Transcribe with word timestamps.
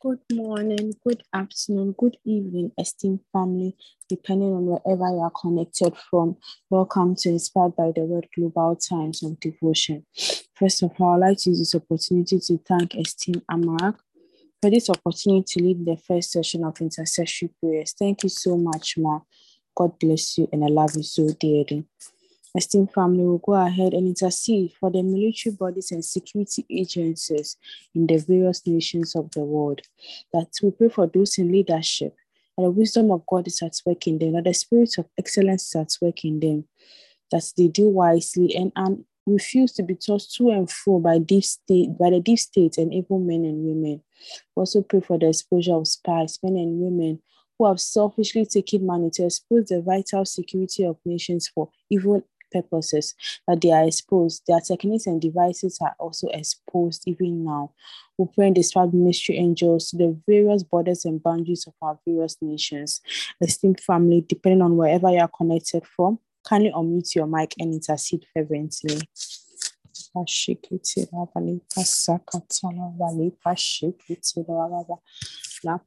Good 0.00 0.20
morning, 0.32 0.92
good 1.04 1.24
afternoon, 1.34 1.96
good 1.98 2.18
evening, 2.24 2.70
esteemed 2.78 3.18
family, 3.32 3.74
depending 4.08 4.52
on 4.52 4.66
wherever 4.66 5.08
you 5.08 5.18
are 5.18 5.32
connected 5.32 5.92
from. 6.08 6.36
Welcome 6.70 7.16
to 7.16 7.30
Inspired 7.30 7.74
by 7.74 7.90
the 7.92 8.02
Word 8.02 8.28
Global 8.32 8.76
Times 8.76 9.24
of 9.24 9.40
Devotion. 9.40 10.06
First 10.54 10.84
of 10.84 10.92
all, 11.00 11.14
I'd 11.14 11.30
like 11.30 11.38
to 11.38 11.50
use 11.50 11.58
this 11.58 11.74
opportunity 11.74 12.38
to 12.38 12.58
thank 12.58 12.94
esteemed 12.94 13.42
Amarak 13.50 13.96
for 14.62 14.70
this 14.70 14.88
opportunity 14.88 15.58
to 15.58 15.64
lead 15.64 15.84
the 15.84 15.96
first 15.96 16.30
session 16.30 16.62
of 16.62 16.80
intercessory 16.80 17.50
prayers. 17.60 17.92
Thank 17.98 18.22
you 18.22 18.28
so 18.28 18.56
much, 18.56 18.98
Ma. 18.98 19.18
God 19.74 19.98
bless 19.98 20.38
you, 20.38 20.48
and 20.52 20.62
I 20.62 20.68
love 20.68 20.94
you 20.94 21.02
so 21.02 21.28
dearly. 21.40 21.84
Esteemed 22.58 22.92
family 22.92 23.22
will 23.22 23.38
go 23.38 23.52
ahead 23.52 23.94
and 23.94 24.08
intercede 24.08 24.72
for 24.80 24.90
the 24.90 25.00
military 25.00 25.54
bodies 25.54 25.92
and 25.92 26.04
security 26.04 26.66
agencies 26.68 27.56
in 27.94 28.08
the 28.08 28.16
various 28.16 28.66
nations 28.66 29.14
of 29.14 29.30
the 29.30 29.40
world. 29.40 29.80
That 30.32 30.48
we 30.60 30.72
pray 30.72 30.88
for 30.88 31.06
those 31.06 31.38
in 31.38 31.52
leadership, 31.52 32.16
that 32.56 32.64
the 32.64 32.70
wisdom 32.72 33.12
of 33.12 33.24
God 33.26 33.46
is 33.46 33.62
at 33.62 33.80
work 33.86 34.08
in 34.08 34.18
them, 34.18 34.32
that 34.32 34.42
the 34.42 34.54
spirit 34.54 34.98
of 34.98 35.06
excellence 35.16 35.68
is 35.68 35.76
at 35.76 35.96
work 36.02 36.24
in 36.24 36.40
them, 36.40 36.64
that 37.30 37.44
they 37.56 37.68
do 37.68 37.88
wisely 37.88 38.56
and, 38.56 38.72
and 38.74 39.04
refuse 39.24 39.72
to 39.74 39.84
be 39.84 39.94
tossed 39.94 40.34
to 40.34 40.50
and 40.50 40.68
fro 40.68 40.98
by 40.98 41.18
deep 41.18 41.44
state, 41.44 41.96
by 41.96 42.10
the 42.10 42.18
deep 42.18 42.40
state 42.40 42.76
and 42.76 42.92
evil 42.92 43.20
men 43.20 43.44
and 43.44 43.64
women. 43.64 44.02
We 44.56 44.62
also 44.62 44.82
pray 44.82 45.00
for 45.00 45.16
the 45.16 45.28
exposure 45.28 45.74
of 45.74 45.86
spies, 45.86 46.40
men 46.42 46.56
and 46.56 46.80
women 46.80 47.22
who 47.56 47.66
have 47.66 47.80
selfishly 47.80 48.46
taken 48.46 48.84
money 48.84 49.10
to 49.10 49.26
expose 49.26 49.66
the 49.66 49.80
vital 49.80 50.24
security 50.24 50.84
of 50.84 50.96
nations 51.04 51.46
for 51.46 51.70
evil 51.88 52.24
purposes 52.50 53.14
that 53.46 53.60
they 53.60 53.70
are 53.70 53.84
exposed. 53.84 54.42
Their 54.46 54.60
techniques 54.60 55.06
and 55.06 55.20
devices 55.20 55.78
are 55.80 55.94
also 55.98 56.28
exposed 56.28 57.04
even 57.06 57.44
now. 57.44 57.72
We 58.16 58.26
pray 58.34 58.46
and 58.46 58.54
dispatch 58.54 58.92
ministry 58.92 59.36
angels 59.36 59.90
to 59.90 59.96
the 59.96 60.20
various 60.26 60.62
borders 60.62 61.04
and 61.04 61.22
boundaries 61.22 61.66
of 61.66 61.74
our 61.80 61.98
various 62.06 62.36
nations. 62.40 63.00
Esteemed 63.40 63.80
family, 63.80 64.24
depending 64.28 64.62
on 64.62 64.76
wherever 64.76 65.10
you 65.10 65.20
are 65.20 65.30
connected 65.36 65.86
from, 65.86 66.18
kindly 66.44 66.72
unmute 66.72 67.14
your 67.14 67.26
mic 67.26 67.54
and 67.58 67.74
intercede 67.74 68.26
fervently. 68.34 69.00
La 75.64 75.78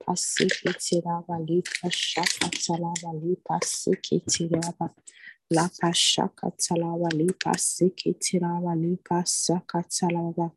La 5.51 5.69
pashaka 5.81 6.51
talawa 6.57 7.09
lipa 7.13 7.53
siki 7.57 8.13
tirawa 8.19 8.75
lipa 8.75 9.23
saka 9.25 9.83
talawa 9.83 10.51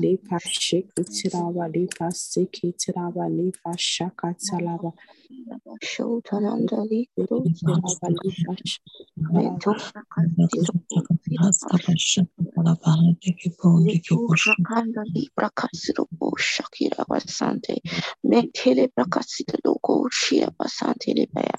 lipa 0.00 0.40
shiki 0.40 1.04
tirawa 1.04 1.68
lipa 1.68 2.10
siki 2.12 2.72
tirawa 2.74 3.28
lipa 3.30 3.78
shaka 3.78 4.34
talawa 4.34 4.92
Shotananda 5.84 6.78
Likuru 6.90 7.44
tirawa 7.54 8.10
lipa 8.10 8.56
Mento 9.32 9.74
Shakanda 14.36 15.02
Libra 15.14 15.50
Kasiro 15.50 16.08
Shakira 16.38 17.04
Basante. 17.08 17.78
Metele 18.26 18.88
Bracasita 18.96 19.58
Loco 19.64 20.08
Shia 20.10 20.50
Basante 20.58 21.14
Lebaya 21.16 21.58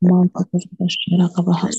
Mount 0.00 0.32
Atashara 0.32 1.26
Kabahas, 1.34 1.78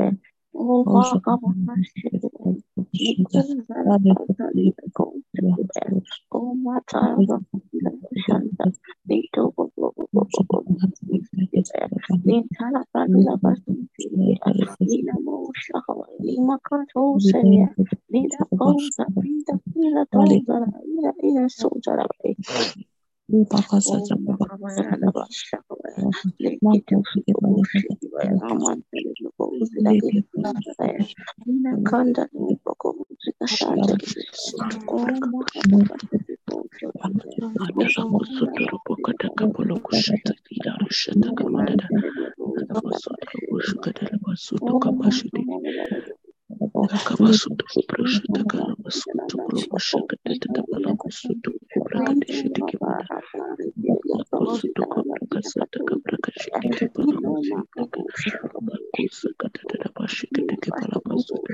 Thank 0.00 0.20
you. 0.22 0.27
والله 0.58 1.20
ما 1.66 1.82
وما 6.32 6.80
تعرض 6.88 7.42
من 9.08 9.22
توب 9.32 9.70
من 12.24 12.48
تعرض 12.48 13.10
لبس 13.10 13.62
لما 15.04 15.32
وشغل 15.32 16.04
لما 16.20 16.58
كنت 16.68 17.22
سريع 17.22 17.74
لما 18.10 18.46
قوزة 18.58 19.04
لما 19.76 20.06
قوزة 20.12 20.64
إلى 20.86 21.12
إلى 21.24 21.48
سوزة 21.48 21.92
لبعي 21.92 22.36
لما 23.28 23.62
قوزة 23.70 24.16
لبعي 25.02 25.28
kurubushaka 43.38 43.88
tete 43.96 44.22
balakusutu 50.70 51.50
kubrakadishite 51.70 52.60
kibara 52.68 53.06
kusutu 54.36 54.82
kubrakasata 54.92 55.78
kabrakashite 55.88 56.68
kibara 56.76 57.18
kusaka 58.94 59.46
tete 59.54 59.76
bashike 59.96 60.40
teke 60.48 60.70
balakasutu 60.78 61.52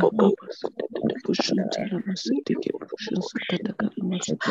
kabasata 0.00 0.84
tete 0.94 1.14
bushanta 1.24 1.80
ramasite 1.90 2.52
kibrushansa 2.62 3.36
tete 3.48 3.70
karamasutu 3.78 4.50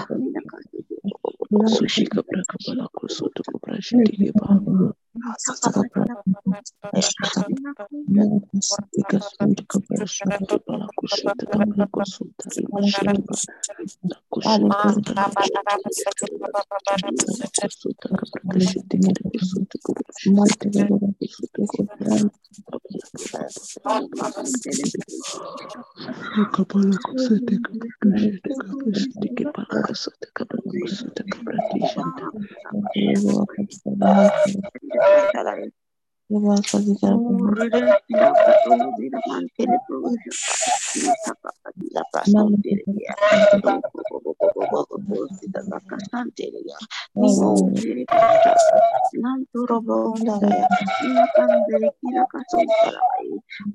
sushika 1.76 2.20
brakabala 2.28 2.86
kusutu 2.98 3.42
kubrashite 3.50 4.12
kibara 4.22 4.58
Gracias. 5.14 5.64
Gracias. 35.34 35.83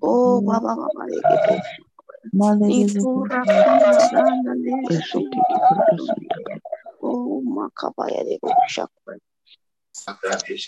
Oh, 0.00 0.42
Baba, 0.42 0.74
Baba, 0.74 1.06
makabaya 7.58 8.24
de 8.24 8.38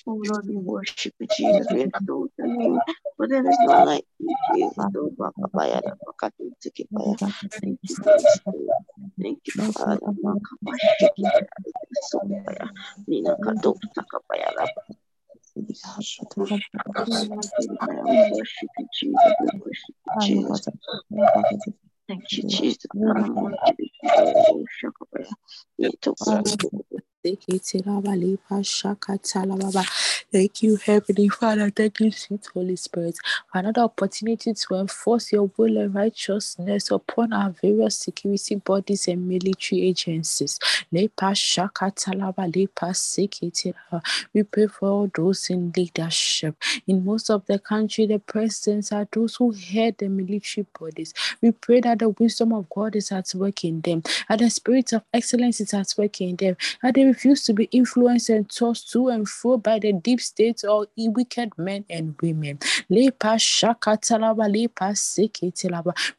Oh 0.07 0.23
Lord, 0.25 0.47
we 0.47 0.57
worship 0.57 1.15
Jesus. 1.37 1.67
We 1.71 1.83
exalt 1.83 2.31
your 2.39 2.47
name. 2.47 2.81
For 3.17 3.29
there 3.29 3.49
is 3.49 3.59
none 3.61 3.87
like 3.87 4.05
you, 4.19 4.35
Jesus. 4.55 4.79
Oh. 6.97 7.17
Thank 7.61 7.79
you. 7.83 7.97
Thank 9.21 9.39
you, 9.47 9.53
Father. 9.73 10.01
You, 10.03 10.41
Jesus. 18.97 19.41
You, 20.23 20.41
Jesus. 20.49 20.67
Thank 22.09 22.33
you, 22.33 22.43
Jesus. 22.49 22.87
Thank 30.33 30.63
you, 30.63 30.77
Heavenly 30.77 31.29
Father. 31.29 31.71
Thank 31.71 32.01
you, 32.01 32.11
sweet 32.13 32.49
Holy 32.55 32.77
Spirit, 32.77 33.17
another 33.55 33.83
opportunity 33.83 34.55
to 34.55 34.75
enforce 34.77 35.33
your 35.33 35.51
will 35.57 35.79
and 35.79 35.95
righteousness 35.95 36.91
upon 36.91 37.33
our 37.35 37.51
various 37.63 37.99
security 37.99 38.57
bodies 38.57 39.09
and 39.09 39.29
military 39.29 39.83
agencies. 39.89 40.59
We 40.93 41.09
pray 44.45 44.67
for 44.69 44.89
all 44.89 45.11
those 45.15 45.51
in 45.51 45.73
leadership. 45.77 46.57
In 46.87 47.05
most 47.05 47.31
of 47.31 47.47
the 47.47 47.59
country, 47.59 48.07
the 48.07 48.19
presidents 48.21 48.93
are 48.93 49.09
those 49.13 49.37
who 49.37 49.53
head 49.53 49.97
the 49.99 50.09
military 50.09 50.67
bodies. 50.79 51.15
We 51.43 51.53
pray 51.53 51.81
that 51.83 51.99
the 52.01 52.11
wisdom 52.11 52.53
of 52.55 52.69
God 52.71 52.97
is 52.97 53.13
at 53.13 53.33
work 53.35 53.65
in 53.65 53.83
them, 53.83 54.03
that 54.29 54.39
the 54.41 54.51
spirit 54.51 54.93
of 54.95 55.03
excellence 55.15 55.61
is 55.61 55.75
at 55.75 55.95
work 55.99 56.21
in 56.21 56.37
them, 56.37 56.57
that 56.83 56.95
they 56.95 57.10
refuse 57.11 57.45
to 57.45 57.53
be 57.53 57.65
influenced 57.73 58.31
and 58.31 58.49
tossed 58.51 58.91
to 58.93 59.09
and 59.09 59.29
fro 59.29 59.57
by 59.57 59.79
the 59.79 59.93
deep 59.93 60.21
state 60.21 60.63
or 60.65 60.87
wicked 60.97 61.51
men 61.59 61.85
and 61.91 62.15
women. 62.23 62.59
We 62.89 63.11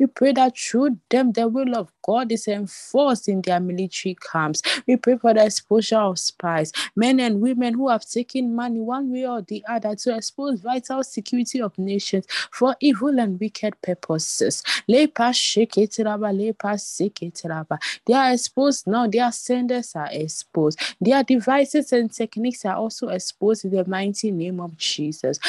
pray 0.08 0.32
that 0.34 0.58
through 0.58 0.98
them 1.10 1.32
the 1.32 1.48
will 1.48 1.76
of 1.76 1.90
God 2.04 2.32
is 2.32 2.48
enforced 2.48 3.28
in 3.28 3.42
their 3.42 3.60
military 3.60 4.16
camps. 4.16 4.62
We 4.88 4.96
pray 4.98 5.18
for 5.18 5.34
the 5.34 5.46
exposure 5.46 6.00
of 6.00 6.20
spies, 6.20 6.72
men 6.96 7.20
and 7.20 7.42
women 7.42 7.74
who 7.74 7.90
have 7.90 8.06
taken 8.06 8.56
money 8.56 8.80
one 8.80 9.12
way 9.12 9.28
or 9.28 9.42
the 9.42 9.64
other 9.68 9.96
to 9.96 10.16
expose 10.16 10.62
vital 10.62 11.04
security 11.04 11.62
of 11.62 11.78
nations 11.78 12.26
for 12.52 12.76
evil 12.80 13.20
and 13.20 13.40
wicked 13.40 13.80
purposes. 13.82 14.64
They 14.88 15.04
are 18.14 18.34
exposed 18.34 18.88
now, 18.88 19.08
their 19.08 19.32
senders 19.32 19.96
are 19.96 20.10
exposed, 20.12 20.80
their 21.00 21.24
devices 21.24 21.94
and 21.94 22.12
techniques 22.12 22.66
are 22.66 22.76
also 22.76 23.10
exposed 23.10 23.66
in 23.66 23.72
the 23.72 23.86
mighty 23.86 24.32
name 24.32 24.60
of 24.60 24.78
Jesus. 24.78 25.40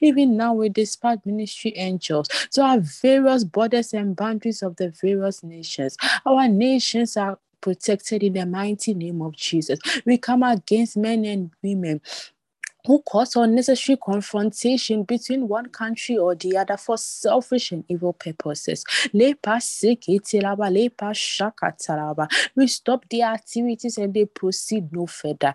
Even 0.00 0.36
now, 0.36 0.54
we 0.54 0.68
dispatch 0.68 1.18
ministry 1.24 1.72
angels 1.76 2.28
to 2.52 2.62
our 2.62 2.80
various 3.02 3.44
borders 3.44 3.92
and 3.92 4.16
boundaries 4.16 4.62
of 4.62 4.76
the 4.76 4.90
various 4.90 5.42
nations. 5.42 5.96
Our 6.24 6.48
nations 6.48 7.16
are 7.16 7.38
protected 7.60 8.22
in 8.22 8.34
the 8.34 8.46
mighty 8.46 8.94
name 8.94 9.22
of 9.22 9.34
Jesus. 9.34 9.78
We 10.04 10.18
come 10.18 10.42
against 10.42 10.96
men 10.96 11.24
and 11.24 11.50
women 11.62 12.00
who 12.86 13.02
cause 13.02 13.34
unnecessary 13.36 13.96
confrontation 13.96 15.02
between 15.02 15.48
one 15.48 15.66
country 15.66 16.16
or 16.16 16.34
the 16.36 16.56
other 16.56 16.76
for 16.76 16.96
selfish 16.96 17.72
and 17.72 17.84
evil 17.88 18.12
purposes. 18.12 18.84
We 19.12 19.34
stop 22.66 23.04
their 23.10 23.26
activities 23.26 23.98
and 23.98 24.14
they 24.14 24.24
proceed 24.26 24.92
no 24.92 25.06
further. 25.06 25.52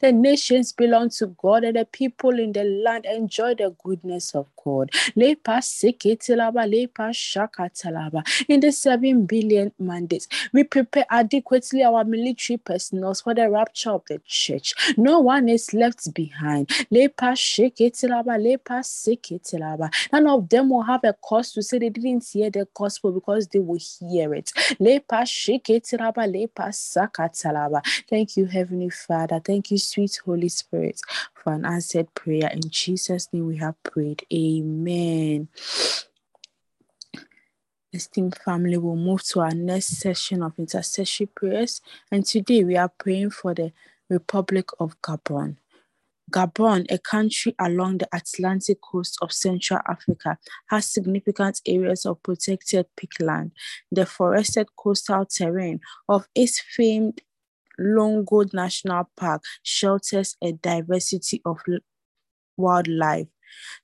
The 0.00 0.12
nations 0.12 0.72
belong 0.72 1.10
to 1.10 1.26
God 1.26 1.64
and 1.64 1.76
the 1.76 1.84
people 1.84 2.38
in 2.38 2.52
the 2.52 2.64
land 2.64 3.04
enjoy 3.04 3.54
the 3.54 3.74
goodness 3.84 4.34
of 4.34 4.46
God. 4.64 4.90
In 8.48 8.60
the 8.60 8.72
seven 8.72 9.26
billion 9.26 9.72
mandates, 9.78 10.28
we 10.52 10.64
prepare 10.64 11.04
adequately 11.10 11.82
our 11.82 12.04
military 12.04 12.56
personnel 12.56 13.14
for 13.14 13.34
the 13.34 13.50
rapture 13.58 13.90
of 13.90 14.02
the 14.08 14.20
church. 14.26 14.74
No 14.96 15.18
one 15.20 15.48
is 15.48 15.74
left 15.74 16.14
behind. 16.14 16.70
None 20.12 20.26
of 20.26 20.48
them 20.48 20.70
will 20.70 20.82
have 20.82 21.00
a 21.04 21.12
cause 21.14 21.52
to 21.52 21.62
say 21.62 21.78
they 21.78 21.90
didn't 21.90 22.26
hear 22.32 22.50
the 22.50 22.66
gospel 22.74 23.12
because 23.12 23.48
they 23.48 23.58
will 23.58 23.80
hear 24.00 24.34
it. 24.34 24.52
Thank 28.08 28.36
you, 28.36 28.46
Heavenly 28.46 28.90
Father. 28.90 29.40
Thank 29.44 29.70
you, 29.70 29.78
sweet 29.78 30.20
Holy 30.24 30.48
Spirit, 30.48 31.00
for 31.34 31.52
an 31.52 31.64
answered 31.64 32.12
prayer. 32.14 32.50
In 32.52 32.70
Jesus' 32.70 33.28
name 33.32 33.46
we 33.46 33.56
have 33.58 33.74
prayed. 33.82 34.24
Amen. 34.32 35.48
Esteemed 37.98 38.38
family, 38.44 38.76
we'll 38.76 38.94
move 38.94 39.24
to 39.24 39.40
our 39.40 39.50
next 39.50 39.98
session 39.98 40.40
of 40.40 40.56
intercessory 40.56 41.26
prayers. 41.26 41.80
And 42.12 42.24
today 42.24 42.62
we 42.62 42.76
are 42.76 42.92
praying 42.96 43.30
for 43.30 43.54
the 43.54 43.72
Republic 44.08 44.68
of 44.78 45.02
Gabon. 45.02 45.56
Gabon, 46.30 46.86
a 46.90 46.98
country 46.98 47.56
along 47.58 47.98
the 47.98 48.08
Atlantic 48.14 48.78
coast 48.80 49.18
of 49.20 49.32
Central 49.32 49.80
Africa, 49.88 50.38
has 50.68 50.86
significant 50.86 51.60
areas 51.66 52.06
of 52.06 52.22
protected 52.22 52.86
peatland. 52.96 53.50
The 53.90 54.06
forested 54.06 54.68
coastal 54.76 55.26
terrain 55.26 55.80
of 56.08 56.28
its 56.36 56.60
famed 56.60 57.20
Loango 57.80 58.52
National 58.54 59.10
Park 59.16 59.42
shelters 59.64 60.36
a 60.40 60.52
diversity 60.52 61.42
of 61.44 61.58
wildlife. 62.56 63.26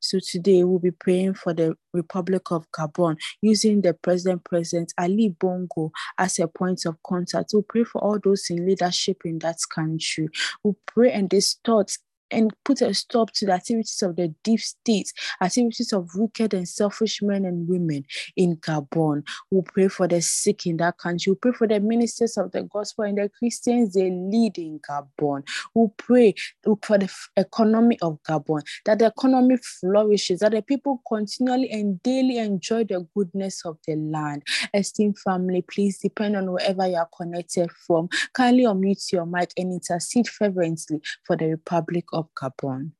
So 0.00 0.18
today 0.20 0.64
we'll 0.64 0.78
be 0.78 0.90
praying 0.90 1.34
for 1.34 1.54
the 1.54 1.74
Republic 1.92 2.50
of 2.50 2.70
Gabon 2.72 3.16
using 3.40 3.80
the 3.82 3.94
President 3.94 4.44
President 4.44 4.92
Ali 4.98 5.30
Bongo 5.38 5.92
as 6.18 6.38
a 6.38 6.48
point 6.48 6.86
of 6.86 7.02
contact. 7.02 7.50
We'll 7.52 7.62
pray 7.62 7.84
for 7.84 8.02
all 8.02 8.18
those 8.22 8.46
in 8.50 8.66
leadership 8.66 9.22
in 9.24 9.38
that 9.40 9.58
country. 9.74 10.28
We'll 10.62 10.76
pray 10.86 11.12
and 11.12 11.28
distort 11.28 11.96
and 12.34 12.52
put 12.64 12.82
a 12.82 12.92
stop 12.94 13.32
to 13.32 13.46
the 13.46 13.52
activities 13.52 14.02
of 14.02 14.16
the 14.16 14.34
deep 14.42 14.60
state, 14.60 15.12
activities 15.40 15.92
of 15.92 16.10
wicked 16.14 16.54
and 16.54 16.68
selfish 16.68 17.22
men 17.22 17.44
and 17.44 17.68
women 17.68 18.04
in 18.36 18.56
Gabon. 18.56 19.24
We 19.50 19.62
pray 19.62 19.88
for 19.88 20.08
the 20.08 20.20
sick 20.20 20.66
in 20.66 20.76
that 20.78 20.98
country. 20.98 21.32
We 21.32 21.36
pray 21.36 21.52
for 21.52 21.66
the 21.66 21.80
ministers 21.80 22.36
of 22.36 22.52
the 22.52 22.62
gospel 22.62 23.04
and 23.04 23.18
the 23.18 23.30
Christians 23.38 23.94
they 23.94 24.10
lead 24.10 24.58
in 24.58 24.80
Gabon. 24.88 25.46
We 25.74 25.88
pray 25.96 26.34
for 26.82 26.98
the 26.98 27.10
economy 27.36 27.98
of 28.02 28.18
Gabon, 28.28 28.62
that 28.84 28.98
the 28.98 29.06
economy 29.06 29.56
flourishes, 29.80 30.40
that 30.40 30.52
the 30.52 30.62
people 30.62 31.02
continually 31.08 31.70
and 31.70 32.02
daily 32.02 32.38
enjoy 32.38 32.84
the 32.84 33.06
goodness 33.14 33.64
of 33.64 33.78
the 33.86 33.96
land. 33.96 34.42
Esteemed 34.72 35.18
family, 35.18 35.62
please 35.62 35.98
depend 35.98 36.36
on 36.36 36.50
wherever 36.50 36.86
you 36.86 36.96
are 36.96 37.08
connected 37.16 37.70
from. 37.86 38.08
Kindly 38.32 38.64
unmute 38.64 39.12
your 39.12 39.26
mic 39.26 39.52
and 39.56 39.72
intercede 39.72 40.28
fervently 40.28 41.00
for 41.24 41.36
the 41.36 41.46
Republic 41.46 42.04
of 42.12 42.23
Gabon. 42.34 42.92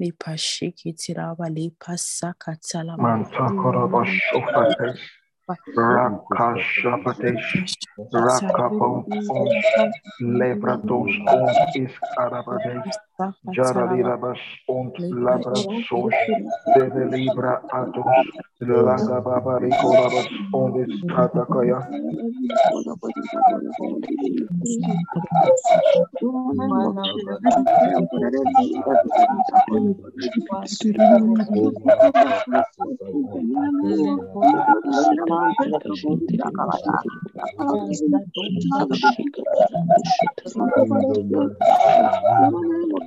Lepa 0.00 0.36
shikitiraba, 0.36 1.48
lepa 1.48 1.96
sakatalaba. 1.96 3.02
Mantakoroboshophates, 3.02 5.00
Rakashapatesh, 5.76 7.74
Rakapon, 8.12 9.04
Levratos, 10.20 11.12
und 11.18 11.50
Iskarabades, 13.20 13.56
Jaralirabas, 13.56 14.38
und 14.66 14.98
Labrasos, 14.98 16.14
Develibra 16.74 17.62
Atos, 17.70 18.06
Langababarikoravas, 18.60 20.28
und 20.52 20.76
Iskatakaya, 20.88 21.86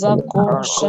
Zakosha 0.00 0.88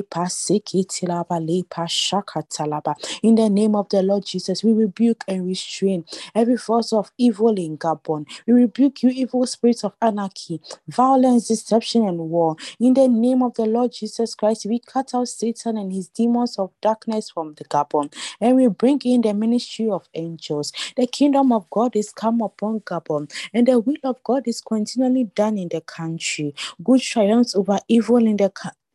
the 3.36 3.50
name 3.50 3.76
of 3.76 3.90
the 3.90 4.04
Lord 4.04 4.26
Jesus, 4.26 4.64
we 4.64 4.74
rebuke 4.74 5.24
and 5.28 5.48
restrain 5.48 6.06
every 6.36 6.58
force 6.58 6.94
of 6.94 7.12
evil 7.18 7.58
in 7.60 7.78
Gabon. 7.82 8.28
We 8.48 8.54
rebuke 8.54 9.04
you, 9.04 9.10
evil 9.12 9.48
spirits 9.48 9.84
of 9.86 9.94
anarchy, 10.02 10.62
violence, 10.88 11.50
deception, 11.50 12.08
and 12.08 12.20
war. 12.20 12.58
In 12.80 12.94
the 12.96 13.08
name 13.10 13.44
of 13.44 13.56
the 13.56 13.66
Lord 13.66 13.94
Jesus 13.94 14.36
Christ, 14.36 14.68
we 14.68 14.80
cut 14.80 15.16
out 15.16 15.30
Satan 15.30 15.78
and 15.78 15.94
his 15.94 16.10
demons 16.10 16.60
of 16.60 16.72
darkness 16.82 17.32
from 17.32 17.56
the 17.56 17.66
Gabon, 17.66 18.14
and 18.42 18.58
we 18.58 18.68
bring 18.70 19.02
in 19.06 19.22
the 19.22 19.34
ministry 19.34 19.90
of 19.90 20.08
angels. 20.16 20.74
The 20.98 21.08
kingdom 21.08 21.54
of 21.54 21.70
God 21.72 21.96
is 21.98 22.12
come 22.12 22.42
upon 22.42 22.82
Gabon, 22.82 23.32
and 23.54 23.68
the 23.68 23.80
will 23.80 23.98
of 24.06 24.24
God 24.24 24.48
is 24.48 24.62
continually 24.62 25.26
done 25.36 25.58
in 25.58 25.70
the 25.70 25.82
country. 25.82 26.56
Good 26.84 27.02
triumphs 27.02 27.56
over 27.56 27.80
evil 27.90 28.18
in 28.26 28.38
the 28.38 28.50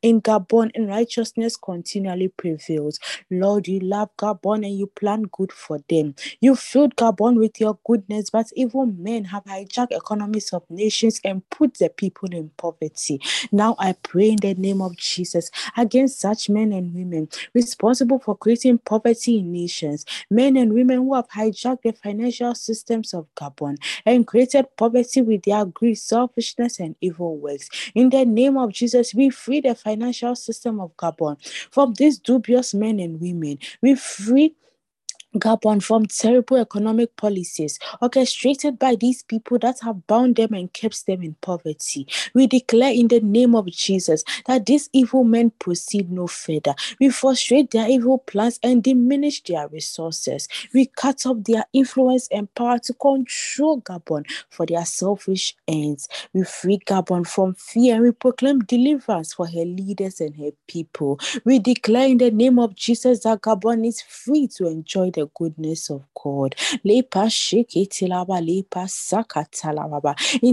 in 0.07 0.21
Gabon 0.21 0.71
and 0.77 0.87
righteousness 0.87 1.57
continually 1.57 2.29
prevails. 2.29 3.01
Lord, 3.29 3.67
you 3.67 3.81
love 3.81 4.09
Gabon 4.17 4.65
and 4.65 4.79
you 4.79 4.87
plan 4.87 5.23
good 5.33 5.51
for 5.51 5.81
them. 5.89 6.15
You 6.41 6.55
filled 6.55 6.95
Gabon 6.95 7.37
with 7.37 7.59
your 7.59 7.77
goodness, 7.85 8.31
but 8.31 8.47
evil 8.55 8.87
men 8.87 9.25
have 9.25 9.43
hijacked 9.47 9.91
economies 9.91 10.53
of 10.53 10.63
nations 10.71 11.21
and 11.25 11.43
put 11.51 11.79
the 11.79 11.89
people 11.89 12.29
in 12.31 12.51
poverty. 12.57 13.21
Now 13.51 13.75
I 13.81 13.95
pray 13.95 14.31
in 14.31 14.37
the 14.37 14.55
name 14.55 14.81
of 14.81 14.97
Jesus 14.97 15.51
against 15.77 16.21
such 16.21 16.49
men 16.49 16.73
and 16.73 16.95
women 16.95 17.29
responsible 17.53 18.21
for 18.21 18.37
creating 18.37 18.79
poverty 18.79 19.41
in 19.41 19.51
nations, 19.51 20.05
men 20.31 20.57
and 20.57 20.73
women 20.73 20.99
who 20.99 21.15
have 21.15 21.29
hijacked 21.31 21.83
the 21.83 21.93
financial 21.93 22.55
systems 22.55 23.13
of 23.13 23.27
Gabon 23.35 23.77
and 24.05 24.25
created 24.25 24.67
poverty 24.77 25.21
with 25.21 25.43
their 25.43 25.65
greed, 25.65 25.99
selfishness, 25.99 26.79
and 26.79 26.95
evil 27.01 27.37
works. 27.37 27.69
In 27.97 28.11
the 28.11 28.25
name 28.25 28.57
of 28.57 28.73
Jesus, 28.73 29.13
we 29.13 29.31
free 29.31 29.61
the 29.61 29.75
financial 29.75 29.96
financial 29.97 30.37
system 30.37 30.79
of 30.81 30.95
Gabon 30.97 31.37
from 31.71 31.95
these 31.95 32.19
dubious 32.19 32.75
men 32.75 33.01
and 33.01 33.21
women. 33.21 33.59
We 33.81 33.95
free 33.95 34.55
Gabon 35.41 35.83
from 35.83 36.07
terrible 36.07 36.59
economic 36.59 37.17
policies 37.17 37.79
orchestrated 38.03 38.79
by 38.79 38.97
these 38.97 39.23
people 39.23 39.59
that 39.61 39.81
have 39.83 40.07
bound 40.07 40.37
them 40.37 40.55
and 40.55 40.73
kept 40.73 41.07
them 41.07 41.23
in 41.23 41.37
poverty. 41.43 42.07
We 42.35 42.47
declare 42.47 42.93
in 42.93 43.09
the 43.09 43.21
name 43.21 43.55
of 43.55 43.67
Jesus 43.69 44.25
that 44.47 44.67
these 44.67 44.91
evil 44.93 45.25
men 45.25 45.53
proceed 45.59 46.11
no 46.13 46.27
further. 46.29 46.75
We 47.01 47.11
frustrate 47.11 47.73
their 47.73 47.89
evil 47.89 48.19
plans 48.19 48.61
and 48.63 48.83
diminish 48.83 49.43
their 49.45 49.69
resources. 49.69 50.49
We 50.75 50.87
cut 50.87 51.27
off 51.27 51.39
their 51.45 51.67
influence 51.73 52.29
and 52.33 52.53
power 52.55 52.79
to 52.81 52.95
control 52.95 53.83
Gabon 53.83 54.25
for 54.51 54.67
their 54.67 54.87
selfish 54.87 55.57
ends. 55.69 56.09
We 56.35 56.45
free 56.45 56.79
Gabon 56.87 57.27
from 57.27 57.55
fear 57.55 57.97
and 57.97 58.05
we 58.05 58.13
proclaim 58.13 58.61
deliverance 58.61 59.35
for 59.35 59.47
her 59.47 59.65
leaders 59.67 60.21
and 60.21 60.37
her 60.37 60.51
people. 60.69 61.21
We 61.45 61.59
declare 61.59 62.09
in 62.09 62.19
the 62.19 62.31
name 62.31 62.59
of 62.59 62.77
Jesus 62.77 63.21
that 63.25 63.43
Gabon 63.43 63.87
is 63.87 64.03
free 64.03 64.49
to 64.57 64.69
enjoy 64.69 65.11
the 65.13 65.26
goodness 65.35 65.91
of 65.91 66.05
God. 66.23 66.55
In 66.85 67.05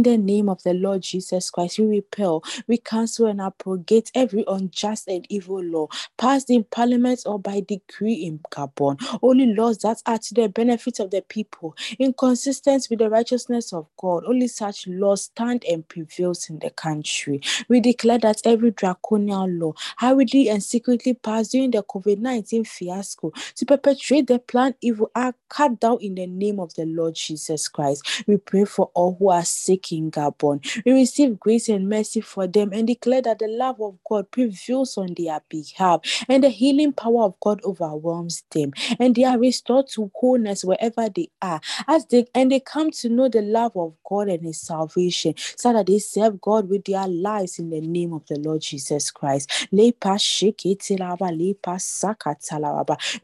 the 0.03 0.17
name 0.17 0.49
of 0.49 0.63
the 0.63 0.73
Lord 0.73 1.01
Jesus 1.01 1.51
Christ, 1.51 1.79
we 1.79 1.85
repel, 1.85 2.43
we 2.67 2.77
cancel 2.77 3.27
and 3.27 3.41
abrogate 3.41 4.11
every 4.15 4.43
unjust 4.47 5.07
and 5.07 5.25
evil 5.29 5.63
law 5.63 5.87
passed 6.17 6.49
in 6.49 6.63
parliament 6.65 7.21
or 7.25 7.39
by 7.39 7.61
decree 7.61 8.13
in 8.13 8.39
Gabon. 8.51 8.97
Only 9.21 9.53
laws 9.53 9.79
that 9.79 10.01
are 10.05 10.17
to 10.17 10.33
the 10.33 10.49
benefit 10.49 10.99
of 10.99 11.11
the 11.11 11.21
people, 11.21 11.75
in 11.99 12.13
consistency 12.13 12.87
with 12.89 12.99
the 12.99 13.09
righteousness 13.09 13.73
of 13.73 13.87
God. 13.97 14.23
Only 14.27 14.47
such 14.47 14.87
laws 14.87 15.23
stand 15.23 15.63
and 15.69 15.87
prevails 15.87 16.49
in 16.49 16.59
the 16.59 16.69
country. 16.69 17.41
We 17.69 17.79
declare 17.79 18.19
that 18.19 18.41
every 18.45 18.71
draconian 18.71 19.59
law, 19.59 19.73
hurriedly 19.97 20.49
and 20.49 20.63
secretly 20.63 21.13
passed 21.13 21.51
during 21.51 21.71
the 21.71 21.83
COVID 21.83 22.19
19 22.19 22.65
fiasco 22.65 23.31
to 23.55 23.65
perpetrate 23.65 24.27
the 24.27 24.39
plan 24.53 24.75
evil 24.81 25.09
are 25.15 25.33
cut 25.49 25.79
down 25.79 25.97
in 25.99 26.13
the 26.13 26.27
name 26.27 26.59
of 26.59 26.71
the 26.75 26.85
Lord 26.85 27.15
Jesus 27.15 27.67
Christ. 27.67 28.23
We 28.27 28.37
pray 28.37 28.65
for 28.65 28.91
all 28.93 29.15
who 29.19 29.31
are 29.31 29.43
sick 29.43 29.91
in 29.91 30.11
Gabon. 30.11 30.63
We 30.85 30.91
receive 30.91 31.39
grace 31.39 31.69
and 31.69 31.89
mercy 31.89 32.21
for 32.21 32.45
them 32.45 32.71
and 32.71 32.85
declare 32.85 33.23
that 33.23 33.39
the 33.39 33.47
love 33.47 33.81
of 33.81 33.97
God 34.07 34.29
prevails 34.29 34.95
on 34.95 35.15
their 35.17 35.41
behalf 35.49 36.01
and 36.29 36.43
the 36.43 36.49
healing 36.49 36.93
power 36.93 37.23
of 37.23 37.33
God 37.41 37.61
overwhelms 37.63 38.43
them 38.51 38.73
and 38.99 39.15
they 39.15 39.23
are 39.23 39.39
restored 39.39 39.87
to 39.95 40.11
wholeness 40.13 40.63
wherever 40.63 41.09
they 41.09 41.29
are 41.41 41.59
as 41.87 42.05
they 42.05 42.27
and 42.35 42.51
they 42.51 42.59
come 42.59 42.91
to 42.91 43.09
know 43.09 43.29
the 43.29 43.41
love 43.41 43.71
of 43.75 43.95
God 44.07 44.29
and 44.29 44.45
his 44.45 44.61
salvation 44.61 45.33
so 45.57 45.73
that 45.73 45.87
they 45.87 45.97
serve 45.97 46.39
God 46.41 46.69
with 46.69 46.85
their 46.85 47.07
lives 47.07 47.57
in 47.57 47.71
the 47.71 47.81
name 47.81 48.13
of 48.13 48.23
the 48.27 48.37
Lord 48.39 48.61
Jesus 48.61 49.09
Christ. 49.09 49.67
We 49.71 49.91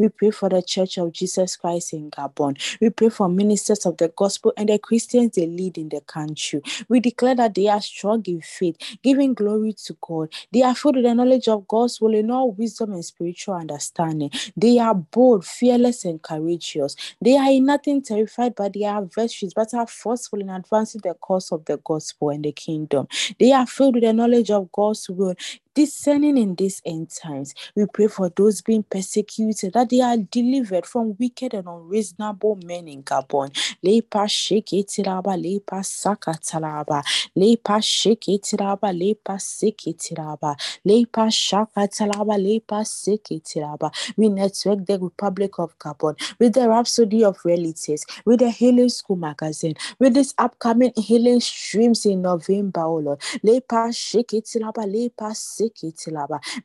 pray 0.09 0.31
for 0.31 0.49
the 0.49 0.63
church 0.65 0.97
of 0.97 1.13
Jesus 1.19 1.55
Christ 1.57 1.93
in 1.93 2.09
Gabon. 2.11 2.57
We 2.79 2.89
pray 2.89 3.09
for 3.09 3.29
ministers 3.29 3.85
of 3.85 3.97
the 3.97 4.07
gospel 4.09 4.53
and 4.57 4.69
the 4.69 4.79
Christians 4.79 5.35
they 5.35 5.45
lead 5.47 5.77
in 5.77 5.89
the 5.89 6.01
country. 6.01 6.61
We 6.87 6.99
declare 6.99 7.35
that 7.35 7.55
they 7.55 7.67
are 7.67 7.81
strong 7.81 8.23
in 8.25 8.41
faith, 8.41 8.77
giving 9.03 9.33
glory 9.33 9.73
to 9.85 9.97
God. 10.01 10.33
They 10.51 10.63
are 10.63 10.75
filled 10.75 10.95
with 10.95 11.05
the 11.05 11.13
knowledge 11.13 11.47
of 11.47 11.67
God's 11.67 11.99
will 11.99 12.13
in 12.13 12.31
all 12.31 12.51
wisdom 12.51 12.93
and 12.93 13.03
spiritual 13.03 13.55
understanding. 13.55 14.31
They 14.55 14.79
are 14.79 14.95
bold, 14.95 15.45
fearless, 15.45 16.05
and 16.05 16.21
courageous. 16.21 16.95
They 17.21 17.37
are 17.37 17.49
in 17.51 17.65
nothing 17.65 18.01
terrified 18.01 18.55
by 18.55 18.69
their 18.69 18.97
adversaries, 18.97 19.53
but 19.53 19.73
are 19.73 19.87
forceful 19.87 20.39
in 20.39 20.49
advancing 20.49 21.01
the 21.03 21.13
cause 21.15 21.51
of 21.51 21.65
the 21.65 21.77
gospel 21.77 22.29
and 22.29 22.45
the 22.45 22.51
kingdom. 22.51 23.07
They 23.39 23.51
are 23.51 23.67
filled 23.67 23.95
with 23.95 24.03
the 24.03 24.13
knowledge 24.13 24.51
of 24.51 24.71
God's 24.71 25.09
will, 25.09 25.35
discerning 25.79 26.37
in 26.37 26.55
these 26.55 26.81
end 26.85 27.09
times. 27.11 27.53
We 27.75 27.85
pray 27.93 28.07
for 28.07 28.29
those 28.29 28.61
being 28.61 28.83
persecuted 28.83 29.73
that 29.73 29.89
they 29.89 30.01
are 30.01 30.17
delivered 30.17 30.85
from 30.85 31.15
wicked 31.19 31.53
and 31.53 31.67
unreasonable 31.67 32.59
men 32.65 32.87
in 32.89 33.03
Gabon. 33.03 33.49
Lepa 33.85 34.27
sheketiraba, 34.27 35.35
lepa 35.37 35.81
sakatalaba, 35.83 37.03
lepa 37.37 37.79
sheketiraba, 37.81 38.91
lepa 38.93 39.37
seketiraba, 39.39 40.55
lepa 40.87 41.29
shakatalaba, 41.31 42.35
lepa 42.37 42.83
seketiraba. 42.85 43.91
We 44.17 44.29
network 44.29 44.85
the 44.85 44.99
Republic 44.99 45.59
of 45.59 45.77
Gabon 45.79 46.15
with 46.39 46.53
the 46.55 46.69
Rhapsody 46.69 47.23
of 47.23 47.37
Realities, 47.45 48.05
with 48.25 48.39
the 48.41 48.49
Healing 48.51 48.89
School 48.89 49.17
magazine, 49.17 49.75
with 49.99 50.13
this 50.15 50.33
upcoming 50.37 50.93
healing 50.97 51.39
streams 51.41 52.05
in 52.05 52.21
November, 52.23 52.81
oh 52.83 52.97
Lord. 52.97 53.19
Lepa 53.45 53.89
sheketiraba, 53.93 54.85
lepa 54.85 55.35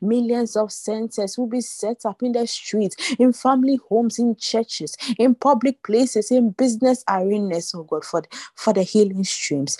Millions 0.01 0.55
of 0.55 0.71
centers 0.71 1.37
will 1.37 1.47
be 1.47 1.61
set 1.61 2.05
up 2.05 2.23
in 2.23 2.33
the 2.33 2.47
streets, 2.47 2.95
in 3.19 3.33
family 3.33 3.79
homes, 3.89 4.19
in 4.19 4.35
churches, 4.37 4.95
in 5.19 5.35
public 5.35 5.83
places, 5.83 6.31
in 6.31 6.51
business 6.51 7.03
arenas, 7.09 7.73
oh 7.75 7.83
God, 7.83 8.05
for 8.05 8.21
the, 8.21 8.27
for 8.55 8.73
the 8.73 8.83
healing 8.83 9.23
streams. 9.23 9.77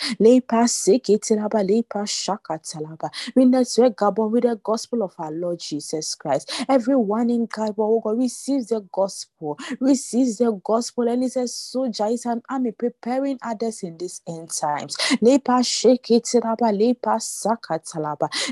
We 3.35 3.45
network 3.45 3.95
Gabon 3.97 4.31
with 4.31 4.43
the 4.43 4.59
gospel 4.63 5.03
of 5.03 5.13
our 5.19 5.31
Lord 5.31 5.59
Jesus 5.59 6.15
Christ. 6.15 6.51
Everyone 6.69 7.29
in 7.29 7.47
Gabon, 7.47 7.75
oh 7.79 8.01
God, 8.03 8.17
receives 8.19 8.67
the 8.67 8.81
gospel, 8.93 9.57
receives 9.79 10.37
the 10.39 10.51
gospel, 10.63 11.07
and 11.09 11.23
is 11.23 11.37
a 11.37 11.47
soldier, 11.47 12.07
is 12.07 12.25
an 12.25 12.41
army 12.49 12.71
preparing 12.71 13.39
others 13.43 13.83
in 13.83 13.97
these 13.97 14.21
end 14.27 14.51
times. 14.51 14.97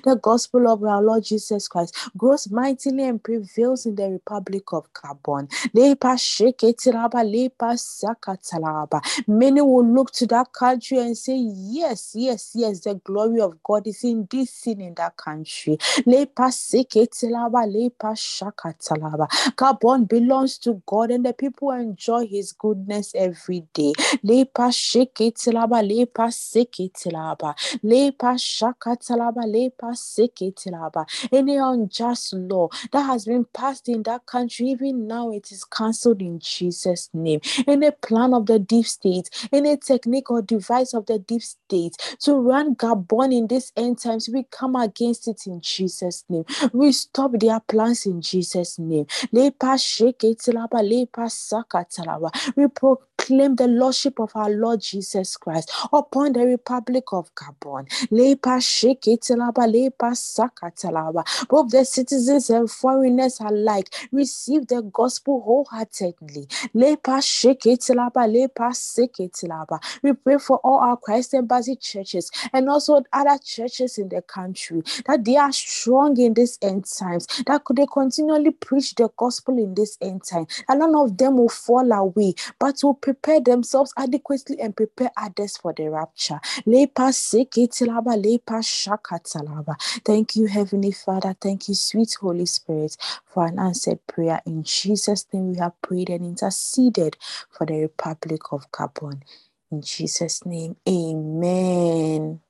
The 0.04 0.20
gospel 0.22 0.63
of 0.68 0.84
our 0.84 1.02
Lord 1.04 1.24
Jesus 1.24 1.68
Christ 1.68 1.96
grows 2.18 2.50
mightily 2.52 3.04
and 3.06 3.24
prevails 3.24 3.86
in 3.86 3.96
the 3.96 4.10
Republic 4.10 4.64
of 4.74 4.88
Gabon. 4.94 5.50
Many 9.28 9.62
will 9.62 9.86
look 9.88 10.12
to 10.14 10.28
that 10.28 10.54
country 10.54 11.00
and 11.00 11.18
say, 11.18 11.38
Yes, 11.38 12.14
yes, 12.16 12.52
yes, 12.56 12.82
the 12.82 12.96
glory 12.96 13.42
of 13.42 13.62
God 13.64 13.88
is 13.88 14.04
in 14.04 14.28
this 14.32 14.52
scene 14.52 14.82
in 14.82 14.96
that 14.96 15.18
country. 15.18 15.78
Gabon 19.58 20.08
belongs 20.10 20.58
to 20.60 20.82
God 20.86 21.12
and 21.12 21.26
the 21.26 21.34
people 21.34 21.72
enjoy 21.72 22.28
his 22.28 22.52
goodness 22.54 23.14
every 23.16 23.66
day. 23.74 23.94
Lepa 24.26 24.74
shake 24.74 25.16
lepa 27.84 28.38
shaka 28.40 28.98
Any 31.32 31.58
unjust 31.58 32.34
law 32.34 32.70
that 32.92 33.04
has 33.04 33.26
been 33.26 33.46
passed 33.54 33.90
in 33.90 34.04
that 34.04 34.26
country, 34.26 34.68
even 34.68 35.08
now 35.08 35.32
it 35.32 35.52
is 35.52 35.64
cancelled 35.64 36.22
in 36.22 36.40
Jesus' 36.40 37.10
name. 37.14 37.40
Any 37.68 37.92
plan 37.92 38.34
of 38.34 38.46
the 38.46 38.60
deep 38.60 38.86
state, 38.86 39.30
any 39.52 39.78
technique 39.78 40.30
or 40.32 40.42
device 40.42 40.94
of 40.94 41.06
the 41.06 41.20
deep 41.20 41.42
state 41.42 41.96
to 42.22 42.36
run 42.36 42.76
Gabon 42.76 43.34
in 43.36 43.48
this 43.48 43.72
end 43.76 44.00
times, 44.00 44.30
we 44.32 44.46
come 44.52 44.76
against 44.76 45.28
it 45.28 45.48
in 45.48 45.62
Jesus' 45.62 46.24
name. 46.30 46.46
We 46.74 46.92
stop 46.92 47.32
their 47.40 47.60
plans 47.60 48.06
in 48.06 48.22
Jesus' 48.22 48.80
name. 48.80 49.06
We 49.32 49.50
proclaim 52.70 53.13
the 53.28 53.68
Lordship 53.68 54.20
of 54.20 54.32
our 54.36 54.50
Lord 54.50 54.82
Jesus 54.82 55.38
Christ 55.38 55.72
upon 55.92 56.34
the 56.34 56.46
Republic 56.46 57.06
of 57.12 57.30
Gabon. 57.36 57.88
Both 61.50 61.70
the 61.72 61.86
citizens 61.86 62.50
and 62.50 62.70
foreigners 62.70 63.40
alike 63.40 63.94
receive 64.12 64.68
the 64.68 64.82
gospel 64.82 65.42
wholeheartedly. 65.42 66.48
We 70.04 70.14
pray 70.14 70.38
for 70.38 70.58
all 70.58 70.80
our 70.80 70.98
Christ 70.98 71.34
Embassy 71.34 71.76
churches 71.76 72.32
and 72.52 72.70
also 72.70 73.02
other 73.14 73.38
churches 73.44 73.98
in 73.98 74.10
the 74.10 74.22
country 74.22 74.82
that 75.06 75.24
they 75.26 75.38
are 75.38 75.52
strong 75.52 76.20
in 76.20 76.34
this 76.34 76.58
end 76.62 76.86
times, 76.86 77.28
that 77.48 77.64
could 77.64 77.78
they 77.78 77.86
continually 77.92 78.52
preach 78.52 78.96
the 78.96 79.10
gospel 79.18 79.58
in 79.58 79.74
this 79.76 79.98
end 80.02 80.24
time, 80.24 80.48
and 80.68 80.80
none 80.80 80.96
of 80.96 81.18
them 81.18 81.38
will 81.38 81.50
fall 81.50 81.92
away, 81.92 82.34
but 82.60 82.80
will 82.84 82.94
prepare 82.94 83.13
themselves 83.46 83.94
adequately 83.98 84.60
and 84.62 84.76
prepare 84.76 85.12
others 85.18 85.58
for 85.58 85.74
the 85.74 85.90
rapture. 85.90 86.40
Thank 90.06 90.36
you, 90.36 90.48
Heavenly 90.48 90.92
Father. 90.92 91.36
Thank 91.42 91.70
you, 91.70 91.76
sweet 91.76 92.16
Holy 92.20 92.46
Spirit, 92.48 92.98
for 93.26 93.46
an 93.48 93.60
answered 93.60 94.00
prayer. 94.08 94.42
In 94.46 94.64
Jesus' 94.64 95.26
name, 95.34 95.50
we 95.52 95.58
have 95.58 95.82
prayed 95.82 96.10
and 96.10 96.26
interceded 96.26 97.18
for 97.50 97.66
the 97.66 97.82
Republic 97.82 98.42
of 98.52 98.72
Gabon. 98.72 99.22
In 99.72 99.82
Jesus' 99.82 100.46
name, 100.46 100.78
amen. 100.88 102.42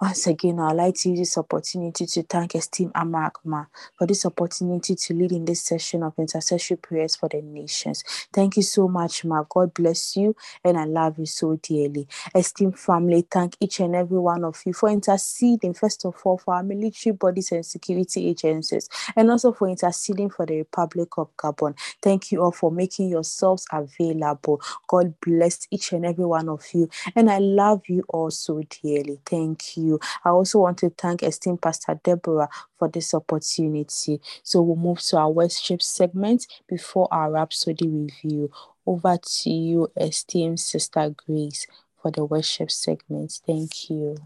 Once 0.00 0.26
again, 0.28 0.60
I'd 0.60 0.74
like 0.76 0.94
to 0.96 1.10
use 1.10 1.20
this 1.20 1.38
opportunity 1.38 2.04
to 2.04 2.22
thank 2.24 2.54
esteemed 2.54 2.92
Amakma 2.92 3.66
for 3.96 4.06
this 4.06 4.26
opportunity 4.26 4.94
to 4.94 5.14
lead 5.14 5.32
in 5.32 5.46
this 5.46 5.62
session 5.62 6.02
of 6.02 6.12
intercessory 6.18 6.76
prayers 6.76 7.16
for 7.16 7.30
the 7.30 7.40
nations. 7.40 8.04
Thank 8.32 8.58
you 8.58 8.62
so 8.62 8.88
much, 8.88 9.24
Ma. 9.24 9.44
God 9.48 9.74
bless 9.74 10.16
you, 10.16 10.36
and 10.64 10.78
I 10.78 10.84
love 10.84 11.18
you 11.18 11.26
so 11.26 11.56
dearly. 11.62 12.06
Esteemed 12.34 12.78
family, 12.78 13.26
thank 13.30 13.56
each 13.60 13.80
and 13.80 13.96
every 13.96 14.18
one 14.20 14.44
of 14.44 14.60
you 14.66 14.74
for 14.74 14.90
interceding, 14.90 15.74
first 15.74 16.04
of 16.04 16.14
all, 16.24 16.38
for 16.38 16.54
our 16.54 16.62
military 16.62 17.14
bodies 17.16 17.52
and 17.52 17.66
security 17.66 18.28
agencies, 18.28 18.88
and 19.16 19.30
also 19.30 19.52
for 19.52 19.68
interceding 19.68 20.30
for 20.30 20.46
the 20.46 20.58
Republic 20.58 21.08
of 21.16 21.34
Gabon. 21.38 21.74
Thank 22.02 22.32
you 22.32 22.42
all 22.42 22.52
for 22.52 22.70
making 22.70 23.08
yourselves 23.08 23.66
available. 23.72 24.60
God 24.88 25.14
bless 25.22 25.66
each 25.70 25.92
and 25.92 26.06
every 26.06 26.26
one 26.26 26.50
of 26.50 26.64
you, 26.74 26.88
and 27.16 27.30
I 27.30 27.38
love 27.38 27.82
you 27.88 28.04
all 28.10 28.30
so 28.30 28.62
dearly. 28.82 29.20
Thank 29.26 29.76
you 29.78 29.87
you. 29.88 30.00
I 30.24 30.30
also 30.30 30.60
want 30.60 30.78
to 30.78 30.90
thank 30.90 31.22
esteemed 31.22 31.62
Pastor 31.62 31.98
Deborah 32.02 32.48
for 32.78 32.88
this 32.88 33.14
opportunity. 33.14 34.20
So 34.42 34.62
we'll 34.62 34.76
move 34.76 35.00
to 35.00 35.16
our 35.18 35.30
worship 35.30 35.82
segment 35.82 36.46
before 36.68 37.08
our 37.10 37.30
Rhapsody 37.30 37.88
review. 37.88 38.50
Over 38.86 39.18
to 39.22 39.50
you, 39.50 39.92
esteemed 39.96 40.60
Sister 40.60 41.14
Grace, 41.26 41.66
for 42.00 42.10
the 42.10 42.24
worship 42.24 42.70
segment. 42.70 43.40
Thank 43.46 43.90
you. 43.90 44.16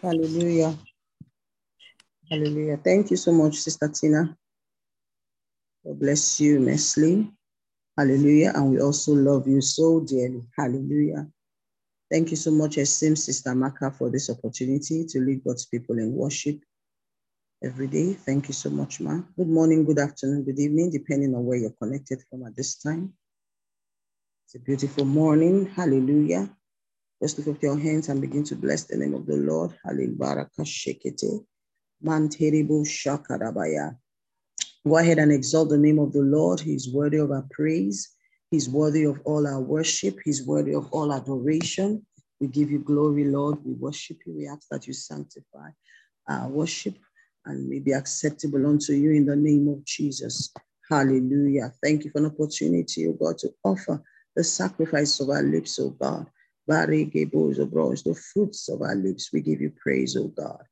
Hallelujah. 0.00 0.74
Hallelujah. 2.30 2.76
Thank 2.76 3.10
you 3.10 3.16
so 3.16 3.32
much, 3.32 3.56
Sister 3.56 3.88
Tina. 3.88 4.36
God 5.84 5.98
bless 5.98 6.40
you, 6.40 6.60
Nestle. 6.60 7.28
Hallelujah. 7.96 8.52
And 8.54 8.70
we 8.70 8.80
also 8.80 9.12
love 9.12 9.48
you 9.48 9.60
so 9.60 10.00
dearly. 10.00 10.42
Hallelujah. 10.56 11.26
Thank 12.10 12.30
you 12.30 12.36
so 12.36 12.50
much, 12.50 12.78
esteemed 12.78 13.18
Sister 13.18 13.54
Maka, 13.54 13.90
for 13.90 14.08
this 14.08 14.30
opportunity 14.30 15.04
to 15.04 15.20
lead 15.20 15.44
God's 15.44 15.66
people 15.66 15.98
in 15.98 16.14
worship 16.14 16.58
every 17.62 17.86
day. 17.86 18.14
Thank 18.14 18.48
you 18.48 18.54
so 18.54 18.70
much, 18.70 18.98
ma. 18.98 19.20
Good 19.36 19.48
morning, 19.48 19.84
good 19.84 19.98
afternoon, 19.98 20.44
good 20.44 20.58
evening, 20.58 20.90
depending 20.90 21.34
on 21.34 21.44
where 21.44 21.58
you're 21.58 21.76
connected 21.82 22.22
from 22.30 22.46
at 22.46 22.56
this 22.56 22.76
time. 22.76 23.12
It's 24.46 24.54
a 24.54 24.58
beautiful 24.58 25.04
morning. 25.04 25.66
Hallelujah. 25.66 26.48
Just 27.20 27.36
lift 27.36 27.50
up 27.50 27.62
your 27.62 27.78
hands 27.78 28.08
and 28.08 28.22
begin 28.22 28.44
to 28.44 28.56
bless 28.56 28.84
the 28.84 28.96
name 28.96 29.12
of 29.12 29.26
the 29.26 29.36
Lord. 29.36 29.76
Hallelujah. 29.84 30.48
Go 34.86 34.96
ahead 34.96 35.18
and 35.18 35.32
exalt 35.32 35.68
the 35.68 35.76
name 35.76 35.98
of 35.98 36.12
the 36.14 36.22
Lord. 36.22 36.60
He's 36.60 36.90
worthy 36.90 37.18
of 37.18 37.32
our 37.32 37.44
praise. 37.50 38.08
He's 38.50 38.68
worthy 38.68 39.04
of 39.04 39.20
all 39.24 39.46
our 39.46 39.60
worship. 39.60 40.18
He's 40.24 40.46
worthy 40.46 40.74
of 40.74 40.88
all 40.90 41.12
adoration. 41.12 42.04
We 42.40 42.46
give 42.46 42.70
you 42.70 42.78
glory, 42.78 43.24
Lord. 43.24 43.58
We 43.64 43.74
worship 43.74 44.18
you. 44.24 44.34
We 44.36 44.48
ask 44.48 44.68
that 44.70 44.86
you 44.86 44.94
sanctify 44.94 45.70
our 46.28 46.48
worship 46.48 46.94
and 47.44 47.68
may 47.68 47.78
be 47.78 47.92
acceptable 47.92 48.66
unto 48.66 48.92
you 48.92 49.12
in 49.12 49.26
the 49.26 49.36
name 49.36 49.68
of 49.68 49.84
Jesus. 49.84 50.52
Hallelujah. 50.88 51.72
Thank 51.82 52.04
you 52.04 52.10
for 52.10 52.18
an 52.18 52.26
opportunity, 52.26 53.06
oh 53.06 53.12
God, 53.12 53.38
to 53.38 53.52
offer 53.64 54.02
the 54.34 54.44
sacrifice 54.44 55.20
of 55.20 55.28
our 55.30 55.42
lips, 55.42 55.78
oh 55.78 55.90
God. 55.90 56.26
The 56.66 58.20
fruits 58.32 58.68
of 58.68 58.82
our 58.82 58.94
lips, 58.94 59.30
we 59.32 59.40
give 59.40 59.60
you 59.60 59.72
praise, 59.82 60.16
oh 60.16 60.28
God. 60.28 60.62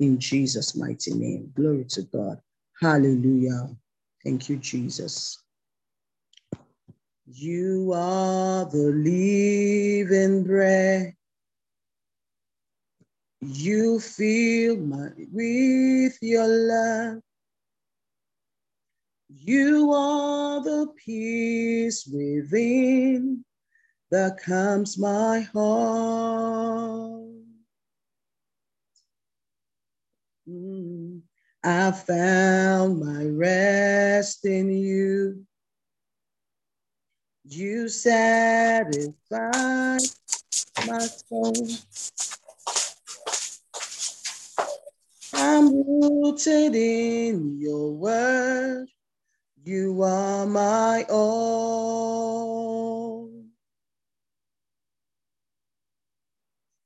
In 0.00 0.18
Jesus' 0.18 0.76
mighty 0.76 1.14
name. 1.14 1.52
Glory 1.54 1.84
to 1.90 2.02
God. 2.02 2.40
Hallelujah. 2.80 3.68
Thank 4.24 4.48
you, 4.48 4.56
Jesus. 4.56 5.43
You 7.26 7.92
are 7.94 8.66
the 8.66 8.92
living 8.92 10.44
bread. 10.44 11.14
You 13.40 13.98
fill 13.98 14.76
my 14.76 15.10
with 15.32 16.18
your 16.20 16.46
love. 16.46 17.22
You 19.28 19.90
are 19.92 20.62
the 20.62 20.92
peace 21.02 22.06
within 22.06 23.44
that 24.10 24.38
calms 24.44 24.98
my 24.98 25.40
heart. 25.40 27.24
Mm. 30.46 31.22
I 31.62 31.90
found 31.92 33.00
my 33.00 33.24
rest 33.24 34.44
in 34.44 34.70
you. 34.70 35.46
You 37.56 37.88
satisfy 37.88 39.52
my 40.88 41.06
soul. 41.06 41.54
I'm 45.32 45.72
rooted 45.72 46.74
in 46.74 47.56
your 47.60 47.92
word. 47.92 48.88
You 49.62 50.02
are 50.02 50.46
my 50.46 51.06
all. 51.08 51.30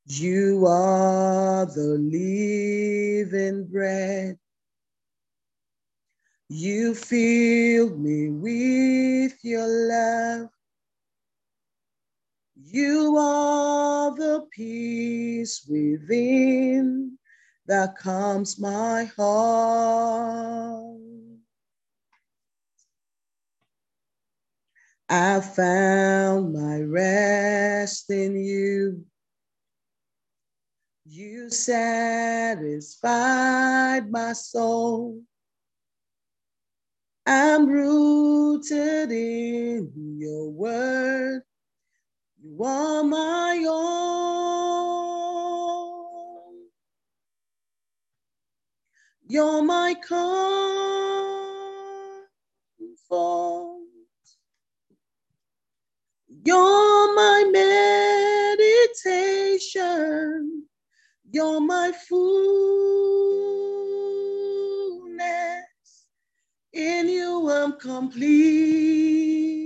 You 0.05 0.67
are 0.67 1.65
the 1.65 1.97
living 1.99 3.65
bread. 3.69 4.39
You 6.51 6.95
filled 6.95 7.99
me 7.99 8.29
with 8.29 9.43
your 9.43 9.67
love. 9.67 10.51
You 12.79 13.17
are 13.19 14.15
the 14.15 14.47
peace 14.53 15.67
within 15.69 17.19
that 17.67 17.97
calms 17.97 18.61
my 18.61 19.03
heart. 19.17 21.01
I 25.09 25.41
found 25.41 26.53
my 26.55 26.83
rest 26.83 28.11
in 28.11 28.37
you. 28.37 29.05
You 31.05 31.51
satisfied 31.51 32.89
my 34.09 34.35
soul. 34.35 35.25
I'm 37.27 37.67
rooted 37.67 39.11
in 39.11 39.91
your 40.17 40.49
word. 40.49 41.43
You 42.41 42.65
are 42.65 43.03
my 43.03 43.65
own. 43.69 44.29
You're 49.29 49.63
my 49.65 49.95
comfort. 49.95 50.19
You're 56.45 57.15
my 57.17 57.45
meditation. 59.51 60.65
You're 61.31 61.61
my 61.61 61.93
fullness. 62.09 62.19
In 66.73 67.09
you 67.09 67.51
I'm 67.51 67.73
complete. 67.81 69.58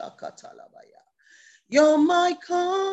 Shakatalabaya. 0.00 1.02
You're 1.68 1.98
my 1.98 2.34
comfort. 2.46 2.86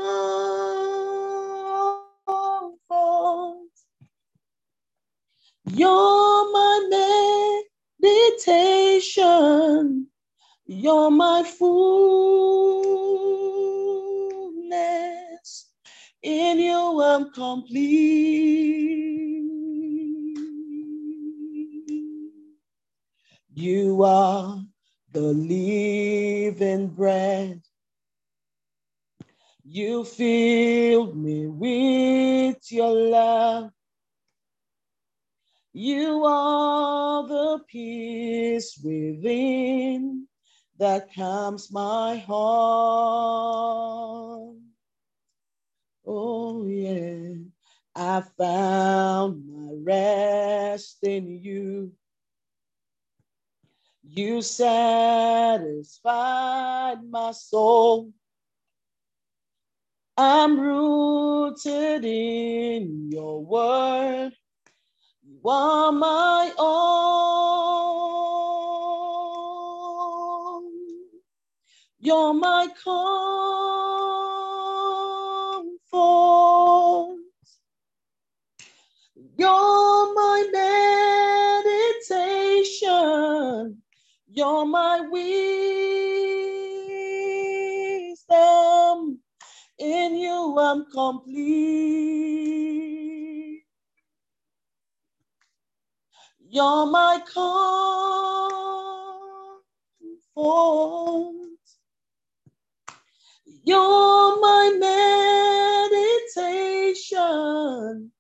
You're 5.65 6.51
my 6.51 7.61
meditation. 7.99 10.07
You're 10.65 11.11
my 11.11 11.43
fullness. 11.43 11.69
In 16.21 16.59
you 16.59 17.01
I'm 17.01 17.31
complete. 17.31 18.43
You 23.53 24.03
are 24.03 24.61
the 25.13 25.21
living 25.21 26.87
bread. 26.87 27.61
You 29.63 30.03
filled 30.03 31.15
me 31.15 31.47
with 31.47 32.71
your 32.71 32.93
love. 32.93 33.71
You 35.71 36.25
are 36.25 37.27
the 37.27 37.63
peace 37.67 38.79
within 38.83 40.27
that 40.77 41.13
calms 41.13 41.71
my 41.71 42.17
heart. 42.17 43.13
Oh, 46.05 46.67
yeah, 46.67 47.35
I 47.95 48.23
found 48.37 49.47
my 49.47 49.73
rest 49.83 50.97
in 51.03 51.27
you. 51.29 51.93
You 54.15 54.43
satisfied 54.43 56.07
my 57.09 57.31
soul. 57.31 58.13
I'm 60.15 60.59
rooted 60.59 62.05
in 62.05 63.09
your 63.11 63.43
word. 63.43 64.33
You 65.23 65.49
are 65.49 65.91
my 65.91 66.53
own. 66.59 67.23
You're 71.99 72.35
my 72.35 72.67
comfort. 72.83 72.93
You're 79.39 79.72
You're 84.33 84.67
my 84.67 85.01
wisdom. 85.11 85.27
In 89.79 90.17
you 90.17 90.57
I'm 90.59 90.85
complete. 90.91 91.53
You're 96.49 96.87
my 96.87 97.21
comfort. 97.33 97.43
You're 103.65 104.41
my 104.41 104.71
meditation. 106.93 108.12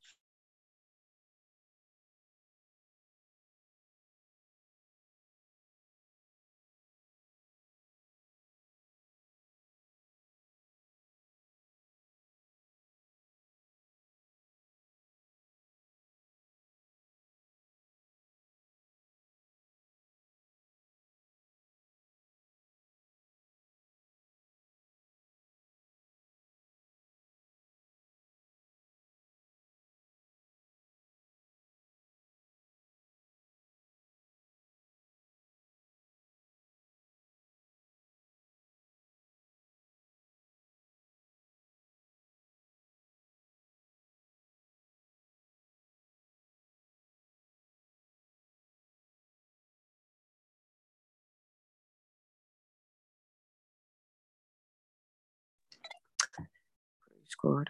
Praise 57.41 57.67
God. 57.67 57.69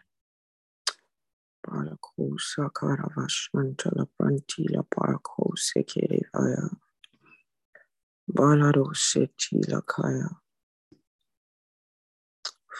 Balakosa 1.67 2.71
karavashantala 2.71 4.07
prantila. 4.19 4.85
Balado 8.31 8.93
setila 8.95 9.81
kaya. 9.87 10.29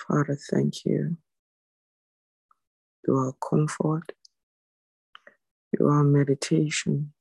Father, 0.08 0.38
thank 0.52 0.86
you. 0.86 1.18
You 3.08 3.18
are 3.18 3.34
comfort. 3.50 4.14
You 5.80 5.88
are 5.90 6.04
meditation. 6.04 7.14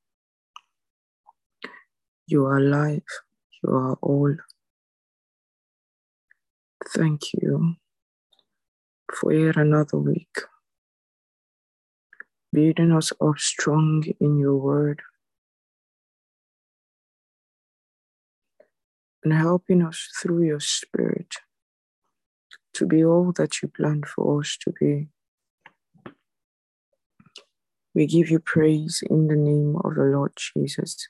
You 2.28 2.46
are 2.46 2.60
life. 2.60 3.04
You 3.62 3.70
are 3.74 3.98
all. 4.02 4.36
Thank 6.96 7.34
you 7.34 7.76
for 9.14 9.32
yet 9.32 9.56
another 9.56 9.98
week. 9.98 10.38
Building 12.52 12.92
us 12.92 13.12
up 13.20 13.38
strong 13.38 14.04
in 14.20 14.38
your 14.38 14.56
word 14.56 15.02
and 19.24 19.32
helping 19.32 19.82
us 19.82 20.08
through 20.20 20.44
your 20.44 20.60
spirit 20.60 21.36
to 22.74 22.86
be 22.86 23.04
all 23.04 23.32
that 23.32 23.62
you 23.62 23.68
planned 23.68 24.06
for 24.06 24.40
us 24.40 24.56
to 24.62 24.72
be. 24.78 25.08
We 27.94 28.06
give 28.06 28.30
you 28.30 28.38
praise 28.38 29.02
in 29.08 29.28
the 29.28 29.36
name 29.36 29.76
of 29.84 29.94
the 29.94 30.04
Lord 30.04 30.32
Jesus. 30.36 31.08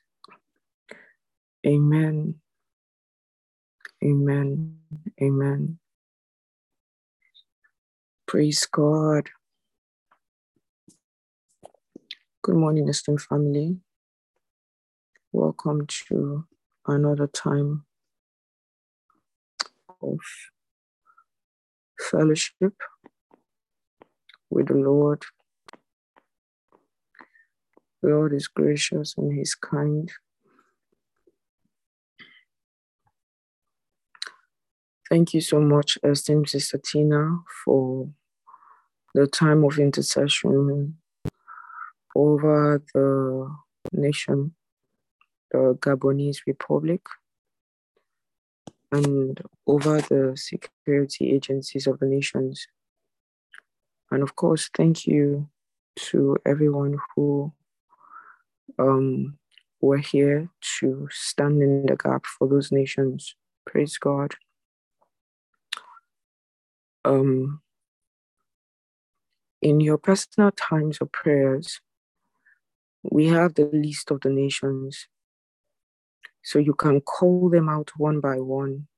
Amen. 1.66 2.36
Amen. 4.04 4.78
Amen. 5.22 5.78
Praise 8.32 8.66
God. 8.66 9.30
Good 12.42 12.56
morning, 12.56 12.88
esteemed 12.88 13.22
family. 13.22 13.78
Welcome 15.32 15.86
to 16.08 16.46
another 16.86 17.28
time 17.28 17.84
of 20.02 20.18
fellowship 22.10 22.74
with 24.50 24.68
the 24.68 24.74
Lord. 24.74 25.24
The 28.02 28.10
Lord 28.10 28.34
is 28.34 28.48
gracious 28.48 29.14
and 29.18 29.32
He's 29.32 29.54
kind. 29.54 30.10
Thank 35.10 35.34
you 35.34 35.42
so 35.42 35.60
much, 35.60 35.98
esteemed 36.04 36.48
Sister 36.50 36.78
Tina, 36.78 37.38
for 37.64 38.08
the 39.14 39.26
time 39.26 39.64
of 39.64 39.78
intercession 39.78 40.96
over 42.14 42.82
the 42.94 43.54
nation, 43.92 44.54
the 45.50 45.76
Gabonese 45.80 46.40
Republic, 46.46 47.02
and 48.90 49.40
over 49.66 50.00
the 50.00 50.34
security 50.36 51.32
agencies 51.32 51.86
of 51.86 51.98
the 51.98 52.06
nations. 52.06 52.66
And 54.10 54.22
of 54.22 54.36
course, 54.36 54.68
thank 54.74 55.06
you 55.06 55.48
to 55.96 56.36
everyone 56.44 56.98
who 57.14 57.52
um, 58.78 59.38
were 59.80 59.98
here 59.98 60.48
to 60.78 61.08
stand 61.10 61.62
in 61.62 61.86
the 61.86 61.96
gap 61.96 62.26
for 62.26 62.48
those 62.48 62.70
nations. 62.70 63.34
Praise 63.66 63.98
God. 63.98 64.34
Um, 67.04 67.62
in 69.62 69.80
your 69.80 69.98
personal 69.98 70.50
times 70.52 70.98
of 71.00 71.12
prayers, 71.12 71.80
we 73.02 73.28
have 73.28 73.54
the 73.54 73.70
list 73.72 74.10
of 74.10 74.20
the 74.20 74.30
nations. 74.30 75.08
So 76.42 76.58
you 76.58 76.74
can 76.74 77.00
call 77.00 77.48
them 77.50 77.68
out 77.68 77.92
one 77.96 78.20
by 78.20 78.36
one 78.40 78.88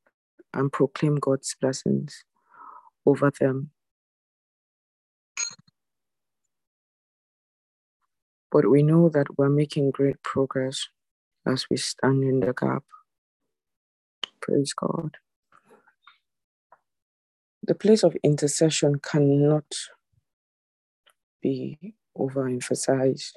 and 0.55 0.73
proclaim 0.73 1.17
God's 1.17 1.55
blessings 1.61 2.25
over 3.07 3.31
them. 3.41 3.71
But 8.51 8.71
we 8.71 8.83
know 8.83 9.09
that 9.11 9.39
we're 9.39 9.51
making 9.51 9.91
great 9.91 10.23
progress 10.23 10.89
as 11.47 11.67
we 11.71 11.77
stand 11.77 12.25
in 12.25 12.41
the 12.41 12.55
gap. 12.55 12.85
Praise 14.41 14.73
God. 14.75 15.17
The 17.63 17.75
place 17.75 18.05
of 18.05 18.17
intercession 18.23 19.01
cannot 19.01 19.65
be 21.45 21.95
overemphasized. 22.19 23.35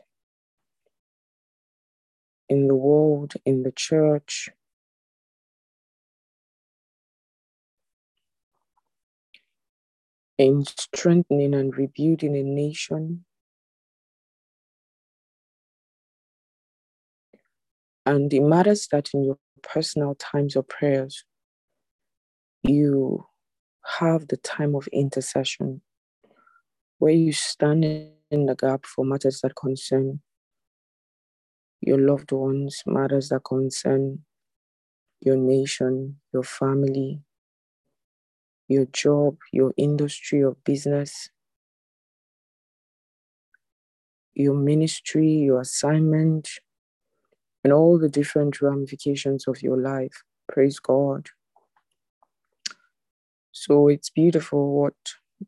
In 2.50 2.68
the 2.68 2.76
world, 2.76 3.36
in 3.46 3.64
the 3.64 3.74
church, 3.74 4.50
in 10.38 10.66
strengthening 10.66 11.54
and 11.56 11.76
rebuilding 11.78 12.36
a 12.38 12.44
nation, 12.44 13.20
And 18.06 18.34
it 18.34 18.42
matters 18.42 18.90
that 18.92 19.12
in 19.16 19.26
your 19.26 19.40
personal 19.64 20.16
times 20.18 20.58
of 20.58 20.70
prayers, 20.70 21.26
you 22.64 23.28
have 24.00 24.28
the 24.30 24.38
time 24.38 24.76
of 24.76 24.88
intercession 24.90 25.82
where 27.00 27.14
you 27.14 27.32
stand 27.32 27.84
in 27.86 28.46
the 28.46 28.56
gap 28.56 28.86
for 28.86 29.06
matters 29.06 29.42
that 29.42 29.56
concern 29.56 30.22
your 31.82 32.00
loved 32.00 32.32
ones, 32.32 32.84
matters 32.86 33.30
that 33.30 33.44
concern 33.44 34.20
your 35.22 35.38
nation, 35.38 36.20
your 36.34 36.44
family, 36.44 37.22
your 38.68 38.86
job, 38.86 39.38
your 39.52 39.74
industry 39.78 40.40
your 40.40 40.58
business, 40.66 41.30
your 44.34 44.54
ministry, 44.54 45.30
your 45.30 45.62
assignment, 45.62 46.50
and 47.64 47.74
all 47.74 47.98
the 47.98 48.10
different 48.10 48.62
ramifications 48.62 49.48
of 49.48 49.62
your 49.62 49.78
life. 49.78 50.24
Praise 50.48 50.80
God. 50.80 51.30
So 53.52 53.88
it's 53.88 54.10
beautiful 54.10 54.80
what 54.80 54.94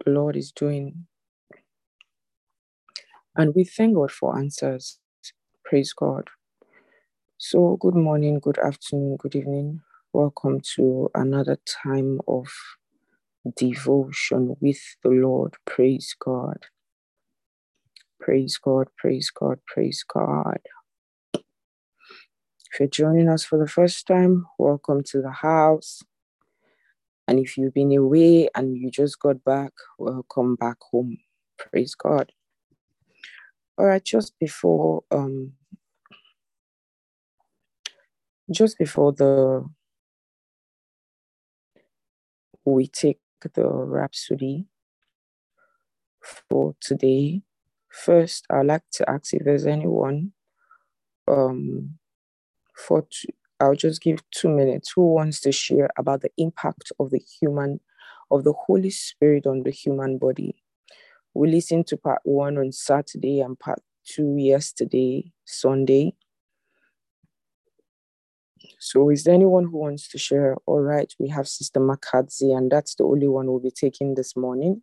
the 0.03 0.11
Lord 0.11 0.35
is 0.35 0.51
doing. 0.51 1.05
And 3.35 3.55
we 3.55 3.65
thank 3.65 3.95
God 3.95 4.11
for 4.11 4.37
answers. 4.37 4.99
Praise 5.65 5.93
God. 5.93 6.29
So, 7.37 7.77
good 7.81 7.95
morning, 7.95 8.39
good 8.39 8.59
afternoon, 8.59 9.17
good 9.17 9.35
evening. 9.35 9.81
Welcome 10.13 10.61
to 10.75 11.11
another 11.15 11.57
time 11.83 12.21
of 12.27 12.47
devotion 13.57 14.55
with 14.61 14.79
the 15.03 15.09
Lord. 15.09 15.55
Praise 15.65 16.15
God. 16.19 16.65
Praise 18.19 18.57
God, 18.57 18.87
praise 18.97 19.31
God, 19.31 19.59
praise 19.67 20.03
God. 20.07 20.59
If 22.73 22.79
you're 22.79 22.89
joining 22.89 23.29
us 23.29 23.45
for 23.45 23.59
the 23.59 23.67
first 23.67 24.07
time, 24.07 24.45
welcome 24.59 25.03
to 25.11 25.21
the 25.21 25.31
house. 25.31 26.01
And 27.27 27.39
if 27.39 27.57
you've 27.57 27.73
been 27.73 27.95
away 27.97 28.49
and 28.55 28.77
you 28.77 28.91
just 28.91 29.19
got 29.19 29.43
back, 29.43 29.73
welcome 29.99 30.55
back 30.55 30.77
home. 30.91 31.17
Praise 31.57 31.95
God. 31.95 32.31
All 33.79 33.85
right, 33.85 34.03
just 34.03 34.37
before 34.39 35.03
um 35.09 35.53
just 38.51 38.77
before 38.77 39.13
the 39.13 39.65
we 42.65 42.87
take 42.87 43.19
the 43.53 43.63
rhapsody 43.63 44.67
for 46.21 46.75
today, 46.81 47.41
first 47.89 48.45
I'd 48.49 48.65
like 48.65 48.83
to 48.93 49.09
ask 49.09 49.33
if 49.33 49.45
there's 49.45 49.65
anyone 49.65 50.33
um 51.27 51.99
for 52.75 53.05
I'll 53.61 53.75
just 53.75 54.01
give 54.01 54.19
two 54.31 54.49
minutes. 54.49 54.91
Who 54.95 55.13
wants 55.13 55.39
to 55.41 55.51
share 55.53 55.89
about 55.97 56.21
the 56.21 56.31
impact 56.37 56.91
of 56.99 57.11
the 57.11 57.19
human, 57.19 57.79
of 58.31 58.43
the 58.43 58.53
Holy 58.53 58.89
Spirit 58.89 59.47
on 59.47 59.63
the 59.63 59.71
human 59.71 60.17
body? 60.17 60.63
We 61.39 61.49
listened 61.49 61.87
to 61.87 61.95
part 61.95 62.19
one 62.25 62.57
on 62.57 62.73
Saturday 62.73 63.39
and 63.39 63.57
part 63.57 63.81
two 64.05 64.35
yesterday, 64.37 65.31
Sunday. 65.45 66.13
So, 68.77 69.09
is 69.09 69.23
there 69.23 69.35
anyone 69.35 69.63
who 69.63 69.77
wants 69.77 70.09
to 70.09 70.17
share? 70.17 70.57
All 70.65 70.81
right, 70.81 71.09
we 71.17 71.29
have 71.29 71.47
Sister 71.47 71.79
Makadzi, 71.79 72.53
and 72.57 72.69
that's 72.69 72.95
the 72.95 73.05
only 73.05 73.29
one 73.29 73.47
we'll 73.47 73.61
be 73.61 73.71
taking 73.71 74.15
this 74.15 74.35
morning 74.35 74.81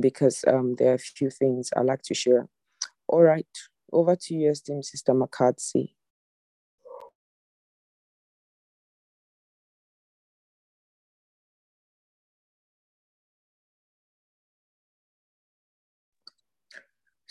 because 0.00 0.46
um, 0.48 0.76
there 0.78 0.92
are 0.92 0.94
a 0.94 0.98
few 0.98 1.28
things 1.28 1.68
I'd 1.76 1.84
like 1.84 2.00
to 2.04 2.14
share. 2.14 2.48
All 3.08 3.20
right, 3.20 3.58
over 3.92 4.16
to 4.16 4.34
you, 4.34 4.50
esteemed 4.50 4.86
Sister 4.86 5.12
Makadzi. 5.12 5.90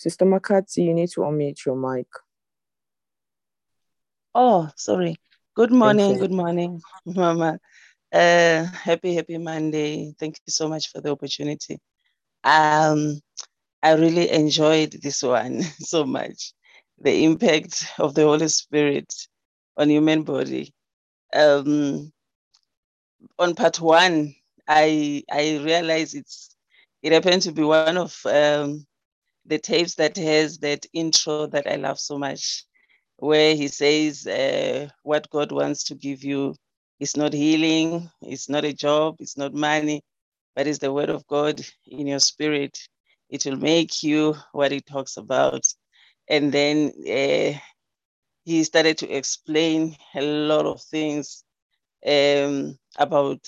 Sister 0.04 0.26
Makati, 0.26 0.80
you 0.84 0.94
need 0.94 1.08
to 1.12 1.22
unmute 1.22 1.66
your 1.66 1.78
mic. 1.78 2.08
Oh, 4.36 4.70
sorry. 4.76 5.16
Good 5.56 5.72
morning. 5.72 6.18
Good 6.18 6.34
morning, 6.34 6.82
Mama. 7.06 7.58
Uh, 8.12 8.66
happy, 8.66 9.16
happy 9.16 9.38
Monday. 9.38 10.14
Thank 10.20 10.42
you 10.46 10.52
so 10.52 10.68
much 10.68 10.92
for 10.92 11.00
the 11.00 11.12
opportunity. 11.12 11.80
Um, 12.44 13.22
I 13.82 13.94
really 13.94 14.30
enjoyed 14.30 14.92
this 15.02 15.24
one 15.24 15.62
so 15.80 16.04
much. 16.04 16.52
The 17.00 17.24
impact 17.24 17.86
of 17.98 18.14
the 18.14 18.24
Holy 18.24 18.50
Spirit 18.50 19.08
on 19.78 19.90
human 19.90 20.24
body. 20.24 20.74
Um, 21.34 22.12
on 23.40 23.56
part 23.56 23.80
one, 23.80 24.36
I 24.68 25.24
I 25.32 25.62
realized 25.64 26.14
it's 26.14 26.54
it 27.02 27.14
happened 27.14 27.44
to 27.44 27.54
be 27.54 27.64
one 27.64 27.96
of 27.96 28.14
um, 28.26 28.86
the 29.46 29.60
tapes 29.60 29.96
that 29.96 30.18
has 30.18 30.60
that 30.60 30.86
intro 30.94 31.48
that 31.48 31.68
I 31.68 31.76
love 31.78 32.00
so 32.00 32.18
much, 32.18 32.66
where 33.18 33.56
he 33.56 33.68
says, 33.70 34.28
uh, 34.28 34.90
What 35.04 35.30
God 35.32 35.52
wants 35.52 35.86
to 35.86 35.96
give 35.96 36.24
you 36.24 36.56
is 37.00 37.18
not 37.18 37.34
healing, 37.34 38.10
it's 38.22 38.50
not 38.50 38.66
a 38.66 38.74
job, 38.74 39.18
it's 39.20 39.38
not 39.38 39.54
money, 39.54 40.02
but 40.56 40.68
it's 40.68 40.80
the 40.80 40.94
word 40.94 41.10
of 41.10 41.28
God 41.28 41.62
in 41.88 42.08
your 42.08 42.20
spirit. 42.20 42.78
It 43.30 43.46
will 43.46 43.58
make 43.58 44.04
you 44.04 44.36
what 44.54 44.72
it 44.72 44.86
talks 44.86 45.18
about. 45.18 45.66
And 46.30 46.52
then 46.52 46.94
uh, 47.08 47.60
he 48.46 48.64
started 48.64 49.00
to 49.00 49.10
explain 49.10 49.96
a 50.16 50.22
lot 50.22 50.66
of 50.66 50.82
things 50.82 51.44
um, 52.08 52.78
about 52.98 53.48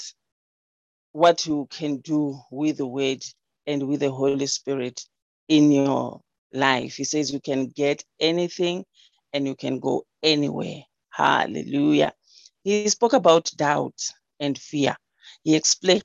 what 1.13 1.45
you 1.45 1.67
can 1.71 1.97
do 1.97 2.39
with 2.51 2.77
the 2.77 2.87
word 2.87 3.23
and 3.67 3.87
with 3.87 4.01
the 4.01 4.11
Holy 4.11 4.47
Spirit 4.47 5.03
in 5.47 5.71
your 5.71 6.21
life. 6.53 6.95
He 6.95 7.03
says 7.03 7.31
you 7.31 7.39
can 7.41 7.67
get 7.67 8.03
anything 8.19 8.85
and 9.33 9.47
you 9.47 9.55
can 9.55 9.79
go 9.79 10.05
anywhere. 10.23 10.83
Hallelujah. 11.11 12.13
He 12.63 12.89
spoke 12.89 13.13
about 13.13 13.51
doubt 13.55 13.99
and 14.39 14.57
fear. 14.57 14.95
He 15.43 15.55
explained, 15.55 16.03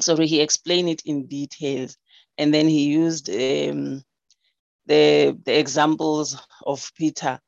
sorry, 0.00 0.26
he 0.26 0.40
explained 0.40 0.90
it 0.90 1.02
in 1.04 1.26
details. 1.26 1.96
And 2.38 2.54
then 2.54 2.68
he 2.68 2.84
used 2.90 3.28
um, 3.30 4.02
the, 4.86 5.38
the 5.44 5.58
examples 5.58 6.40
of 6.66 6.90
Peter 6.96 7.40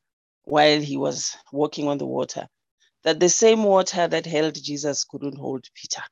while 0.45 0.81
he 0.81 0.97
was 0.97 1.35
walking 1.51 1.87
on 1.87 1.97
the 1.97 2.05
water. 2.05 2.47
That 3.03 3.19
the 3.19 3.29
same 3.29 3.63
water 3.63 4.07
that 4.07 4.25
held 4.25 4.55
Jesus 4.61 5.05
couldn't 5.05 5.37
hold 5.37 5.65
Peter. 5.75 6.03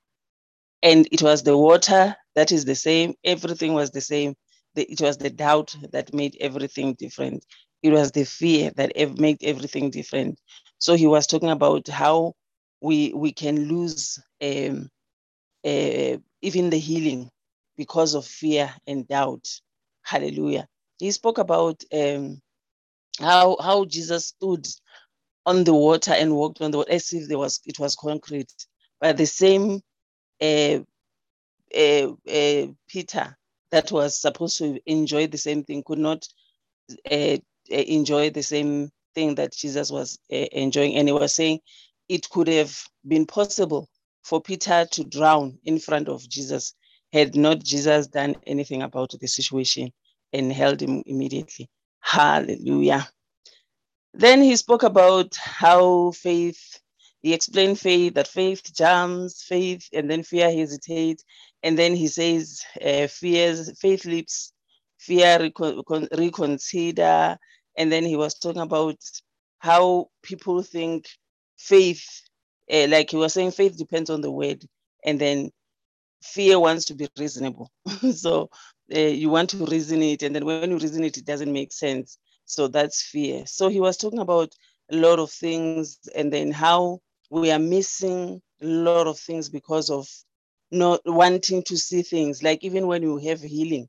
And 0.82 1.08
it 1.12 1.22
was 1.22 1.44
the 1.44 1.58
water 1.58 2.16
that 2.36 2.52
is 2.52 2.66
the 2.66 2.76
same, 2.76 3.16
everything 3.24 3.74
was 3.74 3.92
the 3.92 4.02
same, 4.02 4.36
the, 4.76 4.84
it 4.92 5.02
was 5.02 5.18
the 5.18 5.30
doubt 5.30 5.76
that 5.92 6.14
made 6.14 6.38
everything 6.42 6.96
different. 6.96 7.46
It 7.84 7.92
was 7.92 8.12
the 8.12 8.26
fear 8.26 8.72
that 8.78 8.94
ev- 8.96 9.20
made 9.20 9.40
everything 9.44 9.92
different. 9.92 10.40
So 10.80 10.96
he 10.96 11.08
was 11.08 11.28
talking 11.28 11.52
about 11.52 11.88
how 11.88 12.34
we 12.82 13.14
we 13.16 13.32
can 13.34 13.66
lose 13.68 14.20
um, 14.42 14.90
uh, 15.66 16.18
even 16.42 16.72
the 16.72 16.80
healing 16.80 17.30
because 17.78 18.16
of 18.16 18.26
fear 18.26 18.74
and 18.88 19.08
doubt. 19.08 19.48
Hallelujah. 20.04 20.68
He 21.00 21.12
spoke 21.12 21.40
about 21.40 21.84
um, 21.94 22.42
how 23.20 23.58
how 23.62 23.86
Jesus 23.86 24.28
stood 24.28 24.68
on 25.46 25.66
the 25.66 25.76
water 25.76 26.14
and 26.14 26.36
walked 26.36 26.62
on 26.62 26.72
the 26.72 26.80
water 26.80 26.94
as 26.94 27.14
if 27.14 27.30
there 27.30 27.40
was 27.40 27.62
it 27.68 27.80
was 27.80 27.96
concrete, 27.98 28.54
but 29.02 29.18
the 29.18 29.28
same 29.28 29.82
uh, 30.42 30.80
uh, 31.78 32.10
uh, 32.30 32.68
Peter 32.90 33.38
that 33.72 33.92
was 33.92 34.20
supposed 34.20 34.58
to 34.58 34.80
enjoy 34.86 35.28
the 35.28 35.38
same 35.38 35.64
thing 35.64 35.84
could 35.86 36.00
not 36.00 36.28
uh, 37.12 37.38
enjoy 37.70 38.30
the 38.30 38.44
same 38.44 38.90
thing 39.16 39.36
that 39.36 39.54
Jesus 39.54 39.92
was 39.92 40.20
uh, 40.32 40.36
enjoying. 40.52 40.96
And 40.96 41.08
he 41.08 41.14
was 41.14 41.34
saying 41.36 41.60
it 42.08 42.30
could 42.30 42.48
have 42.48 42.76
been 43.08 43.26
possible 43.26 43.88
for 44.24 44.42
Peter 44.42 44.86
to 44.92 45.04
drown 45.04 45.58
in 45.66 45.80
front 45.80 46.08
of 46.10 46.28
Jesus 46.28 46.74
had 47.12 47.36
not 47.36 47.64
Jesus 47.64 48.08
done 48.08 48.36
anything 48.46 48.82
about 48.84 49.14
the 49.20 49.28
situation 49.28 49.92
and 50.34 50.52
held 50.52 50.82
him 50.82 51.04
immediately. 51.06 51.70
Hallelujah. 52.02 53.08
Then 54.14 54.42
he 54.42 54.56
spoke 54.56 54.84
about 54.84 55.36
how 55.36 56.12
faith, 56.12 56.80
he 57.22 57.34
explained 57.34 57.80
faith, 57.80 58.16
that 58.16 58.28
faith 58.28 58.74
jumps, 58.76 59.44
faith, 59.44 59.88
and 59.94 60.10
then 60.10 60.24
fear 60.24 60.52
hesitates. 60.52 61.24
And 61.64 61.78
then 61.78 61.96
he 61.96 62.08
says, 62.08 62.62
uh, 62.84 63.08
fears, 63.08 63.78
faith 63.80 64.06
leaps, 64.06 64.54
fear 64.98 65.40
recon- 65.40 66.08
reconsider. 66.18 67.38
And 67.78 67.92
then 67.92 68.06
he 68.06 68.16
was 68.16 68.36
talking 68.36 68.62
about 68.62 68.98
how 69.60 70.10
people 70.24 70.64
think 70.64 71.08
faith, 71.58 72.06
uh, 72.72 72.88
like 72.90 73.10
he 73.12 73.18
was 73.18 73.34
saying, 73.34 73.52
faith 73.52 73.78
depends 73.78 74.10
on 74.10 74.22
the 74.22 74.32
word. 74.32 74.64
And 75.06 75.20
then 75.20 75.52
fear 76.24 76.60
wants 76.60 76.86
to 76.86 76.96
be 76.96 77.08
reasonable. 77.18 77.70
so 78.14 78.50
uh, 78.96 79.00
you 79.00 79.30
want 79.30 79.50
to 79.52 79.66
reason 79.66 80.02
it. 80.02 80.24
And 80.24 80.36
then 80.36 80.46
when 80.46 80.72
you 80.72 80.78
reason 80.78 81.04
it, 81.04 81.18
it 81.18 81.26
doesn't 81.26 81.52
make 81.52 81.72
sense. 81.72 82.18
So 82.46 82.68
that's 82.68 83.02
fear. 83.02 83.46
So 83.46 83.70
he 83.70 83.80
was 83.80 83.98
talking 83.98 84.20
about 84.20 84.54
a 84.92 84.96
lot 84.96 85.20
of 85.20 85.32
things 85.32 86.00
and 86.16 86.34
then 86.34 86.52
how 86.52 87.00
we 87.30 87.52
are 87.52 87.60
missing 87.60 88.42
a 88.62 88.66
lot 88.66 89.08
of 89.08 89.20
things 89.20 89.50
because 89.50 89.90
of 89.90 90.08
not 90.72 91.02
wanting 91.06 91.64
to 91.64 91.78
see 91.78 92.02
things. 92.02 92.44
Like 92.44 92.64
even 92.64 92.88
when 92.88 93.04
you 93.04 93.18
have 93.18 93.42
healing, 93.42 93.88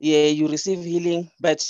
yeah, 0.00 0.26
you 0.26 0.48
receive 0.48 0.84
healing, 0.84 1.30
but 1.40 1.64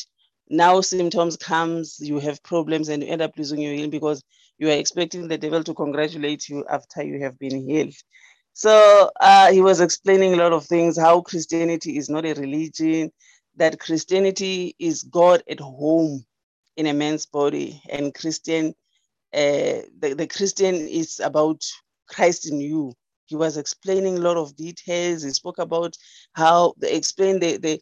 now 0.48 0.80
symptoms 0.80 1.36
comes, 1.36 1.98
you 2.00 2.18
have 2.18 2.42
problems 2.42 2.88
and 2.88 3.03
you 3.03 3.09
end 3.11 3.22
up 3.22 3.32
losing 3.36 3.61
your 3.61 3.74
healing 3.74 3.90
because 3.90 4.22
you 4.59 4.68
are 4.68 4.78
expecting 4.78 5.28
the 5.28 5.38
devil 5.38 5.64
to 5.64 5.74
congratulate 5.74 6.48
you 6.48 6.64
after 6.70 7.03
you 7.03 7.22
have 7.22 7.38
been 7.38 7.66
healed. 7.68 7.94
So 8.55 9.11
uh, 9.20 9.53
he 9.53 9.62
was 9.62 9.80
explaining 9.80 10.34
a 10.34 10.36
lot 10.36 10.53
of 10.53 10.66
things, 10.66 10.98
how 10.98 11.20
Christianity 11.22 11.96
is 11.96 12.11
not 12.11 12.26
a 12.26 12.34
religion, 12.34 13.11
that 13.57 13.80
Christianity 13.80 14.74
is 14.78 15.05
God 15.05 15.42
at 15.48 15.61
home 15.61 16.24
in 16.76 16.86
a 16.86 16.92
man's 16.94 17.26
body, 17.26 17.82
and 17.90 18.14
Christian, 18.14 18.74
uh, 19.34 19.84
the, 20.00 20.14
the 20.16 20.26
Christian 20.26 20.74
is 20.74 21.20
about 21.20 21.62
Christ 22.09 22.50
in 22.50 22.61
you. 22.61 22.94
He 23.32 23.36
was 23.38 23.58
explaining 23.58 24.18
a 24.18 24.22
lot 24.22 24.38
of 24.38 24.56
details. 24.56 25.24
He 25.24 25.30
spoke 25.32 25.58
about 25.60 25.96
how 26.34 26.74
they 26.78 26.94
explained 26.94 27.42
the, 27.42 27.58
the 27.58 27.80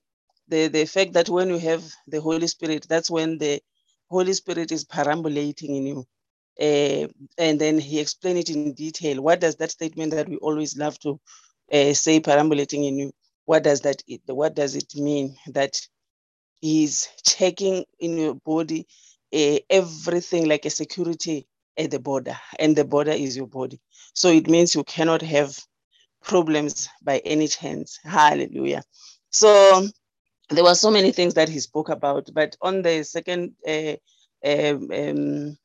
the 0.48 0.68
the 0.68 0.86
fact 0.86 1.14
that 1.14 1.30
when 1.30 1.50
you 1.50 1.58
have 1.60 1.84
the 2.08 2.22
Holy 2.22 2.48
Spirit, 2.48 2.86
that's 2.90 3.10
when 3.12 3.38
the 3.38 3.62
Holy 4.10 4.34
Spirit 4.34 4.72
is 4.72 4.84
perambulating 4.86 5.76
in 5.76 5.86
you. 5.88 6.06
Uh, 6.60 7.08
and 7.38 7.60
then 7.60 7.78
he 7.80 8.00
explained 8.00 8.40
it 8.40 8.50
in 8.50 8.74
detail. 8.74 9.22
What 9.22 9.40
does 9.40 9.56
that 9.58 9.72
statement 9.72 10.12
that 10.14 10.28
we 10.30 10.38
always 10.38 10.78
love 10.78 10.98
to 11.00 11.20
uh, 11.72 11.94
say, 11.94 12.20
perambulating 12.20 12.84
in 12.84 12.98
you? 12.98 13.12
What 13.46 13.64
does 13.64 13.82
that? 13.82 14.02
It, 14.08 14.22
what 14.28 14.56
does 14.56 14.76
it 14.76 14.96
mean 14.96 15.36
that 15.48 15.80
he's 16.62 17.08
checking 17.26 17.86
in 18.00 18.18
your 18.18 18.34
body 18.36 18.86
uh, 19.34 19.58
everything 19.70 20.48
like 20.48 20.66
a 20.66 20.70
security 20.70 21.46
at 21.80 21.92
the 21.92 22.00
border, 22.00 22.38
and 22.60 22.76
the 22.76 22.84
border 22.84 23.12
is 23.12 23.36
your 23.36 23.48
body. 23.48 23.80
So 24.14 24.30
it 24.30 24.48
means 24.48 24.74
you 24.76 24.84
cannot 24.84 25.22
have 25.22 25.58
problems 26.22 26.88
by 27.02 27.18
any 27.20 27.48
chance. 27.48 27.98
Hallelujah. 28.04 28.82
So 29.30 29.88
there 30.50 30.64
were 30.64 30.74
so 30.74 30.90
many 30.90 31.12
things 31.12 31.34
that 31.34 31.48
he 31.48 31.60
spoke 31.60 31.88
about, 31.90 32.28
but 32.34 32.56
on 32.62 32.82
the 32.82 33.04
second 33.04 33.54
uh, 33.68 33.96
um, 34.44 34.90
um, 34.92 35.58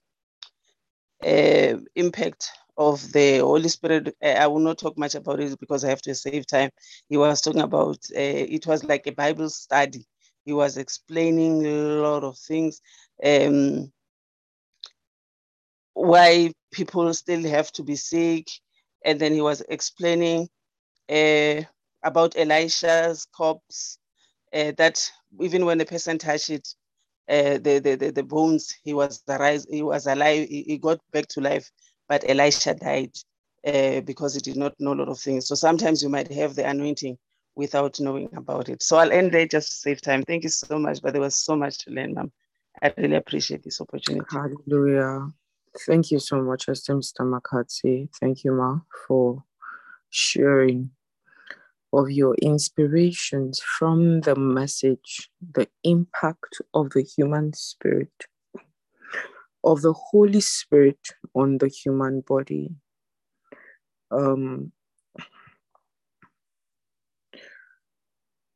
uh, 1.26 1.78
impact 1.96 2.50
of 2.78 3.12
the 3.14 3.40
Holy 3.40 3.70
Spirit, 3.70 4.16
uh, 4.24 4.28
I 4.28 4.48
will 4.48 4.60
not 4.60 4.80
talk 4.80 4.98
much 4.98 5.16
about 5.16 5.40
it 5.40 5.60
because 5.60 5.86
I 5.86 5.90
have 5.90 6.02
to 6.04 6.16
save 6.16 6.48
time. 6.48 6.72
He 7.10 7.18
was 7.18 7.42
talking 7.42 7.62
about 7.62 7.98
uh, 8.16 8.20
it 8.56 8.68
was 8.68 8.84
like 8.84 9.08
a 9.08 9.12
Bible 9.14 9.50
study. 9.50 10.06
He 10.46 10.54
was 10.54 10.78
explaining 10.78 11.66
a 11.66 11.72
lot 12.02 12.24
of 12.24 12.38
things. 12.38 12.82
Um, 13.24 13.92
why 15.96 16.52
people 16.72 17.12
still 17.14 17.44
have 17.50 17.72
to 17.72 17.84
be 17.84 17.96
sick. 17.96 18.48
And 19.04 19.20
then 19.20 19.34
he 19.34 19.42
was 19.42 19.64
explaining 19.70 20.50
uh, 21.10 21.62
about 22.04 22.38
Elisha's 22.38 23.26
corpse, 23.26 23.98
uh, 24.54 24.74
that 24.78 25.10
even 25.42 25.66
when 25.66 25.78
the 25.78 25.86
person 25.86 26.18
touched 26.18 26.50
it, 26.50 26.68
uh, 27.28 27.58
the, 27.58 27.80
the, 27.84 27.96
the, 27.96 28.12
the, 28.12 28.24
bones, 28.24 28.76
he 28.84 28.94
was, 28.94 29.24
arise, 29.28 29.66
he 29.70 29.82
was 29.82 30.06
alive, 30.06 30.48
he, 30.48 30.64
he 30.64 30.78
got 30.78 31.00
back 31.12 31.28
to 31.28 31.42
life, 31.42 31.72
but 32.08 32.30
Elisha 32.30 32.76
died 32.76 33.12
uh, 33.66 34.02
because 34.02 34.36
he 34.36 34.42
did 34.42 34.58
not 34.58 34.74
know 34.80 34.94
a 34.94 34.96
lot 34.96 35.10
of 35.10 35.20
things. 35.20 35.48
So 35.48 35.56
sometimes 35.56 36.04
you 36.04 36.10
might 36.10 36.32
have 36.32 36.56
the 36.56 36.68
anointing 36.70 37.18
without 37.56 38.00
knowing 38.00 38.30
about 38.36 38.70
it. 38.70 38.84
So 38.84 38.98
I'll 38.98 39.12
end 39.12 39.32
there 39.32 39.48
just 39.48 39.72
to 39.72 39.78
save 39.78 40.02
time. 40.02 40.24
Thank 40.24 40.44
you 40.44 40.50
so 40.50 40.78
much, 40.78 41.02
but 41.02 41.14
there 41.14 41.22
was 41.22 41.36
so 41.36 41.56
much 41.56 41.80
to 41.80 41.92
learn, 41.92 42.14
ma'am. 42.14 42.32
I 42.82 42.94
really 42.98 43.16
appreciate 43.16 43.64
this 43.64 43.80
opportunity. 43.82 44.26
Hallelujah. 44.30 45.32
Thank 45.80 46.12
you 46.12 46.20
so 46.20 46.42
much, 46.42 46.68
Mr. 46.68 47.22
Makatsi. 47.22 48.10
Thank 48.20 48.44
you, 48.44 48.54
Ma, 48.54 48.80
for 49.08 49.44
sharing 50.10 50.92
of 51.94 52.12
your 52.12 52.36
inspirations 52.36 53.62
from 53.80 54.22
the 54.22 54.36
message, 54.36 55.30
the 55.54 55.68
impact 55.84 56.62
of 56.74 56.92
the 56.92 57.02
human 57.04 57.54
spirit, 57.54 58.12
of 59.64 59.82
the 59.82 59.94
Holy 59.94 60.42
Spirit 60.42 61.00
on 61.36 61.58
the 61.60 61.68
human 61.70 62.22
body. 62.22 62.76
Um, 64.12 64.72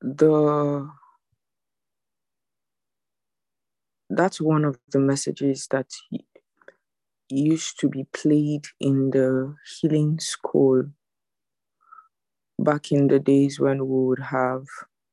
the 0.02 0.90
that's 4.10 4.42
one 4.42 4.66
of 4.66 4.80
the 4.92 5.00
messages 5.00 5.68
that 5.72 5.88
used 7.30 7.80
to 7.80 7.90
be 7.90 8.06
played 8.14 8.66
in 8.80 9.12
the 9.12 9.56
healing 9.80 10.20
school 10.20 10.84
back 12.58 12.92
in 12.92 13.08
the 13.08 13.20
days 13.20 13.60
when 13.60 13.80
we 13.88 14.08
would 14.08 14.20
have 14.20 14.66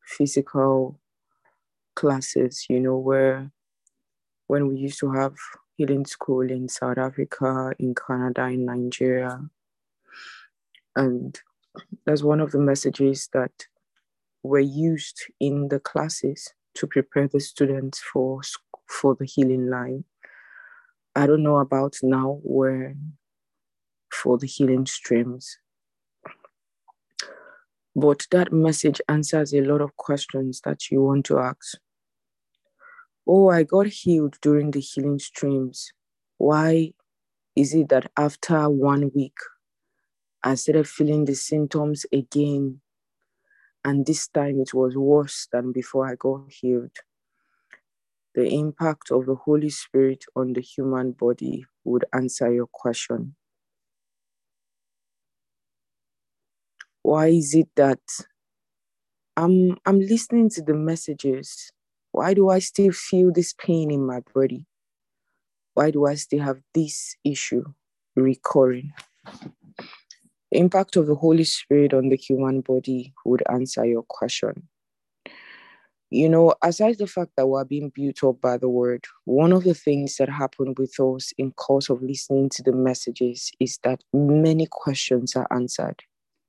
physical 0.05 0.99
classes, 1.95 2.67
you 2.69 2.81
know, 2.81 2.97
where 2.97 3.51
when 4.47 4.69
we 4.69 4.77
used 4.77 4.99
to 5.01 5.13
have 5.13 5.35
healing 5.77 6.07
school 6.07 6.51
in 6.51 6.69
South 6.69 6.99
Africa, 6.99 7.73
in 7.79 7.95
Canada, 7.95 8.47
in 8.47 8.65
Nigeria. 8.65 9.41
And 10.95 11.39
that's 12.07 12.23
one 12.23 12.41
of 12.41 12.53
the 12.53 12.59
messages 12.59 13.29
that 13.33 13.67
were 14.43 14.61
used 14.61 15.21
in 15.41 15.69
the 15.69 15.81
classes 15.81 16.53
to 16.75 16.87
prepare 16.87 17.29
the 17.29 17.41
students 17.41 18.01
for 18.01 18.41
for 18.89 19.15
the 19.17 19.27
healing 19.27 19.69
line. 19.69 20.05
I 21.17 21.27
don't 21.27 21.43
know 21.43 21.57
about 21.57 21.97
now 22.03 22.41
where 22.43 22.95
for 24.13 24.37
the 24.37 24.47
healing 24.47 24.85
streams. 24.85 25.59
But 27.95 28.27
that 28.31 28.53
message 28.53 29.01
answers 29.09 29.55
a 29.55 29.63
lot 29.63 29.81
of 29.81 29.97
questions 29.97 30.61
that 30.67 30.91
you 30.91 31.03
want 31.03 31.25
to 31.27 31.39
ask. 31.39 31.79
Oh, 33.27 33.49
I 33.49 33.63
got 33.63 33.87
healed 33.87 34.37
during 34.43 34.73
the 34.73 34.81
healing 34.81 35.19
streams. 35.19 35.91
Why 36.37 36.93
is 37.57 37.73
it 37.73 37.89
that 37.89 38.11
after 38.19 38.69
one 38.69 39.11
week, 39.15 39.39
I 40.45 40.55
started 40.55 40.87
feeling 40.87 41.25
the 41.25 41.35
symptoms 41.35 42.05
again? 42.13 42.83
And 43.83 44.05
this 44.05 44.29
time 44.29 44.61
it 44.61 44.75
was 44.75 44.99
worse 44.99 45.49
than 45.51 45.73
before 45.73 46.07
I 46.07 46.17
got 46.17 46.53
healed. 46.53 46.99
The 48.37 48.49
impact 48.55 49.11
of 49.11 49.27
the 49.27 49.35
Holy 49.35 49.71
Spirit 49.71 50.25
on 50.37 50.53
the 50.53 50.61
human 50.61 51.13
body 51.13 51.67
would 51.85 52.05
answer 52.13 52.53
your 52.53 52.69
question. 52.69 53.35
why 57.07 57.29
is 57.29 57.55
it 57.55 57.69
that 57.77 58.01
I'm 59.37 59.77
I'm 59.87 60.01
listening 60.01 60.51
to 60.51 60.63
the 60.63 60.75
messages? 60.75 61.71
Why 62.11 62.35
do 62.35 62.51
I 62.51 62.59
still 62.59 62.91
feel 62.91 63.31
this 63.33 63.53
pain 63.53 63.93
in 63.93 64.05
my 64.05 64.23
body? 64.35 64.67
Why 65.75 65.93
do 65.93 66.07
I 66.07 66.17
still 66.17 66.43
have 66.43 66.61
this 66.75 67.17
issue 67.23 67.63
recurring? 68.17 68.93
The 70.51 70.59
impact 70.59 70.97
of 70.97 71.07
the 71.07 71.15
Holy 71.15 71.45
Spirit 71.45 71.95
on 71.95 72.09
the 72.09 72.17
human 72.17 72.61
body 72.61 73.13
would 73.25 73.45
answer 73.49 73.85
your 73.85 74.03
question. 74.03 74.69
You 76.11 76.29
know, 76.29 76.55
aside 76.63 76.99
the 76.99 77.07
fact 77.09 77.33
that 77.37 77.49
we're 77.49 77.65
being 77.65 77.91
built 77.91 78.23
up 78.23 78.41
by 78.41 78.59
the 78.59 78.69
word, 78.69 79.05
one 79.25 79.53
of 79.53 79.65
the 79.65 79.75
things 79.75 80.17
that 80.17 80.29
happened 80.29 80.79
with 80.79 80.99
us 81.01 81.33
in 81.37 81.51
course 81.53 81.91
of 81.91 82.01
listening 82.03 82.49
to 82.51 82.63
the 82.63 82.73
messages 82.73 83.51
is 83.59 83.79
that 83.83 84.05
many 84.13 84.67
questions 84.71 85.35
are 85.35 85.49
answered 85.51 86.03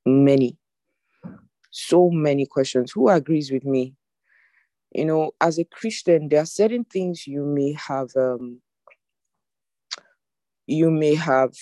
many. 0.05 0.57
so 1.71 2.09
many 2.09 2.45
questions. 2.45 2.91
Who 2.91 3.09
agrees 3.09 3.51
with 3.51 3.65
me? 3.65 3.95
You 4.93 5.05
know, 5.05 5.31
as 5.41 5.59
a 5.59 5.65
Christian, 5.65 6.29
there 6.29 6.41
are 6.41 6.45
certain 6.45 6.85
things 6.85 7.27
you 7.27 7.43
may 7.43 7.73
have 7.73 8.09
um, 8.15 8.61
you 10.65 10.91
may 10.91 11.15
have 11.15 11.53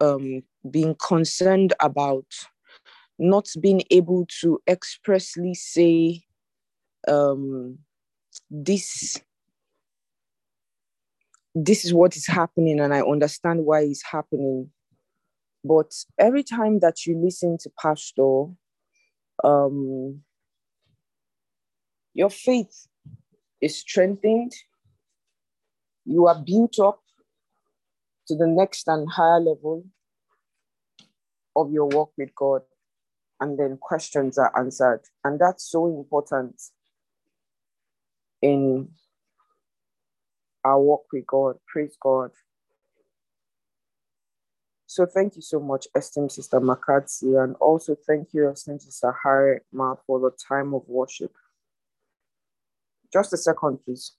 um, 0.00 0.42
been 0.70 0.94
concerned 0.94 1.72
about 1.80 2.26
not 3.18 3.48
being 3.60 3.82
able 3.90 4.26
to 4.40 4.60
expressly 4.68 5.54
say 5.54 6.22
um, 7.08 7.78
this 8.50 9.20
this 11.54 11.84
is 11.84 11.94
what 11.94 12.16
is 12.16 12.26
happening 12.26 12.80
and 12.80 12.92
i 12.92 13.00
understand 13.00 13.64
why 13.64 13.80
it's 13.80 14.02
happening. 14.02 14.70
But 15.66 15.92
every 16.18 16.42
time 16.42 16.80
that 16.80 17.06
you 17.06 17.16
listen 17.16 17.56
to 17.58 17.70
pastor 17.80 18.46
um, 19.42 20.22
your 22.12 22.30
faith 22.30 22.86
is 23.60 23.78
strengthened. 23.78 24.52
You 26.04 26.26
are 26.26 26.40
built 26.40 26.78
up 26.78 27.00
to 28.28 28.36
the 28.36 28.46
next 28.46 28.88
and 28.88 29.10
higher 29.10 29.40
level 29.40 29.84
of 31.56 31.72
your 31.72 31.86
walk 31.86 32.12
with 32.18 32.34
god 32.34 32.62
and 33.40 33.58
then 33.58 33.78
questions 33.80 34.38
are 34.38 34.52
answered 34.58 35.00
and 35.24 35.40
that's 35.40 35.64
so 35.70 35.86
important 35.86 36.60
in 38.42 38.88
our 40.64 40.80
walk 40.80 41.04
with 41.12 41.26
God. 41.26 41.56
Praise 41.66 41.96
God. 42.00 42.30
So 44.86 45.06
thank 45.06 45.36
you 45.36 45.42
so 45.42 45.60
much, 45.60 45.88
esteemed 45.96 46.32
Sister 46.32 46.60
Makatsi, 46.60 47.42
and 47.42 47.56
also 47.56 47.96
thank 48.06 48.28
you, 48.32 48.48
esteemed 48.48 48.82
Sister 48.82 49.14
Harry 49.24 49.60
Ma, 49.72 49.96
for 50.06 50.20
the 50.20 50.30
time 50.48 50.72
of 50.72 50.82
worship. 50.86 51.32
Just 53.12 53.32
a 53.32 53.36
second, 53.36 53.78
please. 53.84 54.12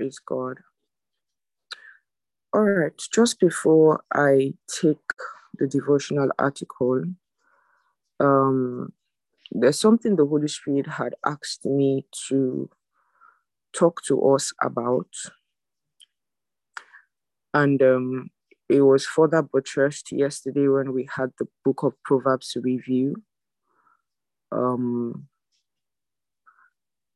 Praise 0.00 0.18
God. 0.18 0.60
All 2.54 2.62
right, 2.62 2.98
just 3.12 3.38
before 3.38 4.02
I 4.14 4.54
take 4.66 4.96
the 5.58 5.66
devotional 5.66 6.30
article, 6.38 7.04
um, 8.18 8.94
there's 9.52 9.78
something 9.78 10.16
the 10.16 10.24
Holy 10.24 10.48
Spirit 10.48 10.86
had 10.86 11.16
asked 11.26 11.66
me 11.66 12.06
to 12.28 12.70
talk 13.76 14.00
to 14.04 14.18
us 14.30 14.54
about. 14.62 15.10
And 17.52 17.82
um, 17.82 18.30
it 18.70 18.80
was 18.80 19.04
further 19.04 19.42
buttressed 19.42 20.12
yesterday 20.12 20.66
when 20.66 20.94
we 20.94 21.10
had 21.14 21.32
the 21.38 21.46
book 21.62 21.82
of 21.82 21.92
Proverbs 22.04 22.56
review. 22.58 23.16
Um, 24.50 25.28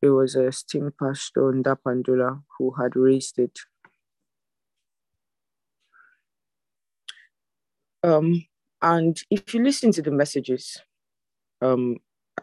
it 0.04 0.10
was 0.10 0.34
a 0.34 0.52
steam 0.52 0.92
pastor 1.00 1.50
Ndapandula 1.50 2.42
who 2.58 2.72
had 2.72 2.94
raised 2.94 3.38
it. 3.38 3.58
Um, 8.02 8.44
and 8.82 9.18
if 9.30 9.54
you 9.54 9.64
listen 9.64 9.92
to 9.92 10.02
the 10.02 10.10
messages 10.10 10.78
um, 11.62 11.96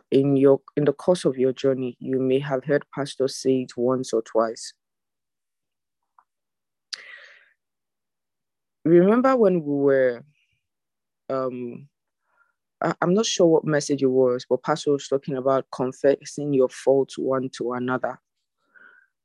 in 0.10 0.38
your 0.38 0.62
in 0.76 0.86
the 0.86 0.94
course 0.94 1.24
of 1.24 1.38
your 1.38 1.54
journey, 1.54 1.98
you 2.00 2.20
may 2.20 2.40
have 2.40 2.64
heard 2.64 2.84
pastors 2.96 3.36
say 3.36 3.62
it 3.62 3.78
once 3.78 4.12
or 4.12 4.24
twice. 4.24 4.74
Remember 8.84 9.36
when 9.36 9.64
we 9.64 9.76
were 9.76 10.24
um, 11.30 11.88
I, 12.82 12.96
am 13.02 13.14
not 13.14 13.26
sure 13.26 13.48
what 13.48 13.66
message 13.66 14.02
it 14.02 14.08
was, 14.08 14.46
but 14.50 14.64
Pastor 14.64 14.92
was 14.92 15.08
talking 15.08 15.36
about 15.36 15.66
confessing 15.72 16.54
your 16.54 16.70
faults 16.70 17.18
one 17.18 17.50
to 17.58 17.74
another. 17.74 18.20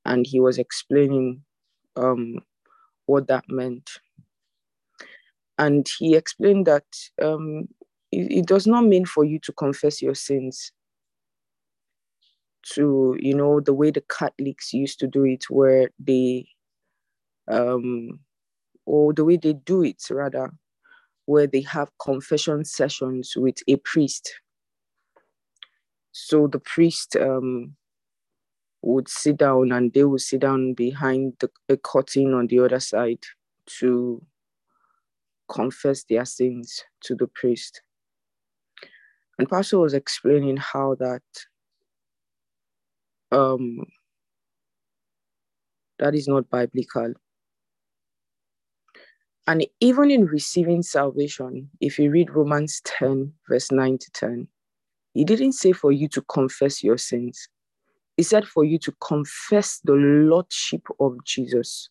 And 0.05 0.27
he 0.27 0.41
was 0.41 0.59
explaining 0.59 1.43
um, 1.97 2.39
what 3.07 3.27
that 3.29 3.45
meant. 3.49 3.91
And 5.59 5.89
he 5.99 6.15
explained 6.15 6.67
that 6.67 6.85
um, 7.23 7.69
it, 8.13 8.31
it 8.31 8.47
does 8.47 8.67
not 8.67 8.85
mean 8.85 9.07
for 9.07 9.25
you 9.25 9.39
to 9.41 9.53
confess 9.53 10.03
your 10.03 10.15
sins 10.15 10.73
to, 12.75 13.17
you 13.19 13.35
know, 13.35 13.61
the 13.61 13.73
way 13.73 13.91
the 13.91 14.03
Catholics 14.03 14.73
used 14.73 14.99
to 15.01 15.07
do 15.07 15.25
it, 15.25 15.45
where 15.49 15.91
they, 15.99 16.47
um, 17.49 18.21
or 18.85 19.13
the 19.13 19.25
way 19.25 19.37
they 19.37 19.55
do 19.55 19.83
it 19.83 20.03
rather, 20.11 20.53
where 21.27 21.47
they 21.47 21.61
have 21.63 21.91
confession 21.99 22.65
sessions 22.65 23.35
with 23.37 23.59
a 23.69 23.77
priest. 23.77 24.41
So 26.13 26.47
the 26.47 26.61
priest 26.61 27.17
um, 27.17 27.77
would 28.83 29.09
sit 29.09 29.37
down 29.37 29.73
and 29.73 29.93
they 29.93 30.05
would 30.05 30.21
sit 30.21 30.41
down 30.41 30.75
behind 30.75 31.35
the, 31.41 31.51
a 31.69 31.77
curtain 31.77 32.33
on 32.33 32.47
the 32.47 32.61
other 32.61 32.81
side 32.81 33.25
to 33.81 34.25
confess 35.49 36.05
their 36.05 36.25
sins 36.25 36.83
to 37.03 37.15
the 37.15 37.27
priest. 37.27 37.83
And 39.39 39.49
Pastor 39.49 39.79
was 39.79 39.95
explaining 39.95 40.57
how 40.57 40.95
that 40.99 41.23
um, 43.33 43.85
that 45.99 46.15
is 46.15 46.29
not 46.29 46.49
biblical. 46.51 47.15
And 49.47 49.65
even 49.81 50.11
in 50.11 50.27
receiving 50.27 50.83
salvation, 50.83 51.71
if 51.81 51.99
you 51.99 52.11
read 52.11 52.31
Romans 52.31 52.81
10, 52.85 53.33
verse 53.49 53.71
9 53.71 53.99
to 53.99 54.11
10, 54.11 54.49
he 55.15 55.25
didn't 55.25 55.53
say 55.53 55.73
for 55.73 55.93
you 55.93 56.09
to 56.09 56.23
confess 56.23 56.83
your 56.83 56.99
sins. 56.99 57.49
He 58.17 58.23
said 58.23 58.45
for 58.45 58.65
you 58.65 58.79
to 58.81 58.93
confess 59.01 59.81
the 59.85 59.93
Lordship 59.93 60.83
of 60.99 61.23
Jesus. 61.25 61.89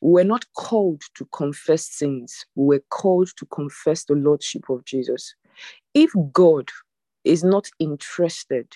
We're 0.00 0.24
not 0.24 0.44
called 0.54 1.02
to 1.14 1.24
confess 1.26 1.88
sins, 1.88 2.44
we're 2.56 2.82
called 2.90 3.30
to 3.36 3.46
confess 3.46 4.04
the 4.04 4.14
Lordship 4.14 4.68
of 4.68 4.84
Jesus. 4.84 5.34
If 5.94 6.10
God 6.32 6.68
is 7.22 7.44
not 7.44 7.68
interested 7.78 8.66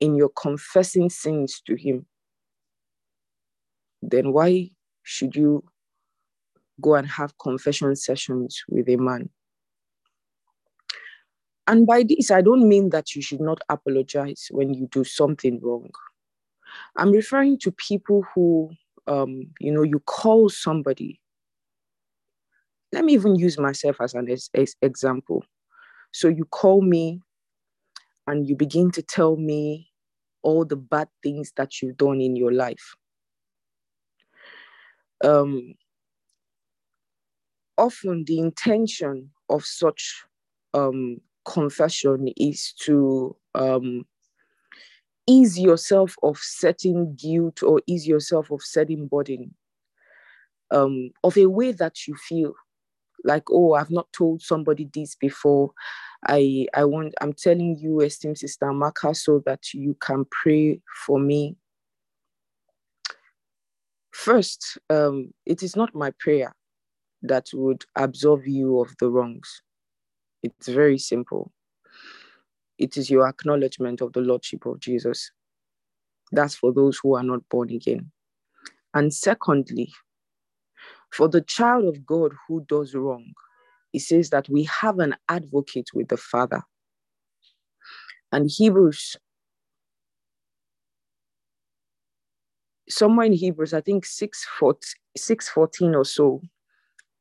in 0.00 0.16
your 0.16 0.30
confessing 0.30 1.08
sins 1.10 1.62
to 1.66 1.76
Him, 1.76 2.06
then 4.02 4.32
why 4.32 4.70
should 5.04 5.36
you 5.36 5.62
go 6.80 6.94
and 6.94 7.06
have 7.06 7.36
confession 7.38 7.94
sessions 7.96 8.62
with 8.68 8.88
a 8.88 8.96
man. 8.96 9.28
And 11.66 11.86
by 11.86 12.04
this, 12.04 12.30
I 12.30 12.42
don't 12.42 12.68
mean 12.68 12.90
that 12.90 13.14
you 13.14 13.22
should 13.22 13.40
not 13.40 13.60
apologize 13.68 14.48
when 14.50 14.72
you 14.72 14.88
do 14.90 15.02
something 15.02 15.60
wrong. 15.60 15.90
I'm 16.96 17.10
referring 17.10 17.58
to 17.60 17.72
people 17.72 18.24
who, 18.34 18.70
um, 19.06 19.48
you 19.58 19.72
know, 19.72 19.82
you 19.82 20.00
call 20.00 20.48
somebody. 20.48 21.20
Let 22.92 23.04
me 23.04 23.14
even 23.14 23.36
use 23.36 23.58
myself 23.58 23.96
as 24.00 24.14
an 24.14 24.28
ex- 24.30 24.76
example. 24.80 25.44
So 26.12 26.28
you 26.28 26.44
call 26.44 26.82
me 26.82 27.20
and 28.26 28.48
you 28.48 28.56
begin 28.56 28.90
to 28.92 29.02
tell 29.02 29.36
me 29.36 29.90
all 30.42 30.64
the 30.64 30.76
bad 30.76 31.08
things 31.22 31.52
that 31.56 31.82
you've 31.82 31.96
done 31.96 32.20
in 32.20 32.36
your 32.36 32.52
life. 32.52 32.94
Um, 35.24 35.74
often 37.78 38.24
the 38.24 38.38
intention 38.38 39.30
of 39.48 39.64
such 39.64 40.24
um, 40.74 41.20
confession 41.44 42.28
is 42.36 42.72
to 42.80 43.36
um, 43.54 44.04
ease 45.26 45.58
yourself 45.58 46.16
of 46.22 46.38
certain 46.38 47.14
guilt 47.14 47.62
or 47.62 47.80
ease 47.86 48.06
yourself 48.06 48.50
of 48.50 48.62
certain 48.62 49.06
burden 49.06 49.54
um, 50.70 51.10
of 51.24 51.36
a 51.36 51.46
way 51.46 51.72
that 51.72 52.06
you 52.06 52.14
feel 52.16 52.52
like 53.24 53.44
oh 53.50 53.74
i've 53.74 53.90
not 53.90 54.12
told 54.12 54.40
somebody 54.42 54.88
this 54.94 55.14
before. 55.16 55.72
I 56.28 56.66
i 56.74 56.84
want 56.84 57.14
i'm 57.20 57.32
telling 57.32 57.76
you 57.78 58.00
esteemed 58.00 58.38
sister 58.38 58.72
maka 58.72 59.14
so 59.14 59.42
that 59.46 59.72
you 59.74 59.96
can 60.00 60.24
pray 60.30 60.80
for 61.06 61.18
me. 61.18 61.56
First 64.12 64.78
um, 64.90 65.32
it 65.44 65.62
is 65.62 65.76
not 65.76 65.94
my 65.94 66.12
prayer 66.18 66.54
that 67.22 67.48
would 67.54 67.84
absolve 67.96 68.46
you 68.46 68.80
of 68.80 68.94
the 68.98 69.10
wrongs. 69.10 69.62
It's 70.42 70.68
very 70.68 70.98
simple. 70.98 71.52
It 72.78 72.96
is 72.96 73.10
your 73.10 73.26
acknowledgement 73.26 74.00
of 74.00 74.12
the 74.12 74.20
Lordship 74.20 74.66
of 74.66 74.80
Jesus. 74.80 75.30
That's 76.32 76.54
for 76.54 76.72
those 76.72 76.98
who 77.02 77.16
are 77.16 77.22
not 77.22 77.48
born 77.48 77.70
again. 77.70 78.10
And 78.94 79.12
secondly, 79.12 79.92
for 81.10 81.28
the 81.28 81.40
child 81.40 81.84
of 81.84 82.04
God 82.04 82.32
who 82.46 82.64
does 82.68 82.94
wrong, 82.94 83.32
it 83.92 84.00
says 84.00 84.30
that 84.30 84.48
we 84.48 84.64
have 84.64 84.98
an 84.98 85.16
advocate 85.28 85.88
with 85.94 86.08
the 86.08 86.16
Father. 86.16 86.62
And 88.32 88.50
Hebrews, 88.50 89.16
somewhere 92.88 93.26
in 93.26 93.32
Hebrews, 93.32 93.72
I 93.72 93.80
think 93.80 94.04
614 94.04 95.94
or 95.94 96.04
so, 96.04 96.42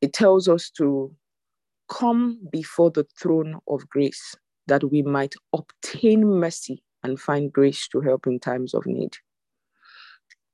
it 0.05 0.13
tells 0.13 0.47
us 0.47 0.69
to 0.69 1.11
come 1.89 2.39
before 2.51 2.91
the 2.91 3.07
throne 3.19 3.57
of 3.67 3.89
grace 3.89 4.35
that 4.67 4.83
we 4.91 5.01
might 5.01 5.33
obtain 5.51 6.23
mercy 6.23 6.83
and 7.03 7.19
find 7.19 7.51
grace 7.51 7.87
to 7.87 8.01
help 8.01 8.27
in 8.27 8.39
times 8.39 8.75
of 8.75 8.85
need. 8.85 9.15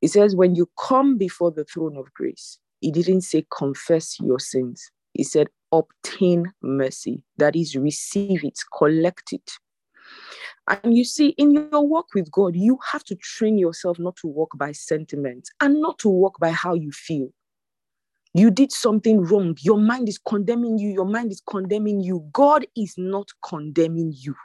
It 0.02 0.08
says, 0.12 0.38
when 0.38 0.56
you 0.56 0.70
come 0.80 1.18
before 1.18 1.52
the 1.52 1.66
throne 1.66 1.98
of 1.98 2.14
grace, 2.14 2.60
he 2.80 2.92
didn't 2.94 3.24
say 3.24 3.46
confess 3.52 4.22
your 4.22 4.40
sins. 4.40 4.90
He 5.16 5.26
said 5.26 5.50
obtain 5.74 6.54
mercy. 6.62 7.26
That 7.36 7.58
is, 7.58 7.76
receive 7.76 8.46
it, 8.46 8.58
collect 8.78 9.34
it. 9.34 9.52
And 10.70 10.96
you 10.96 11.04
see, 11.04 11.30
in 11.38 11.52
your 11.52 11.86
walk 11.86 12.08
with 12.16 12.32
God, 12.32 12.56
you 12.56 12.80
have 12.90 13.04
to 13.04 13.16
train 13.16 13.58
yourself 13.58 14.00
not 14.00 14.16
to 14.22 14.28
walk 14.28 14.58
by 14.58 14.72
sentiment 14.72 15.50
and 15.60 15.82
not 15.82 16.00
to 16.00 16.08
walk 16.10 16.40
by 16.40 16.52
how 16.52 16.74
you 16.74 16.92
feel. 16.94 17.34
You 18.34 18.50
did 18.50 18.72
something 18.72 19.22
wrong. 19.22 19.58
Your 19.62 19.78
mind 19.78 20.08
is 20.08 20.18
condemning 20.18 20.78
you. 20.78 20.90
Your 20.90 21.06
mind 21.06 21.32
is 21.32 21.42
condemning 21.50 22.02
you. 22.02 22.28
God 22.32 22.66
is 22.78 22.94
not 22.98 23.28
condemning 23.46 24.14
you. 24.16 24.36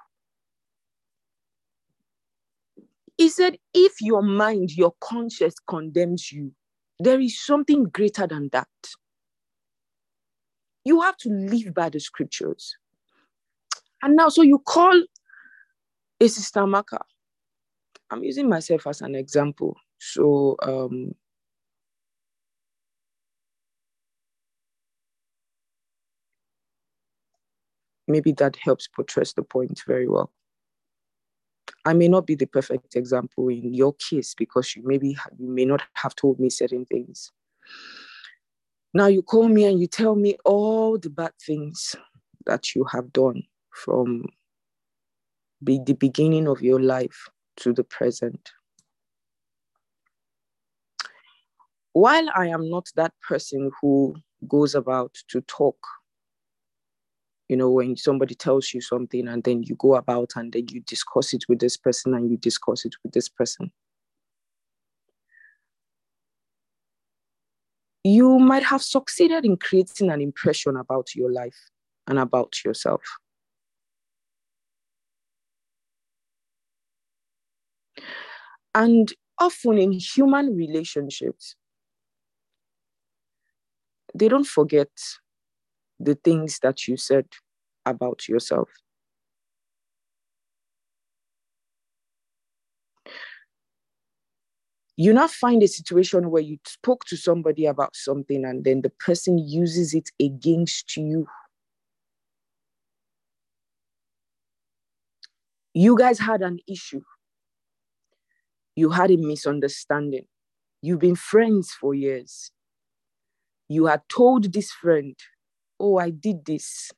He 3.16 3.28
said, 3.28 3.56
if 3.72 4.00
your 4.00 4.22
mind, 4.22 4.72
your 4.72 4.94
conscience 5.00 5.54
condemns 5.66 6.32
you, 6.32 6.52
there 6.98 7.20
is 7.20 7.42
something 7.42 7.84
greater 7.84 8.26
than 8.26 8.48
that. 8.52 8.68
You 10.84 11.00
have 11.00 11.16
to 11.18 11.28
live 11.28 11.72
by 11.74 11.88
the 11.88 12.00
scriptures. 12.00 12.76
And 14.02 14.16
now, 14.16 14.28
so 14.28 14.42
you 14.42 14.58
call 14.58 15.02
a 16.20 16.28
sister 16.28 16.66
Maka. 16.66 17.00
I'm 18.10 18.22
using 18.22 18.48
myself 18.48 18.86
as 18.86 19.00
an 19.00 19.14
example. 19.14 19.76
So, 19.98 20.56
um, 20.62 21.12
maybe 28.06 28.32
that 28.32 28.56
helps 28.56 28.88
portray 28.88 29.24
the 29.34 29.42
point 29.42 29.82
very 29.86 30.08
well. 30.08 30.32
I 31.84 31.92
may 31.92 32.08
not 32.08 32.26
be 32.26 32.34
the 32.34 32.46
perfect 32.46 32.96
example 32.96 33.48
in 33.48 33.72
your 33.72 33.94
case 33.94 34.34
because 34.34 34.74
you 34.74 34.82
maybe 34.84 35.16
you 35.38 35.48
may 35.48 35.64
not 35.64 35.82
have 35.94 36.14
told 36.14 36.40
me 36.40 36.50
certain 36.50 36.84
things. 36.84 37.32
Now 38.94 39.06
you 39.06 39.22
call 39.22 39.48
me 39.48 39.64
and 39.64 39.80
you 39.80 39.86
tell 39.86 40.14
me 40.14 40.36
all 40.44 40.98
the 40.98 41.10
bad 41.10 41.32
things 41.44 41.94
that 42.46 42.74
you 42.74 42.84
have 42.84 43.12
done 43.12 43.42
from 43.70 44.24
be 45.62 45.80
the 45.84 45.94
beginning 45.94 46.48
of 46.48 46.62
your 46.62 46.80
life 46.80 47.28
to 47.58 47.72
the 47.72 47.84
present. 47.84 48.52
While 51.92 52.28
I 52.34 52.48
am 52.48 52.68
not 52.68 52.90
that 52.96 53.12
person 53.26 53.70
who 53.80 54.16
goes 54.46 54.74
about 54.74 55.14
to 55.28 55.40
talk 55.42 55.78
you 57.48 57.56
know 57.56 57.70
when 57.70 57.96
somebody 57.96 58.34
tells 58.34 58.74
you 58.74 58.80
something 58.80 59.28
and 59.28 59.44
then 59.44 59.62
you 59.62 59.76
go 59.76 59.94
about 59.94 60.32
and 60.36 60.52
then 60.52 60.66
you 60.70 60.80
discuss 60.80 61.32
it 61.32 61.44
with 61.48 61.60
this 61.60 61.76
person 61.76 62.14
and 62.14 62.30
you 62.30 62.36
discuss 62.36 62.84
it 62.84 62.94
with 63.02 63.12
this 63.12 63.28
person. 63.28 63.70
You 68.04 68.38
might 68.38 68.62
have 68.62 68.82
succeeded 68.82 69.44
in 69.44 69.56
creating 69.56 70.10
an 70.10 70.20
impression 70.20 70.76
about 70.76 71.14
your 71.14 71.32
life 71.32 71.58
and 72.06 72.18
about 72.18 72.64
yourself. 72.64 73.02
And 78.74 79.12
often 79.38 79.78
in 79.78 79.92
human 79.92 80.56
relationships 80.56 81.56
they 84.14 84.28
don't 84.28 84.46
forget 84.46 84.88
the 85.98 86.14
things 86.14 86.58
that 86.60 86.86
you 86.86 86.96
said 86.96 87.26
about 87.84 88.28
yourself. 88.28 88.68
You 94.96 95.12
now 95.12 95.28
find 95.28 95.62
a 95.62 95.68
situation 95.68 96.30
where 96.30 96.42
you 96.42 96.58
spoke 96.66 97.04
to 97.06 97.16
somebody 97.16 97.66
about 97.66 97.94
something 97.94 98.44
and 98.44 98.64
then 98.64 98.80
the 98.80 98.90
person 98.90 99.36
uses 99.36 99.92
it 99.92 100.10
against 100.20 100.96
you. 100.96 101.26
You 105.74 105.98
guys 105.98 106.18
had 106.18 106.40
an 106.40 106.60
issue. 106.66 107.02
You 108.74 108.90
had 108.90 109.10
a 109.10 109.18
misunderstanding. 109.18 110.26
You've 110.80 111.00
been 111.00 111.16
friends 111.16 111.72
for 111.72 111.94
years. 111.94 112.50
You 113.68 113.86
had 113.86 114.02
told 114.08 114.52
this 114.52 114.70
friend 114.70 115.14
oh, 115.78 115.98
I 115.98 116.10
did 116.10 116.44
this. 116.44 116.90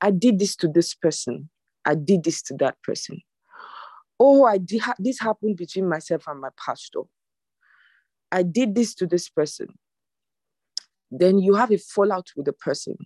I 0.00 0.10
did 0.10 0.38
this 0.38 0.56
to 0.56 0.68
this 0.68 0.94
person. 0.94 1.48
I 1.84 1.94
did 1.94 2.24
this 2.24 2.42
to 2.42 2.54
that 2.58 2.76
person. 2.82 3.20
Oh, 4.18 4.44
I 4.44 4.58
did 4.58 4.80
ha- 4.80 4.94
this 4.98 5.20
happened 5.20 5.56
between 5.56 5.88
myself 5.88 6.24
and 6.26 6.40
my 6.40 6.50
pastor. 6.64 7.00
I 8.30 8.42
did 8.42 8.74
this 8.74 8.94
to 8.96 9.06
this 9.06 9.28
person. 9.28 9.68
Then 11.10 11.38
you 11.38 11.54
have 11.54 11.70
a 11.70 11.78
fallout 11.78 12.30
with 12.36 12.46
the 12.46 12.52
person. 12.52 12.96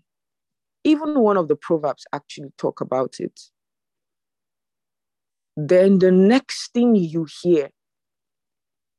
Even 0.84 1.20
one 1.20 1.36
of 1.36 1.48
the 1.48 1.56
proverbs 1.56 2.04
actually 2.12 2.52
talk 2.56 2.80
about 2.80 3.16
it. 3.18 3.38
Then 5.56 5.98
the 5.98 6.12
next 6.12 6.72
thing 6.72 6.94
you 6.94 7.26
hear 7.42 7.70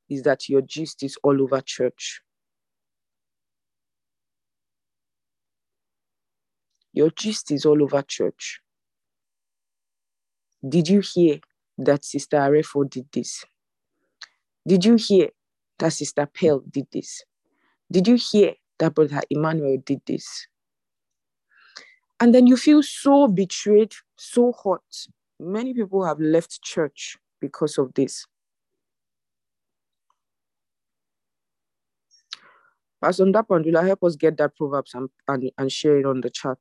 is 0.10 0.24
that 0.24 0.50
your 0.50 0.62
gist 0.62 1.04
is 1.04 1.18
all 1.24 1.41
over 1.41 1.62
church. 1.62 2.22
Your 6.94 7.10
gist 7.12 7.52
is 7.52 7.66
all 7.66 7.82
over 7.84 8.02
church. 8.02 8.62
Did 10.68 10.90
you 10.90 11.02
hear 11.02 11.40
that 11.78 12.04
Sister 12.04 12.38
Arefo 12.38 12.90
did 12.90 13.06
this? 13.14 13.46
Did 14.68 14.84
you 14.86 14.96
hear 14.96 15.30
that 15.78 15.94
Sister 15.94 16.26
Pearl 16.26 16.64
did 16.70 16.88
this? 16.92 17.24
Did 17.92 18.08
you 18.08 18.16
hear 18.16 18.54
that 18.78 18.94
Brother 18.94 19.22
Emmanuel 19.30 19.78
did 19.86 20.02
this? 20.06 20.48
And 22.20 22.36
then 22.36 22.48
you 22.48 22.58
feel 22.58 22.84
so 22.84 23.28
betrayed, 23.28 23.94
so 24.18 24.52
hot. 24.52 24.84
Many 25.40 25.74
people 25.74 26.06
have 26.06 26.20
left 26.20 26.62
church 26.62 27.18
because 27.40 27.78
of 27.78 27.94
this. 27.94 28.26
Pastor 33.02 33.26
Ndapandula, 33.26 33.86
help 33.86 34.04
us 34.04 34.16
get 34.16 34.38
that 34.38 34.56
Proverbs 34.56 34.93
and, 34.93 35.10
and, 35.28 35.52
and 35.58 35.72
share 35.72 35.97
it 35.97 36.06
on 36.06 36.22
the 36.22 36.30
chat. 36.30 36.58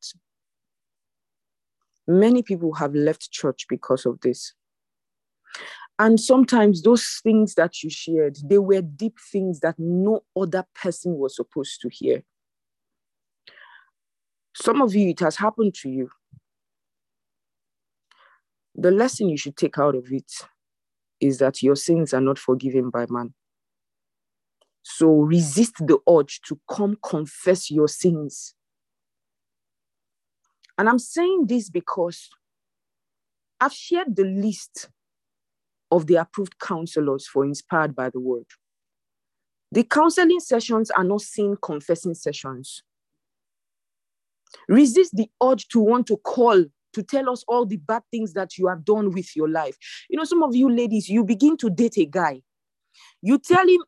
Many 2.07 2.43
people 2.43 2.75
have 2.75 2.95
left 2.95 3.31
church 3.31 3.67
because 3.69 4.07
of 4.07 4.21
this. 4.21 4.55
And 5.99 6.21
sometimes 6.21 6.83
those 6.83 7.21
things 7.25 7.55
that 7.55 7.83
you 7.83 7.91
shared, 7.91 8.39
they 8.45 8.59
were 8.59 8.83
deep 8.83 9.17
things 9.33 9.61
that 9.61 9.75
no 9.79 10.21
other 10.37 10.65
person 10.81 11.17
was 11.17 11.35
supposed 11.35 11.81
to 11.81 11.89
hear. 11.91 12.23
Some 14.55 14.81
of 14.81 14.95
you, 14.95 15.09
it 15.09 15.21
has 15.21 15.37
happened 15.37 15.75
to 15.83 15.91
you. 15.91 16.11
The 18.77 18.93
lesson 18.93 19.29
you 19.29 19.37
should 19.37 19.57
take 19.57 19.77
out 19.77 19.97
of 19.97 20.07
it 20.13 20.31
is 21.21 21.39
that 21.39 21.63
your 21.63 21.75
sins 21.75 22.15
are 22.15 22.21
not 22.21 22.39
forgiven 22.39 22.91
by 22.91 23.07
man. 23.09 23.35
So 24.91 25.21
resist 25.21 25.87
the 25.87 25.99
urge 26.09 26.41
to 26.47 26.59
come 26.69 26.97
confess 27.05 27.71
your 27.71 27.89
sins. 27.89 28.55
And 30.79 30.89
I'm 30.89 30.99
saying 30.99 31.45
this 31.47 31.69
because 31.69 32.31
I've 33.61 33.75
shared 33.75 34.17
the 34.17 34.25
list 34.25 34.89
of 35.91 36.07
the 36.07 36.15
approved 36.15 36.59
counselors 36.59 37.29
for 37.29 37.45
Inspired 37.45 37.95
by 37.95 38.09
the 38.09 38.19
Word. 38.19 38.47
The 39.73 39.85
counseling 39.85 40.41
sessions 40.41 40.91
are 40.91 41.05
not 41.05 41.21
seen 41.21 41.57
confessing 41.61 42.15
sessions. 42.15 42.83
Resist 44.71 45.15
the 45.15 45.29
urge 45.43 45.69
to 45.69 45.81
want 45.81 46.07
to 46.07 46.17
call 46.17 46.65
to 46.95 47.03
tell 47.03 47.29
us 47.29 47.45
all 47.47 47.67
the 47.67 47.77
bad 47.77 48.05
things 48.11 48.33
that 48.33 48.57
you 48.57 48.69
have 48.69 48.87
done 48.87 49.11
with 49.11 49.37
your 49.37 49.51
life. 49.51 49.77
You 50.09 50.17
know, 50.17 50.25
some 50.25 50.43
of 50.43 50.57
you 50.57 50.75
ladies, 50.75 51.11
you 51.11 51.25
begin 51.25 51.59
to 51.59 51.69
date 51.69 51.99
a 51.99 52.07
guy 52.07 52.41
you 53.23 53.39
tell 53.39 53.67
him 53.67 53.81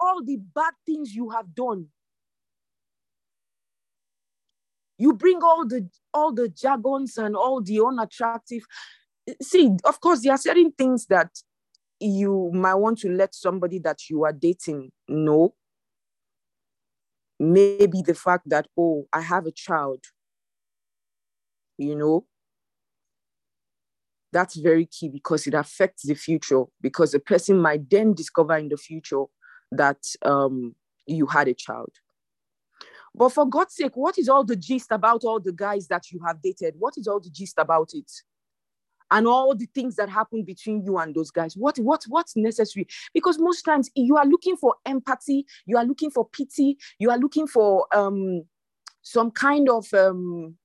all 0.00 0.22
the 0.24 0.38
bad 0.54 0.72
things 0.86 1.14
you 1.14 1.30
have 1.30 1.54
done. 1.54 1.86
You 4.98 5.14
bring 5.14 5.42
all 5.42 5.66
the 5.66 5.88
all 6.14 6.32
the 6.32 6.48
jargons 6.48 7.16
and 7.16 7.34
all 7.34 7.60
the 7.60 7.80
unattractive. 7.80 8.64
See, 9.40 9.70
of 9.84 10.00
course, 10.00 10.22
there 10.22 10.32
are 10.32 10.38
certain 10.38 10.72
things 10.72 11.06
that 11.06 11.30
you 11.98 12.50
might 12.52 12.74
want 12.74 12.98
to 12.98 13.08
let 13.08 13.34
somebody 13.34 13.78
that 13.80 14.08
you 14.10 14.24
are 14.24 14.32
dating 14.32 14.90
know. 15.08 15.54
Maybe 17.38 18.02
the 18.02 18.14
fact 18.14 18.48
that, 18.50 18.68
oh, 18.76 19.06
I 19.12 19.20
have 19.20 19.46
a 19.46 19.52
child, 19.52 20.04
you 21.78 21.96
know, 21.96 22.24
that's 24.32 24.56
very 24.56 24.86
key 24.86 25.08
because 25.08 25.46
it 25.46 25.54
affects 25.54 26.06
the 26.06 26.14
future 26.14 26.64
because 26.80 27.14
a 27.14 27.20
person 27.20 27.58
might 27.58 27.88
then 27.88 28.14
discover 28.14 28.56
in 28.56 28.68
the 28.68 28.76
future 28.76 29.24
that 29.70 30.02
um, 30.24 30.74
you 31.06 31.26
had 31.26 31.48
a 31.48 31.54
child. 31.54 31.90
But 33.14 33.28
for 33.30 33.46
god's 33.46 33.74
sake 33.74 33.92
what 33.94 34.18
is 34.18 34.28
all 34.28 34.44
the 34.44 34.56
gist 34.56 34.90
about 34.90 35.24
all 35.24 35.38
the 35.38 35.52
guys 35.52 35.86
that 35.88 36.10
you 36.10 36.20
have 36.26 36.40
dated? 36.42 36.74
What 36.78 36.94
is 36.96 37.06
all 37.06 37.20
the 37.20 37.30
gist 37.30 37.58
about 37.58 37.90
it? 37.92 38.10
And 39.10 39.26
all 39.26 39.54
the 39.54 39.66
things 39.74 39.96
that 39.96 40.08
happen 40.08 40.42
between 40.42 40.82
you 40.86 40.96
and 40.96 41.14
those 41.14 41.30
guys. 41.30 41.54
What 41.54 41.76
what 41.76 42.04
what's 42.08 42.34
necessary? 42.34 42.86
Because 43.12 43.38
most 43.38 43.60
times 43.62 43.90
you 43.94 44.16
are 44.16 44.24
looking 44.24 44.56
for 44.56 44.76
empathy 44.86 45.44
you 45.66 45.76
are 45.76 45.84
looking 45.84 46.10
for 46.10 46.26
pity 46.26 46.78
you 46.98 47.10
are 47.10 47.18
looking 47.18 47.46
for 47.46 47.86
um 47.94 48.44
some 49.02 49.30
kind 49.30 49.68
of 49.68 49.92
um 49.92 50.56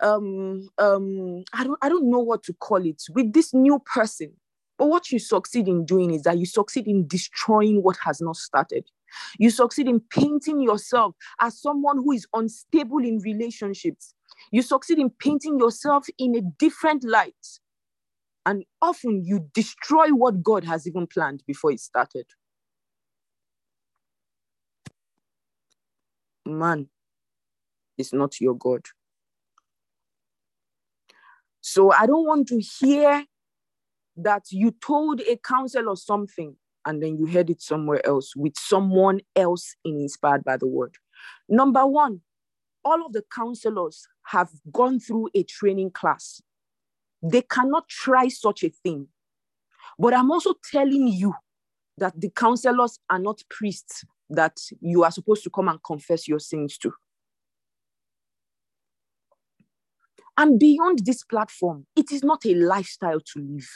um 0.00 0.68
um 0.78 1.42
i 1.52 1.64
don't 1.64 1.78
i 1.82 1.88
don't 1.88 2.08
know 2.08 2.20
what 2.20 2.42
to 2.42 2.52
call 2.54 2.84
it 2.84 3.02
with 3.14 3.32
this 3.32 3.52
new 3.52 3.78
person. 3.94 4.32
But 4.78 4.86
what 4.86 5.10
you 5.10 5.18
succeed 5.18 5.66
in 5.66 5.84
doing 5.84 6.14
is 6.14 6.22
that 6.22 6.38
you 6.38 6.46
succeed 6.46 6.86
in 6.86 7.08
destroying 7.08 7.82
what 7.82 7.96
has 8.04 8.20
not 8.20 8.36
started. 8.36 8.88
You 9.36 9.50
succeed 9.50 9.88
in 9.88 9.98
painting 9.98 10.60
yourself 10.60 11.16
as 11.40 11.60
someone 11.60 11.96
who 11.96 12.12
is 12.12 12.28
unstable 12.32 12.98
in 12.98 13.18
relationships. 13.18 14.14
You 14.52 14.62
succeed 14.62 15.00
in 15.00 15.10
painting 15.10 15.58
yourself 15.58 16.06
in 16.16 16.36
a 16.36 16.42
different 16.60 17.02
light. 17.02 17.34
And 18.46 18.64
often 18.80 19.24
you 19.24 19.48
destroy 19.52 20.10
what 20.10 20.44
god 20.44 20.62
has 20.62 20.86
even 20.86 21.08
planned 21.08 21.42
before 21.44 21.72
it 21.72 21.80
started. 21.80 22.26
Man 26.46 26.88
is 27.98 28.12
not 28.12 28.40
your 28.40 28.54
god 28.54 28.86
so 31.60 31.92
I 31.92 32.06
don't 32.06 32.26
want 32.26 32.48
to 32.48 32.60
hear 32.80 33.24
that 34.16 34.44
you 34.50 34.72
told 34.72 35.20
a 35.20 35.36
counselor 35.36 35.96
something 35.96 36.56
and 36.84 37.02
then 37.02 37.16
you 37.16 37.26
heard 37.26 37.50
it 37.50 37.60
somewhere 37.60 38.04
else 38.06 38.34
with 38.36 38.58
someone 38.58 39.20
else 39.36 39.74
inspired 39.84 40.44
by 40.44 40.56
the 40.56 40.66
word. 40.66 40.94
Number 41.48 41.86
one, 41.86 42.20
all 42.84 43.04
of 43.04 43.12
the 43.12 43.22
counselors 43.34 44.06
have 44.26 44.48
gone 44.72 44.98
through 45.00 45.28
a 45.34 45.42
training 45.42 45.90
class. 45.90 46.40
They 47.22 47.42
cannot 47.42 47.88
try 47.88 48.28
such 48.28 48.62
a 48.64 48.70
thing. 48.70 49.08
But 49.98 50.14
I'm 50.14 50.30
also 50.30 50.54
telling 50.70 51.08
you 51.08 51.34
that 51.98 52.18
the 52.20 52.30
counselors 52.30 52.98
are 53.10 53.18
not 53.18 53.42
priests 53.50 54.04
that 54.30 54.56
you 54.80 55.02
are 55.02 55.10
supposed 55.10 55.42
to 55.44 55.50
come 55.50 55.68
and 55.68 55.82
confess 55.82 56.28
your 56.28 56.38
sins 56.38 56.78
to. 56.78 56.92
And 60.38 60.56
beyond 60.56 61.00
this 61.04 61.24
platform, 61.24 61.84
it 61.96 62.12
is 62.12 62.22
not 62.22 62.46
a 62.46 62.54
lifestyle 62.54 63.18
to 63.18 63.40
live. 63.40 63.68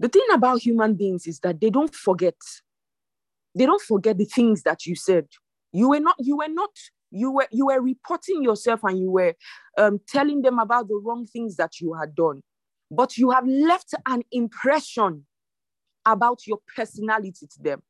The 0.00 0.08
thing 0.08 0.26
about 0.32 0.60
human 0.60 0.94
beings 0.94 1.28
is 1.28 1.38
that 1.40 1.60
they 1.60 1.70
don't 1.70 1.94
forget. 1.94 2.34
They 3.54 3.64
don't 3.64 3.80
forget 3.80 4.18
the 4.18 4.24
things 4.24 4.62
that 4.62 4.86
you 4.86 4.96
said. 4.96 5.28
You 5.72 5.90
were 5.90 6.00
not, 6.00 6.16
you 6.18 6.38
were 6.38 6.48
not, 6.48 6.70
you 7.12 7.30
were, 7.30 7.46
you 7.52 7.66
were 7.66 7.80
reporting 7.80 8.42
yourself 8.42 8.80
and 8.82 8.98
you 8.98 9.12
were 9.12 9.34
um, 9.78 10.00
telling 10.08 10.42
them 10.42 10.58
about 10.58 10.88
the 10.88 11.00
wrong 11.02 11.26
things 11.26 11.54
that 11.56 11.80
you 11.80 11.94
had 11.94 12.16
done. 12.16 12.42
But 12.90 13.16
you 13.16 13.30
have 13.30 13.46
left 13.46 13.94
an 14.04 14.22
impression 14.32 15.26
about 16.04 16.44
your 16.44 16.58
personality 16.76 17.46
to 17.46 17.62
them. 17.62 17.82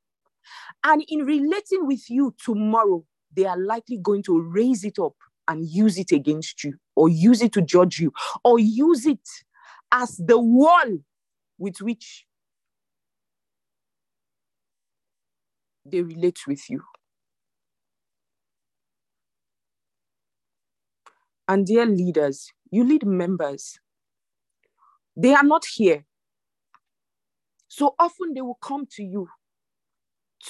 And 0.84 1.05
in 1.09 1.20
relating 1.20 1.86
with 1.86 2.09
you 2.09 2.34
tomorrow, 2.42 3.05
they 3.34 3.44
are 3.44 3.59
likely 3.59 3.99
going 3.99 4.22
to 4.24 4.40
raise 4.40 4.84
it 4.84 4.99
up 4.99 5.14
and 5.49 5.68
use 5.68 5.99
it 5.99 6.12
against 6.12 6.64
you, 6.64 6.74
or 6.94 7.09
use 7.09 7.42
it 7.42 7.53
to 7.53 7.62
judge 7.62 7.99
you, 8.01 8.12
or 8.44 8.59
use 8.59 9.07
it 9.07 9.28
as 9.92 10.16
the 10.16 10.38
wall 10.38 10.99
with 11.59 11.80
which 11.80 12.26
they 15.84 16.03
relate 16.03 16.40
with 16.47 16.68
you. 16.68 16.82
And 21.49 21.64
dear 21.64 21.86
leaders, 21.86 22.51
you 22.70 22.82
lead 22.82 23.07
members. 23.07 23.78
They 25.16 25.32
are 25.32 25.44
not 25.44 25.64
here. 25.64 26.05
So 27.68 27.94
often 27.99 28.34
they 28.34 28.40
will 28.40 28.59
come 28.61 28.86
to 28.92 29.05
you 29.05 29.28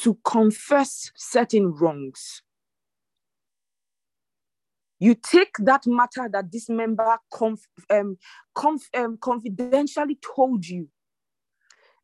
to 0.03 0.19
confess 0.25 1.11
certain 1.17 1.73
wrongs. 1.73 2.43
You 4.99 5.15
take 5.15 5.57
that 5.59 5.87
matter 5.87 6.29
that 6.33 6.51
this 6.51 6.69
member 6.69 7.19
conf, 7.33 7.61
um, 7.91 8.17
conf, 8.55 8.89
um, 8.97 9.19
confidentially 9.21 10.19
told 10.35 10.67
you, 10.67 10.89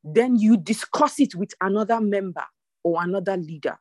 then 0.05 0.37
you 0.37 0.57
discuss 0.57 1.21
it 1.21 1.35
with 1.35 1.53
another 1.61 2.01
member 2.01 2.45
or 2.83 3.03
another 3.03 3.37
leader. 3.37 3.79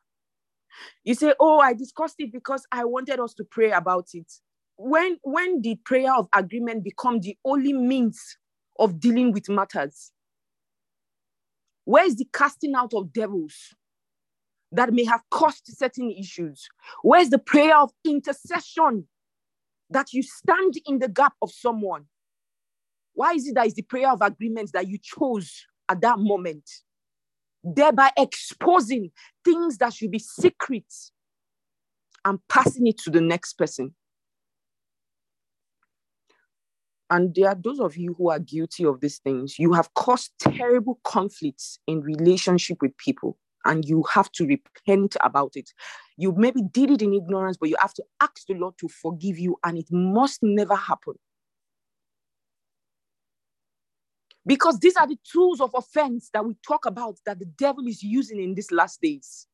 You 1.04 1.14
say, 1.14 1.34
Oh, 1.40 1.58
I 1.58 1.74
discussed 1.74 2.16
it 2.18 2.32
because 2.32 2.66
I 2.72 2.84
wanted 2.84 3.20
us 3.20 3.34
to 3.34 3.44
pray 3.44 3.72
about 3.72 4.08
it. 4.14 4.30
When, 4.76 5.18
when 5.22 5.60
did 5.60 5.84
prayer 5.84 6.14
of 6.14 6.28
agreement 6.34 6.84
become 6.84 7.20
the 7.20 7.36
only 7.44 7.72
means 7.72 8.38
of 8.78 8.98
dealing 8.98 9.32
with 9.32 9.48
matters? 9.48 10.12
Where 11.84 12.04
is 12.04 12.16
the 12.16 12.26
casting 12.32 12.74
out 12.74 12.94
of 12.94 13.12
devils? 13.12 13.74
That 14.72 14.92
may 14.92 15.04
have 15.04 15.22
caused 15.30 15.66
certain 15.66 16.10
issues? 16.10 16.68
Where's 17.02 17.28
the 17.28 17.38
prayer 17.38 17.76
of 17.76 17.92
intercession 18.04 19.06
that 19.90 20.12
you 20.12 20.22
stand 20.22 20.74
in 20.86 20.98
the 20.98 21.08
gap 21.08 21.34
of 21.42 21.52
someone? 21.52 22.06
Why 23.14 23.32
is 23.34 23.46
it 23.46 23.54
that 23.54 23.66
is 23.66 23.74
the 23.74 23.82
prayer 23.82 24.10
of 24.10 24.22
agreement 24.22 24.70
that 24.72 24.88
you 24.88 24.98
chose 25.00 25.66
at 25.88 26.00
that 26.00 26.18
moment? 26.18 26.68
Thereby 27.62 28.10
exposing 28.16 29.10
things 29.44 29.78
that 29.78 29.92
should 29.92 30.10
be 30.10 30.18
secret 30.18 30.92
and 32.24 32.38
passing 32.48 32.86
it 32.86 32.98
to 32.98 33.10
the 33.10 33.20
next 33.20 33.54
person. 33.54 33.94
And 37.10 37.34
there 37.34 37.48
are 37.48 37.54
those 37.54 37.78
of 37.78 37.98
you 37.98 38.14
who 38.16 38.30
are 38.30 38.38
guilty 38.38 38.86
of 38.86 39.00
these 39.00 39.18
things. 39.18 39.58
You 39.58 39.74
have 39.74 39.92
caused 39.92 40.32
terrible 40.38 40.98
conflicts 41.04 41.78
in 41.86 42.00
relationship 42.00 42.78
with 42.80 42.96
people 42.96 43.36
and 43.64 43.84
you 43.84 44.04
have 44.10 44.30
to 44.32 44.46
repent 44.46 45.16
about 45.22 45.52
it. 45.54 45.70
You 46.16 46.32
maybe 46.32 46.62
did 46.62 46.90
it 46.90 47.02
in 47.02 47.14
ignorance, 47.14 47.56
but 47.56 47.68
you 47.68 47.76
have 47.80 47.94
to 47.94 48.04
ask 48.20 48.46
the 48.46 48.54
Lord 48.54 48.74
to 48.78 48.88
forgive 48.88 49.38
you, 49.38 49.56
and 49.64 49.78
it 49.78 49.86
must 49.90 50.40
never 50.42 50.74
happen. 50.74 51.14
Because 54.44 54.78
these 54.80 54.96
are 54.96 55.06
the 55.06 55.18
tools 55.30 55.60
of 55.60 55.70
offense 55.74 56.30
that 56.32 56.44
we 56.44 56.56
talk 56.66 56.84
about 56.84 57.16
that 57.26 57.38
the 57.38 57.44
devil 57.44 57.86
is 57.86 58.02
using 58.02 58.42
in 58.42 58.54
these 58.54 58.72
last 58.72 59.00
days. 59.00 59.46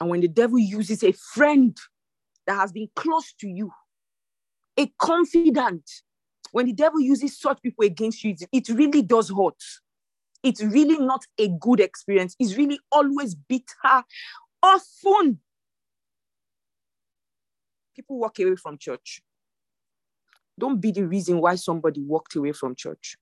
And 0.00 0.10
when 0.10 0.20
the 0.20 0.28
devil 0.28 0.58
uses 0.58 1.04
a 1.04 1.12
friend 1.12 1.76
that 2.46 2.56
has 2.56 2.72
been 2.72 2.88
close 2.96 3.32
to 3.40 3.48
you, 3.48 3.70
a 4.76 4.92
confidant, 4.98 5.88
when 6.50 6.66
the 6.66 6.72
devil 6.72 7.00
uses 7.00 7.38
such 7.38 7.62
people 7.62 7.84
against 7.84 8.24
you, 8.24 8.34
it 8.52 8.68
really 8.68 9.02
does 9.02 9.30
hurt 9.30 9.62
it's 10.44 10.62
really 10.62 10.98
not 10.98 11.24
a 11.38 11.48
good 11.48 11.80
experience. 11.80 12.36
It's 12.38 12.56
really 12.56 12.78
always 12.92 13.34
bitter. 13.34 14.04
Often, 14.62 15.40
people 17.96 18.18
walk 18.18 18.38
away 18.38 18.56
from 18.56 18.78
church. 18.78 19.22
Don't 20.58 20.80
be 20.80 20.92
the 20.92 21.06
reason 21.06 21.40
why 21.40 21.56
somebody 21.56 22.00
walked 22.00 22.36
away 22.36 22.52
from 22.52 22.76
church. 22.76 23.16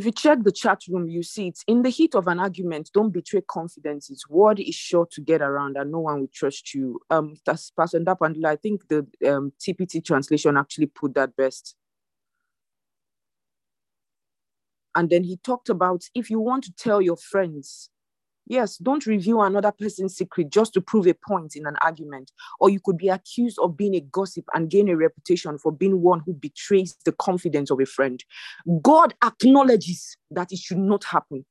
If 0.00 0.06
you 0.06 0.12
check 0.12 0.44
the 0.44 0.50
chat 0.50 0.80
room, 0.88 1.10
you 1.10 1.22
see 1.22 1.48
it's 1.48 1.62
in 1.66 1.82
the 1.82 1.90
heat 1.90 2.14
of 2.14 2.26
an 2.26 2.40
argument. 2.40 2.88
Don't 2.94 3.10
betray 3.10 3.42
confidence. 3.42 4.08
Its 4.08 4.26
word 4.30 4.58
is 4.58 4.74
sure 4.74 5.06
to 5.12 5.20
get 5.20 5.42
around, 5.42 5.76
and 5.76 5.92
no 5.92 5.98
one 5.98 6.20
will 6.20 6.30
trust 6.32 6.72
you. 6.72 7.00
Um, 7.10 7.34
that's 7.44 7.70
Pastor 7.70 8.00
Ndapandula. 8.00 8.46
I 8.46 8.56
think 8.56 8.88
the 8.88 9.06
um, 9.28 9.52
TPT 9.60 10.02
translation 10.02 10.56
actually 10.56 10.86
put 10.86 11.12
that 11.16 11.36
best. 11.36 11.76
And 14.94 15.10
then 15.10 15.22
he 15.22 15.36
talked 15.36 15.68
about 15.68 16.04
if 16.14 16.30
you 16.30 16.40
want 16.40 16.64
to 16.64 16.72
tell 16.72 17.02
your 17.02 17.18
friends 17.18 17.90
Yes, 18.50 18.78
don't 18.78 19.06
reveal 19.06 19.42
another 19.42 19.70
person's 19.70 20.16
secret 20.16 20.50
just 20.50 20.74
to 20.74 20.80
prove 20.80 21.06
a 21.06 21.14
point 21.14 21.54
in 21.54 21.68
an 21.68 21.76
argument. 21.82 22.32
Or 22.58 22.68
you 22.68 22.80
could 22.84 22.98
be 22.98 23.08
accused 23.08 23.60
of 23.60 23.76
being 23.76 23.94
a 23.94 24.00
gossip 24.00 24.44
and 24.52 24.68
gain 24.68 24.88
a 24.88 24.96
reputation 24.96 25.56
for 25.56 25.70
being 25.70 26.02
one 26.02 26.20
who 26.26 26.32
betrays 26.32 26.96
the 27.04 27.12
confidence 27.12 27.70
of 27.70 27.78
a 27.78 27.86
friend. 27.86 28.24
God 28.82 29.14
acknowledges 29.24 30.16
that 30.32 30.50
it 30.50 30.58
should 30.58 30.78
not 30.78 31.04
happen. 31.04 31.46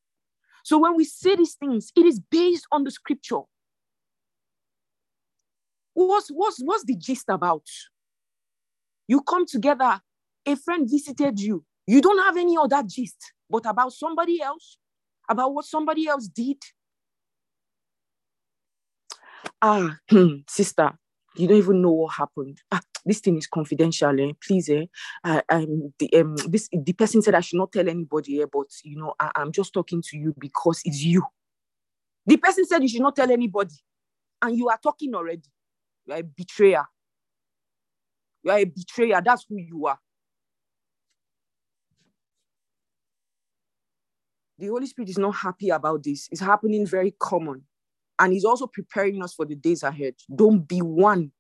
So 0.66 0.78
when 0.78 0.98
we 0.98 1.06
say 1.06 1.38
these 1.38 1.54
things, 1.54 1.94
it 1.96 2.06
is 2.06 2.20
based 2.20 2.68
on 2.70 2.84
the 2.84 2.92
scripture. 2.92 3.44
What's, 5.94 6.28
what's, 6.28 6.60
what's 6.62 6.84
the 6.84 6.98
gist 6.98 7.30
about? 7.30 7.64
You 9.08 9.22
come 9.22 9.46
together, 9.46 10.02
a 10.46 10.56
friend 10.58 10.86
visited 10.86 11.40
you. 11.40 11.64
You 11.88 12.02
don't 12.02 12.22
have 12.26 12.36
any 12.36 12.58
other 12.58 12.84
gist, 12.86 13.32
but 13.50 13.66
about 13.66 13.94
somebody 13.94 14.42
else, 14.42 14.76
about 15.30 15.54
what 15.54 15.64
somebody 15.64 16.06
else 16.06 16.28
did, 16.28 16.58
ah, 19.62 19.98
hmm, 20.10 20.36
sister, 20.48 20.92
you 21.36 21.48
don't 21.48 21.58
even 21.58 21.82
know 21.82 21.92
what 21.92 22.16
happened. 22.16 22.62
Ah, 22.72 22.82
this 23.06 23.20
thing 23.20 23.38
is 23.38 23.48
confidential, 23.48 24.20
eh? 24.20 24.34
please. 24.46 24.70
Eh? 24.70 24.86
Uh, 25.24 25.42
um, 25.50 25.94
the, 26.00 26.14
um, 26.16 26.36
this, 26.48 26.70
the 26.72 26.94
person 26.94 27.22
said 27.22 27.36
I 27.36 27.42
should 27.42 27.58
not 27.58 27.72
tell 27.72 27.88
anybody, 27.88 28.42
eh? 28.42 28.46
but 28.52 28.68
you 28.84 28.98
know, 28.98 29.14
I, 29.20 29.32
I'm 29.36 29.52
just 29.52 29.74
talking 29.74 30.02
to 30.10 30.18
you 30.18 30.36
because 30.38 30.82
it's 30.86 31.04
you. 31.04 31.24
The 32.26 32.38
person 32.38 32.66
said 32.66 32.82
you 32.82 32.90
should 32.90 33.02
not 33.02 33.16
tell 33.16 33.32
anybody, 33.32 33.76
and 34.42 34.58
you 34.58 34.70
are 34.70 34.80
talking 34.82 35.16
already. 35.16 35.44
You 36.06 36.14
are 36.14 36.20
a 36.20 36.24
betrayer. 36.24 36.86
You 38.44 38.52
are 38.52 38.60
a 38.60 38.66
betrayer. 38.66 39.22
That's 39.24 39.46
who 39.48 39.58
you 39.58 39.88
are. 39.88 40.00
The 44.58 44.68
Holy 44.68 44.88
Spirit 44.88 45.10
is 45.10 45.18
not 45.18 45.36
happy 45.36 45.70
about 45.70 46.04
this. 46.04 46.28
It's 46.32 46.42
happening 46.42 46.86
very 46.86 47.16
common. 47.18 47.64
And 48.20 48.34
he's 48.34 48.46
also 48.46 48.68
preparing 48.68 49.24
us 49.24 49.34
for 49.34 49.46
the 49.46 49.56
days 49.56 49.82
ahead. 49.82 50.16
Don't 50.34 50.68
be 50.68 50.82
one. 50.82 51.32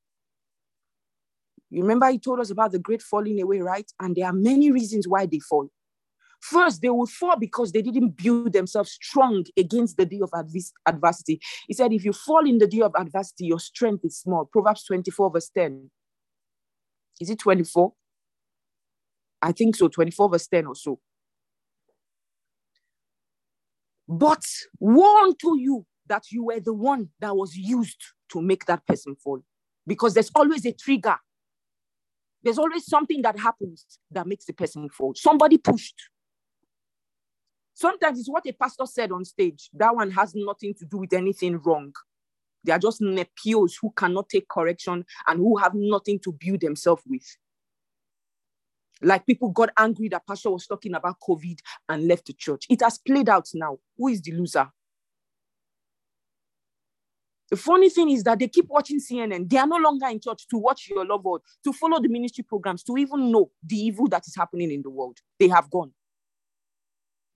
You 1.70 1.82
remember 1.82 2.10
he 2.10 2.18
told 2.18 2.40
us 2.40 2.50
about 2.50 2.72
the 2.72 2.80
great 2.80 3.02
falling 3.02 3.42
away, 3.42 3.60
right? 3.60 3.90
And 4.00 4.16
there 4.16 4.26
are 4.26 4.34
many 4.34 4.72
reasons 4.72 5.08
why 5.08 5.26
they 5.26 5.40
fall. 5.40 5.70
First, 6.42 6.82
they 6.82 6.90
will 6.90 7.06
fall 7.06 7.38
because 7.38 7.74
they 7.74 7.82
didn't 7.82 8.16
build 8.16 8.54
themselves 8.54 8.92
strong 8.92 9.44
against 9.58 9.98
the 9.98 10.06
day 10.06 10.22
of 10.24 10.32
adversity. 10.88 11.42
He 11.68 11.74
said, 11.74 11.92
if 11.92 12.06
you 12.06 12.14
fall 12.14 12.48
in 12.48 12.60
the 12.60 12.68
day 12.68 12.82
of 12.82 12.94
adversity, 12.98 13.46
your 13.48 13.60
strength 13.60 14.06
is 14.06 14.18
small. 14.18 14.46
Proverbs 14.46 14.86
24, 14.86 15.32
verse 15.32 15.50
10. 15.50 15.92
Is 17.20 17.30
it 17.30 17.40
24? 17.40 17.92
I 19.42 19.52
think 19.52 19.76
so, 19.76 19.90
24, 19.90 20.30
verse 20.30 20.48
10 20.48 20.68
or 20.68 20.76
so. 20.76 21.00
But 24.08 24.44
woe 24.80 25.24
unto 25.24 25.58
you 25.58 25.86
that 26.10 26.32
you 26.32 26.46
were 26.46 26.60
the 26.60 26.74
one 26.74 27.10
that 27.20 27.36
was 27.36 27.56
used 27.56 28.04
to 28.32 28.42
make 28.42 28.66
that 28.66 28.86
person 28.86 29.16
fall. 29.16 29.42
Because 29.88 30.14
there's 30.14 30.32
always 30.36 30.66
a 30.66 30.74
trigger. 30.74 31.18
There's 32.44 32.58
always 32.58 32.86
something 32.86 33.22
that 33.24 33.40
happens 33.40 33.86
that 34.12 34.28
makes 34.28 34.46
the 34.46 34.54
person 34.54 34.90
fall. 34.90 35.14
Somebody 35.16 35.58
pushed. 35.58 35.96
Sometimes 37.74 38.20
it's 38.20 38.30
what 38.30 38.46
a 38.46 38.52
pastor 38.52 38.86
said 38.86 39.12
on 39.12 39.24
stage. 39.26 39.70
That 39.74 39.96
one 39.96 40.12
has 40.12 40.34
nothing 40.36 40.74
to 40.76 40.86
do 40.86 40.98
with 40.98 41.14
anything 41.14 41.60
wrong. 41.60 41.94
They 42.64 42.74
are 42.74 42.80
just 42.80 43.02
nepios 43.02 43.74
who 43.82 43.92
cannot 43.96 44.30
take 44.30 44.48
correction 44.50 45.06
and 45.28 45.40
who 45.40 45.58
have 45.58 45.74
nothing 45.74 46.20
to 46.20 46.34
build 46.34 46.62
themselves 46.62 47.04
with. 47.08 47.26
Like 49.02 49.26
people 49.26 49.50
got 49.50 49.70
angry 49.78 50.10
that 50.10 50.28
pastor 50.28 50.50
was 50.50 50.68
talking 50.68 50.94
about 50.94 51.16
COVID 51.26 51.60
and 51.88 52.08
left 52.08 52.26
the 52.28 52.34
church. 52.34 52.66
It 52.70 52.82
has 52.82 52.98
played 52.98 53.30
out 53.30 53.48
now. 53.54 53.80
Who 53.98 54.10
is 54.10 54.22
the 54.22 54.34
loser? 54.34 54.70
The 57.50 57.58
funny 57.58 57.90
thing 57.90 58.12
is 58.12 58.24
that 58.24 58.40
they 58.40 58.48
keep 58.48 58.68
watching 58.68 59.00
CNN. 59.00 59.50
They 59.50 59.58
are 59.58 59.66
no 59.66 59.78
longer 59.78 60.08
in 60.08 60.20
church 60.20 60.48
to 60.50 60.58
watch 60.58 60.88
your 60.90 61.06
love 61.06 61.26
to 61.64 61.74
follow 61.74 62.00
the 62.00 62.08
ministry 62.08 62.44
programs, 62.44 62.84
to 62.84 62.96
even 62.98 63.32
know 63.32 63.50
the 63.66 63.76
evil 63.76 64.08
that 64.10 64.28
is 64.28 64.36
happening 64.36 64.72
in 64.72 64.84
the 64.84 64.90
world. 64.90 65.18
They 65.40 65.48
have 65.48 65.70
gone. 65.72 65.92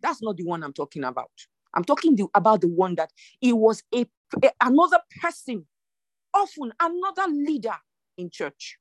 That's 0.01 0.21
not 0.21 0.37
the 0.37 0.43
one 0.43 0.63
I'm 0.63 0.73
talking 0.73 1.03
about. 1.03 1.31
I'm 1.73 1.83
talking 1.83 2.15
the, 2.15 2.27
about 2.35 2.61
the 2.61 2.67
one 2.67 2.95
that 2.95 3.11
it 3.41 3.53
was 3.53 3.81
a, 3.93 4.05
a 4.43 4.51
another 4.61 4.99
person, 5.19 5.65
often 6.33 6.71
another 6.79 7.31
leader 7.31 7.75
in 8.17 8.29
church 8.29 8.77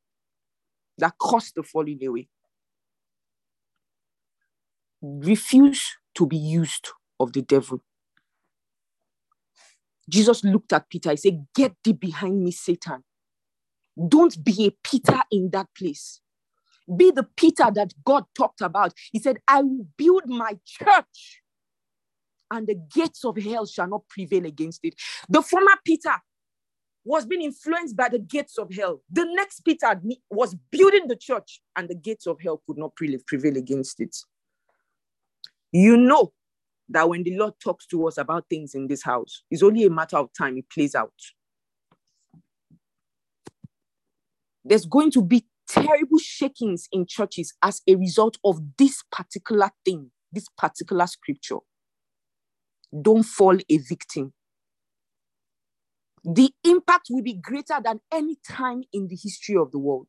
that 0.99 1.17
caused 1.19 1.55
the 1.55 1.63
falling 1.63 2.05
away. 2.05 2.29
Refuse 5.01 5.97
to 6.15 6.27
be 6.27 6.37
used 6.37 6.89
of 7.19 7.33
the 7.33 7.41
devil 7.41 7.83
Jesus 10.13 10.45
looked 10.45 10.75
at 10.75 10.91
Peter. 10.91 11.11
He 11.11 11.17
said, 11.17 11.47
Get 11.55 11.75
thee 11.83 11.95
behind 11.95 12.45
me, 12.45 12.51
Satan. 12.51 13.03
Don't 14.09 14.45
be 14.45 14.67
a 14.67 14.71
Peter 14.87 15.21
in 15.31 15.49
that 15.51 15.69
place. 15.77 16.21
Be 16.97 17.11
the 17.11 17.27
Peter 17.37 17.71
that 17.75 17.95
God 18.05 18.25
talked 18.37 18.61
about. 18.61 18.93
He 19.11 19.19
said, 19.19 19.39
I 19.49 19.63
will 19.63 19.87
build 19.97 20.25
my 20.27 20.59
church, 20.67 21.43
and 22.51 22.67
the 22.67 22.75
gates 22.75 23.25
of 23.25 23.39
hell 23.39 23.65
shall 23.65 23.89
not 23.89 24.07
prevail 24.09 24.45
against 24.45 24.81
it. 24.85 24.95
The 25.29 25.41
former 25.41 25.73
Peter 25.85 26.15
was 27.05 27.25
being 27.25 27.43
influenced 27.43 27.97
by 27.97 28.09
the 28.11 28.19
gates 28.19 28.59
of 28.59 28.73
hell. 28.75 29.03
The 29.11 29.25
next 29.25 29.61
Peter 29.61 29.99
was 30.31 30.55
building 30.71 31.09
the 31.09 31.17
church, 31.17 31.63
and 31.75 31.89
the 31.89 31.95
gates 31.95 32.27
of 32.27 32.39
hell 32.41 32.63
could 32.67 32.77
not 32.77 32.95
prevail 32.95 33.57
against 33.57 33.99
it. 34.01 34.15
You 35.73 35.97
know 35.97 36.33
that 36.89 37.09
when 37.09 37.23
the 37.23 37.37
Lord 37.37 37.55
talks 37.63 37.87
to 37.87 38.07
us 38.07 38.19
about 38.19 38.47
things 38.51 38.75
in 38.75 38.87
this 38.87 39.03
house, 39.03 39.43
it's 39.51 39.63
only 39.63 39.85
a 39.85 39.91
matter 39.91 40.17
of 40.17 40.31
time 40.37 40.59
it 40.59 40.71
plays 40.71 40.95
out. 40.95 41.13
There's 44.65 44.87
going 44.87 45.11
to 45.13 45.23
be 45.23 45.47
terrible 45.69 46.19
shakings 46.19 46.89
in 46.93 47.07
churches 47.07 47.55
as 47.63 47.81
a 47.89 47.97
result 47.97 48.39
of 48.45 48.61
this 48.79 49.03
particular 49.11 49.71
thing, 49.85 50.11
this 50.31 50.47
particular 50.57 51.07
scripture. 51.07 51.59
Don't 53.01 53.23
fall 53.23 53.57
a 53.57 53.79
victim. 53.79 54.33
The 56.25 56.51
impact 56.63 57.09
will 57.11 57.23
be 57.23 57.35
greater 57.35 57.81
than 57.83 58.01
any 58.13 58.37
time 58.49 58.83
in 58.93 59.09
the 59.09 59.17
history 59.21 59.57
of 59.57 59.73
the 59.73 59.79
world. 59.79 60.09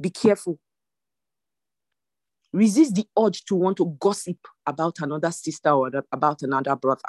Be 0.00 0.10
careful. 0.10 0.58
Resist 2.52 2.94
the 2.94 3.06
urge 3.18 3.44
to 3.44 3.54
want 3.54 3.76
to 3.76 3.96
gossip 4.00 4.38
about 4.66 4.96
another 5.00 5.30
sister 5.30 5.70
or 5.70 5.90
about 6.10 6.42
another 6.42 6.74
brother. 6.76 7.02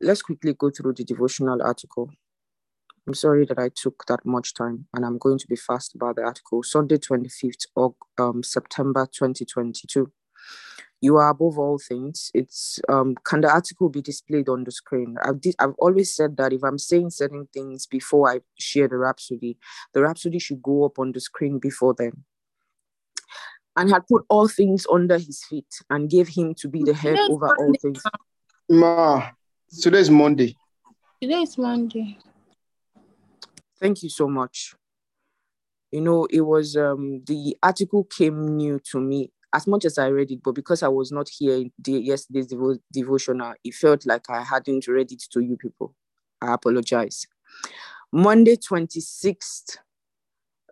Let's 0.00 0.22
quickly 0.22 0.54
go 0.54 0.70
through 0.70 0.94
the 0.94 1.04
devotional 1.04 1.62
article. 1.62 2.10
I'm 3.06 3.14
sorry 3.14 3.44
that 3.46 3.58
I 3.58 3.70
took 3.74 4.04
that 4.08 4.24
much 4.24 4.54
time 4.54 4.86
and 4.94 5.04
I'm 5.04 5.18
going 5.18 5.38
to 5.38 5.46
be 5.46 5.56
fast 5.56 5.94
about 5.94 6.16
the 6.16 6.22
article. 6.22 6.62
Sunday, 6.62 6.96
25th 6.96 7.66
of 7.76 7.94
um, 8.18 8.42
September 8.42 9.06
2022 9.06 10.10
you 11.00 11.16
are 11.16 11.30
above 11.30 11.58
all 11.58 11.78
things. 11.78 12.30
It's 12.34 12.78
um, 12.88 13.14
can 13.24 13.40
the 13.40 13.50
article 13.50 13.88
be 13.88 14.02
displayed 14.02 14.48
on 14.48 14.64
the 14.64 14.70
screen? 14.70 15.16
I've 15.22 15.40
di- 15.40 15.54
I've 15.58 15.74
always 15.78 16.14
said 16.14 16.36
that 16.36 16.52
if 16.52 16.62
I'm 16.62 16.78
saying 16.78 17.10
certain 17.10 17.48
things 17.52 17.86
before 17.86 18.30
I 18.30 18.40
share 18.58 18.86
the 18.88 18.98
rhapsody, 18.98 19.56
the 19.94 20.02
rhapsody 20.02 20.38
should 20.38 20.62
go 20.62 20.84
up 20.84 20.98
on 20.98 21.12
the 21.12 21.20
screen 21.20 21.58
before 21.58 21.94
then. 21.96 22.24
And 23.76 23.90
had 23.90 24.06
put 24.08 24.26
all 24.28 24.48
things 24.48 24.86
under 24.92 25.16
his 25.16 25.42
feet 25.48 25.72
and 25.88 26.10
gave 26.10 26.28
him 26.28 26.54
to 26.56 26.68
be 26.68 26.82
the 26.82 26.92
head 26.92 27.16
Today's 27.16 27.30
over 27.30 27.46
Monday. 27.46 27.62
all 27.62 27.74
things. 27.80 28.02
Ma, 28.68 29.30
today's 29.80 30.10
Monday. 30.10 30.56
Today 31.22 31.42
is 31.42 31.56
Monday. 31.56 32.18
Thank 33.78 34.02
you 34.02 34.10
so 34.10 34.28
much. 34.28 34.74
You 35.92 36.02
know, 36.02 36.26
it 36.26 36.42
was 36.42 36.76
um 36.76 37.22
the 37.26 37.56
article 37.62 38.04
came 38.04 38.56
new 38.56 38.80
to 38.90 39.00
me 39.00 39.32
as 39.52 39.66
much 39.66 39.84
as 39.84 39.98
I 39.98 40.08
read 40.08 40.30
it, 40.30 40.42
but 40.42 40.54
because 40.54 40.82
I 40.82 40.88
was 40.88 41.10
not 41.10 41.28
here 41.28 41.54
in 41.54 41.72
the 41.78 41.92
yesterday's 41.92 42.46
devo- 42.46 42.80
devotional, 42.92 43.54
it 43.64 43.74
felt 43.74 44.06
like 44.06 44.28
I 44.30 44.42
hadn't 44.42 44.86
read 44.86 45.12
it 45.12 45.22
to 45.32 45.40
you 45.40 45.56
people. 45.56 45.94
I 46.40 46.54
apologize. 46.54 47.26
Monday, 48.12 48.56
26th 48.56 49.78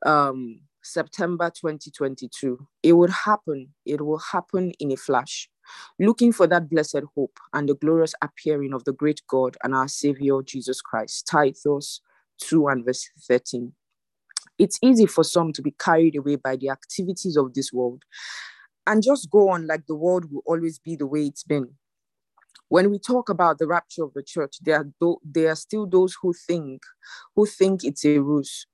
um, 0.04 0.60
September 0.82 1.50
2022. 1.50 2.66
It 2.82 2.92
would 2.92 3.10
happen. 3.10 3.68
It 3.84 4.04
will 4.04 4.18
happen 4.18 4.72
in 4.78 4.92
a 4.92 4.96
flash. 4.96 5.48
Looking 5.98 6.32
for 6.32 6.46
that 6.46 6.70
blessed 6.70 7.02
hope 7.14 7.38
and 7.52 7.68
the 7.68 7.74
glorious 7.74 8.14
appearing 8.22 8.72
of 8.72 8.84
the 8.84 8.92
great 8.92 9.20
God 9.28 9.56
and 9.62 9.74
our 9.74 9.88
Savior 9.88 10.40
Jesus 10.42 10.80
Christ. 10.80 11.26
Titus 11.26 12.00
2 12.38 12.68
and 12.68 12.84
verse 12.84 13.08
13. 13.26 13.72
It's 14.58 14.78
easy 14.82 15.06
for 15.06 15.24
some 15.24 15.52
to 15.52 15.62
be 15.62 15.74
carried 15.78 16.16
away 16.16 16.36
by 16.36 16.56
the 16.56 16.70
activities 16.70 17.36
of 17.36 17.54
this 17.54 17.72
world 17.72 18.04
and 18.88 19.02
just 19.02 19.30
go 19.30 19.50
on 19.50 19.66
like 19.66 19.86
the 19.86 19.94
world 19.94 20.32
will 20.32 20.42
always 20.46 20.78
be 20.78 20.96
the 20.96 21.06
way 21.06 21.26
it's 21.26 21.44
been. 21.44 21.74
When 22.70 22.90
we 22.90 22.98
talk 22.98 23.28
about 23.28 23.58
the 23.58 23.66
rapture 23.66 24.02
of 24.02 24.14
the 24.14 24.22
church, 24.22 24.56
there 24.62 24.76
are, 24.76 24.88
do- 24.98 25.20
there 25.22 25.50
are 25.50 25.56
still 25.56 25.86
those 25.86 26.16
who 26.22 26.32
think, 26.32 26.82
who 27.36 27.44
think 27.44 27.84
it's 27.84 28.04
a 28.06 28.18
ruse. 28.18 28.66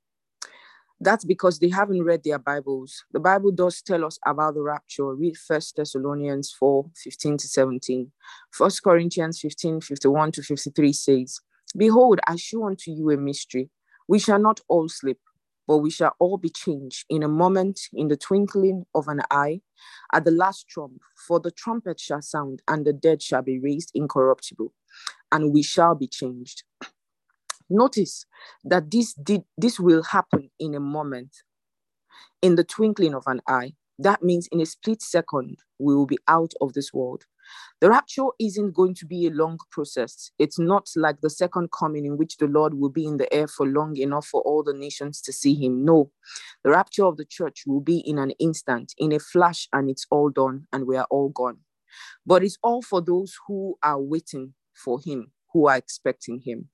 That's 1.00 1.24
because 1.24 1.58
they 1.58 1.68
haven't 1.68 2.04
read 2.04 2.22
their 2.24 2.38
Bibles. 2.38 3.04
The 3.12 3.18
Bible 3.18 3.50
does 3.50 3.82
tell 3.82 4.04
us 4.04 4.18
about 4.24 4.54
the 4.54 4.62
rapture. 4.62 5.12
Read 5.12 5.36
First 5.36 5.76
Thessalonians 5.76 6.52
4 6.52 6.84
15 6.94 7.36
to 7.38 7.48
17. 7.48 8.12
First 8.52 8.82
Corinthians 8.84 9.40
15 9.40 9.80
51 9.80 10.30
to 10.32 10.42
53 10.42 10.92
says, 10.92 11.40
Behold, 11.76 12.20
I 12.28 12.36
show 12.36 12.66
unto 12.66 12.92
you 12.92 13.10
a 13.10 13.16
mystery. 13.16 13.68
We 14.06 14.20
shall 14.20 14.38
not 14.38 14.60
all 14.68 14.88
sleep, 14.88 15.18
but 15.66 15.78
we 15.78 15.90
shall 15.90 16.14
all 16.18 16.38
be 16.38 16.50
changed 16.50 17.04
in 17.08 17.22
a 17.22 17.28
moment, 17.28 17.80
in 17.92 18.08
the 18.08 18.16
twinkling 18.16 18.84
of 18.94 19.08
an 19.08 19.20
eye, 19.30 19.60
at 20.12 20.24
the 20.24 20.30
last 20.30 20.68
trump. 20.68 21.00
For 21.26 21.40
the 21.40 21.50
trumpet 21.50 21.98
shall 21.98 22.22
sound, 22.22 22.62
and 22.68 22.84
the 22.84 22.92
dead 22.92 23.22
shall 23.22 23.42
be 23.42 23.58
raised 23.58 23.90
incorruptible, 23.94 24.72
and 25.32 25.52
we 25.52 25.62
shall 25.62 25.94
be 25.94 26.06
changed. 26.06 26.64
Notice 27.70 28.26
that 28.64 28.90
this 28.90 29.14
did 29.14 29.42
this 29.56 29.80
will 29.80 30.02
happen 30.02 30.50
in 30.58 30.74
a 30.74 30.80
moment, 30.80 31.42
in 32.42 32.56
the 32.56 32.64
twinkling 32.64 33.14
of 33.14 33.24
an 33.26 33.40
eye. 33.48 33.72
That 33.98 34.22
means 34.22 34.48
in 34.52 34.60
a 34.60 34.66
split 34.66 35.00
second, 35.02 35.58
we 35.78 35.94
will 35.94 36.06
be 36.06 36.18
out 36.28 36.52
of 36.60 36.74
this 36.74 36.92
world. 36.92 37.24
The 37.80 37.90
rapture 37.90 38.28
isn't 38.38 38.74
going 38.74 38.94
to 38.96 39.06
be 39.06 39.26
a 39.26 39.30
long 39.30 39.58
process. 39.70 40.30
It's 40.38 40.58
not 40.58 40.88
like 40.96 41.20
the 41.20 41.30
second 41.30 41.70
coming 41.72 42.06
in 42.06 42.16
which 42.16 42.36
the 42.38 42.46
Lord 42.46 42.74
will 42.74 42.90
be 42.90 43.06
in 43.06 43.16
the 43.16 43.32
air 43.32 43.46
for 43.46 43.66
long 43.66 43.96
enough 43.96 44.26
for 44.26 44.40
all 44.42 44.62
the 44.62 44.74
nations 44.74 45.20
to 45.22 45.32
see 45.32 45.54
him. 45.54 45.84
No, 45.84 46.10
the 46.62 46.70
rapture 46.70 47.04
of 47.04 47.16
the 47.16 47.24
church 47.24 47.64
will 47.66 47.80
be 47.80 47.98
in 47.98 48.18
an 48.18 48.30
instant, 48.32 48.94
in 48.98 49.12
a 49.12 49.18
flash, 49.18 49.68
and 49.72 49.90
it's 49.90 50.06
all 50.10 50.30
done, 50.30 50.66
and 50.72 50.86
we 50.86 50.96
are 50.96 51.06
all 51.10 51.28
gone. 51.28 51.58
But 52.26 52.42
it's 52.42 52.58
all 52.62 52.82
for 52.82 53.00
those 53.00 53.36
who 53.46 53.76
are 53.82 54.00
waiting 54.00 54.54
for 54.74 55.00
him 55.00 55.32
who 55.54 55.68
are 55.68 55.76
expecting 55.76 56.40
him. 56.40 56.68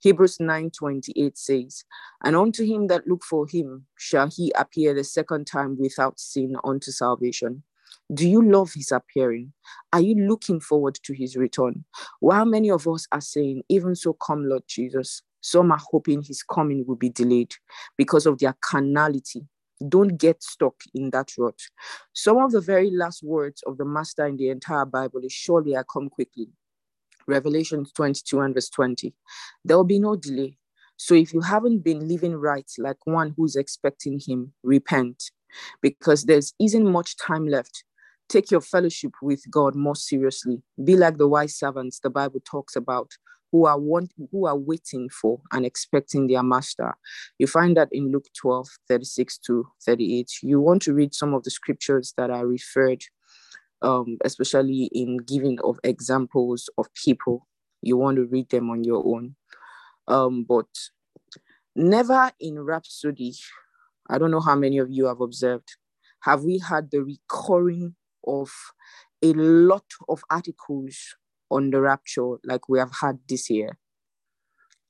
Hebrews 0.00 0.38
9:28 0.38 1.36
says, 1.36 1.84
And 2.22 2.36
unto 2.36 2.64
him 2.64 2.86
that 2.86 3.08
look 3.08 3.24
for 3.24 3.48
him 3.48 3.86
shall 3.96 4.28
he 4.28 4.52
appear 4.56 4.94
the 4.94 5.02
second 5.02 5.46
time 5.46 5.76
without 5.78 6.20
sin 6.20 6.54
unto 6.62 6.92
salvation. 6.92 7.64
Do 8.12 8.28
you 8.28 8.42
love 8.42 8.72
his 8.74 8.90
appearing? 8.90 9.52
Are 9.92 10.00
you 10.00 10.14
looking 10.14 10.60
forward 10.60 10.98
to 11.04 11.12
his 11.12 11.36
return? 11.36 11.84
While 12.20 12.46
many 12.46 12.70
of 12.70 12.88
us 12.88 13.06
are 13.12 13.20
saying, 13.20 13.64
Even 13.68 13.94
so, 13.94 14.14
come, 14.14 14.48
Lord 14.48 14.62
Jesus, 14.66 15.22
some 15.40 15.70
are 15.72 15.80
hoping 15.90 16.22
his 16.22 16.42
coming 16.42 16.84
will 16.86 16.96
be 16.96 17.10
delayed 17.10 17.54
because 17.96 18.26
of 18.26 18.38
their 18.38 18.54
carnality. 18.60 19.46
Don't 19.88 20.16
get 20.16 20.42
stuck 20.42 20.74
in 20.94 21.10
that 21.10 21.32
rut. 21.38 21.60
Some 22.14 22.38
of 22.38 22.50
the 22.50 22.60
very 22.60 22.90
last 22.90 23.22
words 23.22 23.62
of 23.66 23.76
the 23.78 23.84
Master 23.84 24.26
in 24.26 24.36
the 24.36 24.48
entire 24.48 24.86
Bible 24.86 25.20
is 25.22 25.32
Surely 25.32 25.76
I 25.76 25.82
come 25.92 26.08
quickly. 26.08 26.48
Revelation 27.26 27.84
22 27.94 28.40
and 28.40 28.54
verse 28.54 28.70
20. 28.70 29.12
There 29.64 29.76
will 29.76 29.84
be 29.84 30.00
no 30.00 30.16
delay. 30.16 30.56
So 30.96 31.14
if 31.14 31.32
you 31.32 31.40
haven't 31.42 31.80
been 31.80 32.08
living 32.08 32.34
right 32.34 32.68
like 32.78 32.96
one 33.04 33.34
who 33.36 33.44
is 33.44 33.54
expecting 33.54 34.18
him, 34.18 34.52
repent 34.64 35.30
because 35.80 36.24
there's 36.24 36.52
isn't 36.60 36.90
much 36.90 37.16
time 37.16 37.46
left. 37.46 37.84
Take 38.28 38.50
your 38.50 38.60
fellowship 38.60 39.12
with 39.22 39.42
God 39.50 39.74
more 39.74 39.96
seriously. 39.96 40.62
Be 40.82 40.96
like 40.96 41.16
the 41.16 41.28
wise 41.28 41.56
servants 41.56 42.00
the 42.00 42.10
Bible 42.10 42.40
talks 42.44 42.76
about 42.76 43.10
who 43.50 43.64
are 43.64 43.80
want, 43.80 44.12
who 44.30 44.46
are 44.46 44.56
waiting 44.56 45.08
for 45.08 45.40
and 45.52 45.64
expecting 45.64 46.26
their 46.26 46.42
master. 46.42 46.94
You 47.38 47.46
find 47.46 47.76
that 47.78 47.88
in 47.90 48.12
Luke 48.12 48.26
12, 48.36 48.68
36 48.88 49.38
to 49.38 49.66
38. 49.86 50.30
You 50.42 50.60
want 50.60 50.82
to 50.82 50.92
read 50.92 51.14
some 51.14 51.32
of 51.32 51.44
the 51.44 51.50
scriptures 51.50 52.12
that 52.18 52.28
are 52.28 52.46
referred 52.46 53.02
um, 53.82 54.18
especially 54.24 54.84
in 54.92 55.18
giving 55.18 55.58
of 55.62 55.78
examples 55.84 56.68
of 56.78 56.92
people. 56.94 57.46
You 57.82 57.96
want 57.96 58.16
to 58.16 58.24
read 58.24 58.50
them 58.50 58.70
on 58.70 58.84
your 58.84 59.04
own. 59.06 59.36
Um, 60.06 60.44
but 60.44 60.66
never 61.76 62.32
in 62.40 62.58
Rhapsody, 62.58 63.34
I 64.08 64.18
don't 64.18 64.30
know 64.30 64.40
how 64.40 64.56
many 64.56 64.78
of 64.78 64.90
you 64.90 65.06
have 65.06 65.20
observed, 65.20 65.76
have 66.20 66.42
we 66.42 66.58
had 66.58 66.90
the 66.90 67.02
recurring 67.04 67.94
of 68.28 68.50
a 69.22 69.32
lot 69.32 69.84
of 70.08 70.22
articles 70.30 71.16
on 71.50 71.70
the 71.70 71.80
rapture 71.80 72.36
like 72.44 72.68
we 72.68 72.78
have 72.78 72.92
had 73.00 73.18
this 73.28 73.50
year. 73.50 73.78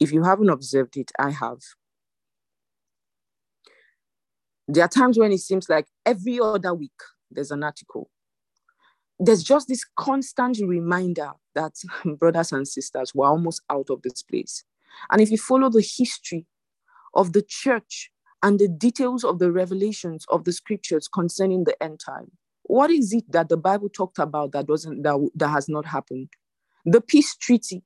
If 0.00 0.12
you 0.12 0.22
haven't 0.24 0.50
observed 0.50 0.96
it, 0.96 1.10
I 1.18 1.30
have. 1.30 1.58
There 4.66 4.84
are 4.84 4.88
times 4.88 5.18
when 5.18 5.32
it 5.32 5.38
seems 5.38 5.68
like 5.68 5.86
every 6.04 6.40
other 6.40 6.74
week 6.74 7.00
there's 7.30 7.50
an 7.50 7.62
article 7.62 8.10
there's 9.18 9.42
just 9.42 9.68
this 9.68 9.84
constant 9.96 10.58
reminder 10.64 11.32
that 11.54 11.72
brothers 12.18 12.52
and 12.52 12.66
sisters 12.66 13.14
were 13.14 13.26
almost 13.26 13.62
out 13.70 13.90
of 13.90 14.02
this 14.02 14.22
place. 14.22 14.64
And 15.10 15.20
if 15.20 15.30
you 15.30 15.38
follow 15.38 15.70
the 15.70 15.82
history 15.82 16.46
of 17.14 17.32
the 17.32 17.42
church 17.42 18.10
and 18.42 18.58
the 18.58 18.68
details 18.68 19.24
of 19.24 19.38
the 19.38 19.50
revelations 19.50 20.24
of 20.28 20.44
the 20.44 20.52
scriptures 20.52 21.08
concerning 21.08 21.64
the 21.64 21.80
end 21.82 22.00
time, 22.04 22.30
what 22.68 22.90
is 22.90 23.12
it 23.12 23.24
that 23.32 23.48
the 23.48 23.56
Bible 23.56 23.88
talked 23.88 24.18
about 24.18 24.52
that 24.52 24.66
doesn't 24.66 25.02
that, 25.02 25.30
that 25.34 25.48
has 25.48 25.68
not 25.68 25.86
happened? 25.86 26.28
The 26.84 27.00
peace 27.00 27.36
treaty. 27.36 27.82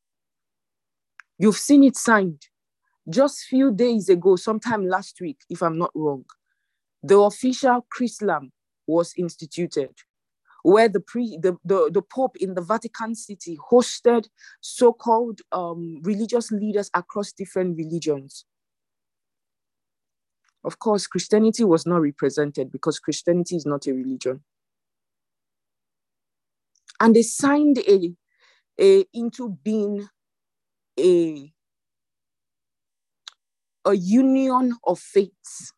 You've 1.38 1.56
seen 1.56 1.82
it 1.82 1.96
signed 1.96 2.42
just 3.08 3.44
few 3.44 3.72
days 3.72 4.08
ago, 4.08 4.36
sometime 4.36 4.86
last 4.86 5.18
week, 5.20 5.38
if 5.48 5.62
I'm 5.62 5.78
not 5.78 5.90
wrong. 5.94 6.24
The 7.02 7.18
official 7.18 7.86
Chrislam 7.96 8.50
was 8.86 9.12
instituted 9.16 9.90
where 10.62 10.88
the 10.88 11.00
pre 11.00 11.38
the, 11.40 11.56
the, 11.64 11.90
the 11.92 12.02
Pope 12.02 12.36
in 12.36 12.54
the 12.54 12.60
Vatican 12.60 13.14
City 13.14 13.58
hosted 13.70 14.28
so-called 14.60 15.40
um, 15.50 16.00
religious 16.02 16.50
leaders 16.50 16.90
across 16.94 17.32
different 17.32 17.76
religions. 17.76 18.44
Of 20.64 20.78
course, 20.78 21.08
Christianity 21.08 21.64
was 21.64 21.86
not 21.86 22.00
represented 22.00 22.70
because 22.70 23.00
Christianity 23.00 23.56
is 23.56 23.66
not 23.66 23.86
a 23.88 23.92
religion. 23.92 24.42
And 27.02 27.14
they 27.14 27.22
signed 27.22 27.78
a, 27.78 28.14
a 28.80 29.04
into 29.12 29.58
being 29.62 30.08
a, 30.98 31.52
a 33.84 33.94
union 33.94 34.74
of 34.86 34.98
faiths 34.98 35.72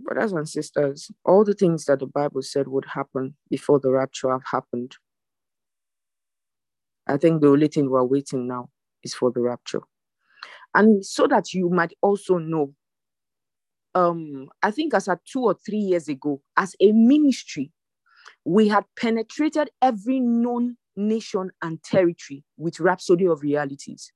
brothers 0.00 0.32
and 0.32 0.48
sisters, 0.48 1.10
all 1.24 1.44
the 1.44 1.54
things 1.54 1.84
that 1.84 1.98
the 2.00 2.06
Bible 2.06 2.42
said 2.42 2.68
would 2.68 2.86
happen 2.86 3.34
before 3.50 3.78
the 3.78 3.90
rapture 3.90 4.30
have 4.30 4.44
happened. 4.50 4.96
I 7.06 7.16
think 7.16 7.40
the 7.40 7.48
only 7.48 7.68
thing 7.68 7.90
we're 7.90 8.04
waiting 8.04 8.46
now 8.46 8.68
is 9.02 9.14
for 9.14 9.30
the 9.30 9.40
rapture. 9.40 9.80
And 10.74 11.04
so 11.04 11.26
that 11.26 11.52
you 11.52 11.70
might 11.70 11.92
also 12.02 12.38
know, 12.38 12.74
um, 13.98 14.48
I 14.62 14.70
think 14.70 14.94
as 14.94 15.08
at 15.08 15.24
two 15.24 15.42
or 15.42 15.54
three 15.54 15.78
years 15.78 16.08
ago, 16.08 16.40
as 16.56 16.74
a 16.80 16.92
ministry, 16.92 17.72
we 18.44 18.68
had 18.68 18.84
penetrated 18.98 19.70
every 19.82 20.20
known 20.20 20.76
nation 20.96 21.50
and 21.62 21.82
territory 21.82 22.44
with 22.56 22.80
Rhapsody 22.80 23.26
of 23.26 23.42
Realities. 23.42 24.12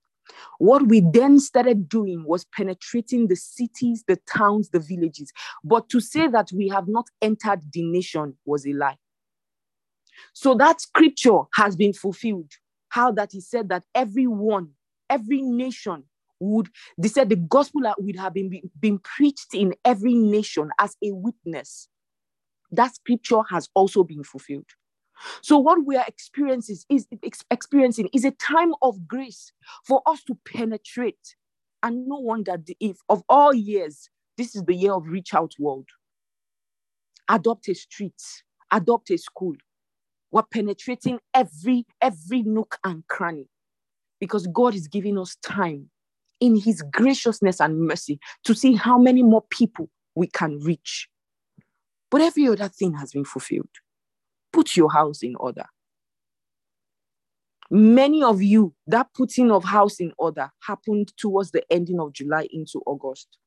What 0.59 0.87
we 0.87 1.01
then 1.01 1.41
started 1.41 1.89
doing 1.89 2.25
was 2.25 2.45
penetrating 2.45 3.27
the 3.27 3.37
cities, 3.37 4.05
the 4.07 4.19
towns, 4.33 4.71
the 4.71 4.79
villages. 4.79 5.33
But 5.65 5.89
to 5.91 6.01
say 6.01 6.29
that 6.29 6.51
we 6.53 6.69
have 6.69 6.87
not 6.89 7.07
entered 7.21 7.61
the 7.73 7.83
nation 7.83 8.37
was 8.45 8.67
a 8.67 8.73
lie. 8.73 8.99
So 10.33 10.55
that 10.55 10.81
scripture 10.81 11.41
has 11.55 11.75
been 11.75 11.93
fulfilled. 11.93 12.53
How 12.91 13.11
that 13.13 13.33
he 13.33 13.41
said 13.41 13.69
that 13.71 13.85
everyone, 13.95 14.71
every 15.11 15.43
nation 15.43 16.05
would, 16.43 16.69
they 16.99 17.09
said 17.09 17.29
the 17.29 17.37
gospel 17.37 17.83
would 17.99 18.17
have 18.17 18.35
been, 18.35 18.61
been 18.79 18.99
preached 18.99 19.55
in 19.55 19.75
every 19.85 20.15
nation 20.15 20.71
as 20.79 20.97
a 21.03 21.13
witness. 21.13 21.89
That 22.71 22.95
scripture 22.95 23.43
has 23.51 23.69
also 23.75 24.03
been 24.03 24.25
fulfilled. 24.25 24.67
So 25.43 25.59
what 25.59 25.85
we 25.85 25.97
are 25.97 26.05
experiencing 26.07 26.77
is 26.89 27.07
experiencing 27.51 28.09
is 28.13 28.25
a 28.25 28.33
time 28.33 28.75
of 28.83 29.07
grace 29.07 29.53
for 29.87 30.03
us 30.07 30.23
to 30.25 30.37
penetrate. 30.47 31.37
And 31.83 32.07
no 32.07 32.19
wonder 32.19 32.57
if 32.81 32.99
of 33.09 33.23
all 33.29 33.55
years, 33.55 34.09
this 34.37 34.55
is 34.57 34.65
the 34.65 34.75
year 34.75 34.93
of 34.93 35.07
reach 35.07 35.35
out 35.35 35.53
world. 35.59 35.89
Adopt 37.29 37.69
a 37.69 37.75
street, 37.75 38.21
adopt 38.71 39.11
a 39.11 39.19
school. 39.19 39.55
We're 40.31 40.43
penetrating 40.43 41.19
every 41.35 41.87
every 42.01 42.43
nook 42.43 42.79
and 42.85 43.07
cranny 43.07 43.49
because 44.19 44.47
God 44.47 44.75
is 44.75 44.89
giving 44.89 45.19
us 45.19 45.37
time 45.43 45.91
in 46.43 46.57
his 46.57 46.83
graciousness 46.83 47.61
and 47.61 47.87
mercy 47.87 48.19
to 48.43 48.53
see 48.53 48.75
how 48.75 48.99
many 48.99 49.23
more 49.23 49.45
people 49.49 49.89
we 50.17 50.27
can 50.27 50.59
reach. 50.59 51.09
But 52.11 52.21
every 52.21 52.49
other 52.49 52.69
thing 52.69 52.95
has 52.95 53.13
been 53.13 53.25
fulfilled 53.25 53.69
put 54.53 54.77
your 54.77 54.93
house 54.93 55.23
in 55.23 55.35
order. 55.37 55.65
Many 57.71 58.23
of 58.23 58.43
you, 58.43 58.75
that 58.87 59.09
putting 59.15 59.51
of 59.51 59.65
house 59.65 59.99
in 59.99 60.13
order 60.19 60.51
happened 60.67 61.13
towards 61.17 61.53
the 61.53 61.65
ending 61.73 62.01
of 62.01 62.13
July 62.13 62.49
into 62.53 62.83
August. 62.85 63.39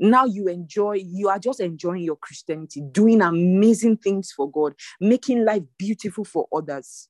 Now 0.00 0.24
you 0.24 0.48
enjoy, 0.48 0.94
you 0.94 1.28
are 1.28 1.38
just 1.38 1.60
enjoying 1.60 2.02
your 2.02 2.16
Christianity, 2.16 2.82
doing 2.90 3.22
amazing 3.22 3.98
things 3.98 4.32
for 4.32 4.50
God, 4.50 4.74
making 5.00 5.44
life 5.44 5.62
beautiful 5.78 6.24
for 6.24 6.48
others, 6.52 7.08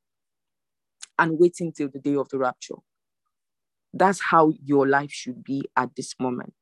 and 1.19 1.39
waiting 1.39 1.73
till 1.73 1.89
the 1.89 1.99
day 1.99 2.17
of 2.17 2.29
the 2.29 2.39
rapture. 2.39 2.77
That's 3.93 4.21
how 4.21 4.53
your 4.65 4.87
life 4.87 5.11
should 5.11 5.43
be 5.43 5.63
at 5.77 5.95
this 5.97 6.15
moment. 6.21 6.55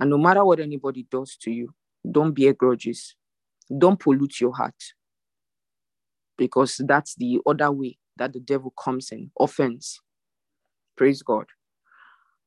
And 0.00 0.10
no 0.10 0.18
matter 0.18 0.44
what 0.44 0.60
anybody 0.60 1.06
does 1.10 1.36
to 1.42 1.50
you, 1.50 1.74
don't 2.10 2.32
bear 2.32 2.54
grudges. 2.54 3.16
Don't 3.76 3.98
pollute 3.98 4.40
your 4.40 4.54
heart. 4.54 4.82
Because 6.36 6.80
that's 6.86 7.14
the 7.16 7.40
other 7.46 7.72
way 7.72 7.98
that 8.16 8.32
the 8.32 8.40
devil 8.40 8.72
comes 8.82 9.10
in 9.10 9.30
offense. 9.38 10.00
Praise 10.96 11.22
God. 11.22 11.46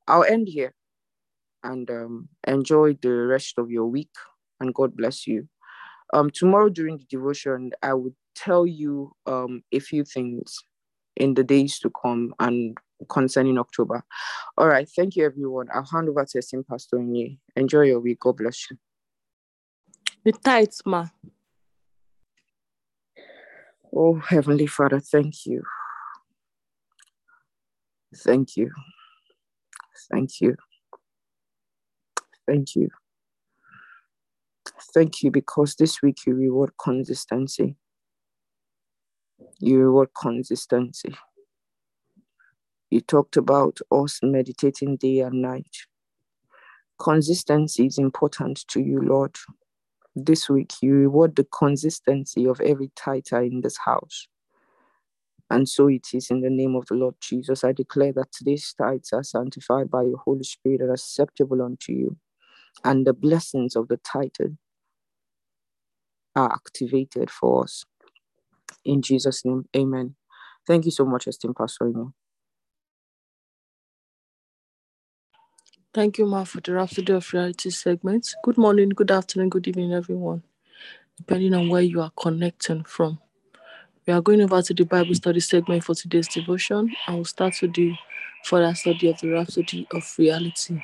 I'll 0.08 0.24
end 0.24 0.48
here 0.48 0.74
and 1.64 1.90
um, 1.92 2.30
enjoy 2.48 2.98
the 3.02 3.12
rest 3.12 3.56
of 3.58 3.70
your 3.70 3.86
week. 3.86 4.12
And 4.60 4.74
God 4.74 4.96
bless 4.96 5.28
you. 5.28 5.48
Um, 6.14 6.30
tomorrow 6.30 6.70
during 6.70 6.98
the 6.98 7.06
devotion, 7.06 7.72
I 7.82 7.94
would 7.94 8.16
tell 8.36 8.66
you 8.66 9.14
um, 9.26 9.64
a 9.72 9.80
few 9.80 10.04
things 10.04 10.58
in 11.16 11.34
the 11.34 11.44
days 11.44 11.80
to 11.80 11.92
come 12.02 12.34
and 12.40 12.78
concerning 13.10 13.58
October. 13.58 14.04
All 14.58 14.68
right. 14.68 14.88
Thank 14.88 15.16
you, 15.16 15.26
everyone. 15.26 15.68
I'll 15.74 15.86
hand 15.86 16.10
over 16.10 16.26
to 16.26 16.40
Esteem 16.40 16.64
Pastor 16.70 17.00
Nye. 17.00 17.38
Enjoy 17.56 17.82
your 17.82 18.00
week. 18.00 18.20
God 18.20 18.38
bless 18.38 18.70
you. 18.70 18.78
The 20.24 20.34
tithes, 20.34 20.82
ma. 20.86 21.08
Oh, 23.96 24.16
Heavenly 24.16 24.68
Father, 24.68 25.00
thank 25.00 25.46
you. 25.46 25.64
Thank 28.16 28.56
you. 28.56 28.72
Thank 30.12 30.42
you. 30.42 30.56
Thank 32.48 32.76
you. 32.76 32.90
Thank 34.94 35.24
you 35.24 35.32
because 35.32 35.76
this 35.76 36.02
week 36.02 36.26
you 36.26 36.36
reward 36.36 36.72
consistency. 36.82 37.76
You 39.60 39.80
reward 39.80 40.10
consistency. 40.20 41.16
You 42.92 43.00
talked 43.00 43.38
about 43.38 43.80
us 43.90 44.20
meditating 44.22 44.98
day 44.98 45.20
and 45.20 45.42
night. 45.42 45.78
Consistency 47.00 47.86
is 47.86 47.98
important 47.98 48.68
to 48.68 48.82
you, 48.82 49.00
Lord. 49.02 49.36
This 50.16 50.50
week, 50.50 50.74
you 50.82 50.94
reward 50.94 51.38
the 51.38 51.46
consistency 51.46 52.46
of 52.46 52.60
every 52.60 52.92
tither 52.96 53.42
in 53.42 53.62
this 53.62 53.78
house. 53.86 54.28
And 55.50 55.70
so 55.70 55.88
it 55.88 56.08
is 56.14 56.30
in 56.30 56.42
the 56.42 56.50
name 56.50 56.76
of 56.76 56.86
the 56.88 56.96
Lord 56.96 57.16
Jesus. 57.22 57.64
I 57.64 57.72
declare 57.72 58.14
that 58.14 58.34
today's 58.34 58.74
tithes 58.78 59.14
are 59.14 59.24
sanctified 59.24 59.90
by 59.90 60.04
your 60.04 60.18
Holy 60.18 60.44
Spirit 60.44 60.82
and 60.82 60.92
acceptable 60.92 61.62
unto 61.62 61.94
you. 61.94 62.18
And 62.84 63.08
the 63.08 63.14
blessings 63.14 63.76
of 63.76 63.88
the 63.88 63.98
title 63.98 64.58
are 66.36 66.52
activated 66.54 67.32
for 67.32 67.64
us. 67.64 67.86
In 68.84 69.02
Jesus' 69.02 69.46
name, 69.46 69.66
amen. 69.76 70.16
Thank 70.68 70.86
you 70.86 70.92
so 70.92 71.06
much, 71.06 71.28
Esteem 71.28 71.54
Pastor. 71.54 71.92
Thank 75.94 76.20
you, 76.20 76.26
Ma, 76.26 76.46
for 76.46 76.62
the 76.62 76.72
Rhapsody 76.72 77.12
of 77.12 77.34
Reality 77.34 77.70
segment. 77.70 78.34
Good 78.46 78.58
morning, 78.58 78.88
good 78.88 79.12
afternoon, 79.12 79.50
good 79.50 79.68
evening, 79.68 79.94
everyone, 79.94 80.42
depending 81.18 81.54
on 81.54 81.68
where 81.68 81.82
you 81.82 82.00
are 82.00 82.14
connecting 82.16 82.86
from. 82.86 83.20
We 84.08 84.14
are 84.14 84.22
going 84.22 84.40
over 84.40 84.62
to 84.62 84.74
the 84.74 84.86
Bible 84.86 85.14
study 85.16 85.42
segment 85.42 85.84
for 85.84 85.94
today's 85.94 86.30
devotion. 86.30 86.94
I 87.08 87.16
will 87.16 87.26
start 87.26 87.56
with 87.62 87.74
the 87.74 87.94
further 88.46 88.74
study 88.74 89.10
of 89.10 89.20
the 89.20 89.32
Rhapsody 89.32 89.86
of 89.94 90.10
Reality. 90.18 90.82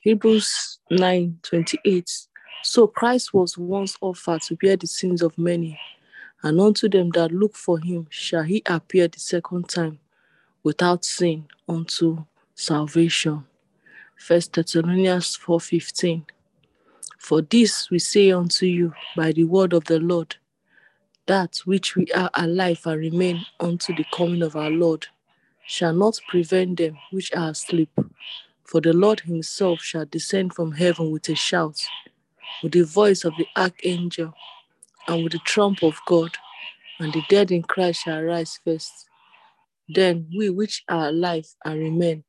Hebrews 0.00 0.78
9 0.90 1.38
28. 1.42 2.10
So 2.62 2.86
Christ 2.86 3.34
was 3.34 3.58
once 3.58 3.98
offered 4.00 4.40
to 4.44 4.56
bear 4.56 4.78
the 4.78 4.86
sins 4.86 5.20
of 5.20 5.36
many, 5.36 5.78
and 6.42 6.58
unto 6.58 6.88
them 6.88 7.10
that 7.10 7.32
look 7.32 7.54
for 7.54 7.78
him 7.78 8.06
shall 8.08 8.44
he 8.44 8.62
appear 8.64 9.08
the 9.08 9.20
second 9.20 9.68
time 9.68 9.98
without 10.62 11.04
sin 11.04 11.48
unto 11.68 12.24
salvation. 12.54 13.44
First 14.16 14.54
Thessalonians 14.54 15.36
4:15. 15.36 16.26
For 17.18 17.42
this 17.42 17.90
we 17.90 17.98
say 17.98 18.32
unto 18.32 18.66
you 18.66 18.92
by 19.14 19.32
the 19.32 19.44
word 19.44 19.72
of 19.72 19.84
the 19.84 20.00
Lord, 20.00 20.36
that 21.26 21.58
which 21.64 21.94
we 21.96 22.06
are 22.12 22.30
alive 22.34 22.80
and 22.86 22.98
remain 22.98 23.44
unto 23.60 23.94
the 23.94 24.04
coming 24.12 24.42
of 24.42 24.56
our 24.56 24.70
Lord 24.70 25.06
shall 25.66 25.92
not 25.92 26.18
prevent 26.28 26.78
them 26.78 26.96
which 27.10 27.32
are 27.34 27.50
asleep. 27.50 27.90
For 28.64 28.80
the 28.80 28.92
Lord 28.92 29.20
himself 29.20 29.80
shall 29.80 30.06
descend 30.06 30.54
from 30.54 30.72
heaven 30.72 31.10
with 31.10 31.28
a 31.28 31.34
shout, 31.34 31.84
with 32.62 32.72
the 32.72 32.82
voice 32.84 33.24
of 33.24 33.34
the 33.36 33.46
archangel, 33.56 34.32
and 35.06 35.22
with 35.22 35.32
the 35.32 35.40
trump 35.40 35.82
of 35.82 36.00
God, 36.06 36.36
and 36.98 37.12
the 37.12 37.22
dead 37.28 37.50
in 37.50 37.62
Christ 37.62 38.02
shall 38.04 38.22
rise 38.22 38.58
first. 38.64 39.08
Then 39.88 40.28
we 40.36 40.50
which 40.50 40.84
are 40.88 41.08
alive 41.08 41.46
and 41.64 41.78
remain 41.78 42.24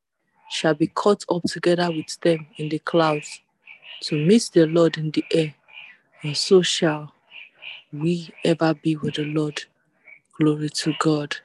shall 0.49 0.73
be 0.73 0.87
caught 0.87 1.23
up 1.29 1.43
together 1.43 1.89
with 1.91 2.19
them 2.21 2.47
in 2.57 2.69
the 2.69 2.79
clouds 2.79 3.41
to 4.01 4.15
meet 4.15 4.49
the 4.53 4.65
Lord 4.65 4.97
in 4.97 5.11
the 5.11 5.23
air, 5.33 5.55
and 6.23 6.35
so 6.35 6.61
shall 6.61 7.13
we 7.91 8.29
ever 8.43 8.73
be 8.73 8.95
with 8.95 9.15
the 9.15 9.25
Lord. 9.25 9.63
Glory 10.39 10.69
to 10.69 10.93
God. 10.99 11.35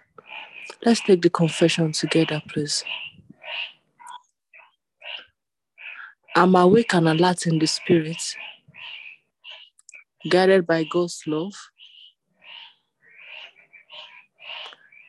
Let's 0.84 1.00
take 1.00 1.22
the 1.22 1.30
confession 1.30 1.92
together, 1.92 2.42
please. 2.48 2.84
I'm 6.34 6.54
awake 6.54 6.94
and 6.94 7.08
alert 7.08 7.46
in 7.46 7.58
the 7.58 7.66
spirit, 7.66 8.36
guided 10.28 10.66
by 10.66 10.84
God's 10.84 11.22
love, 11.26 11.52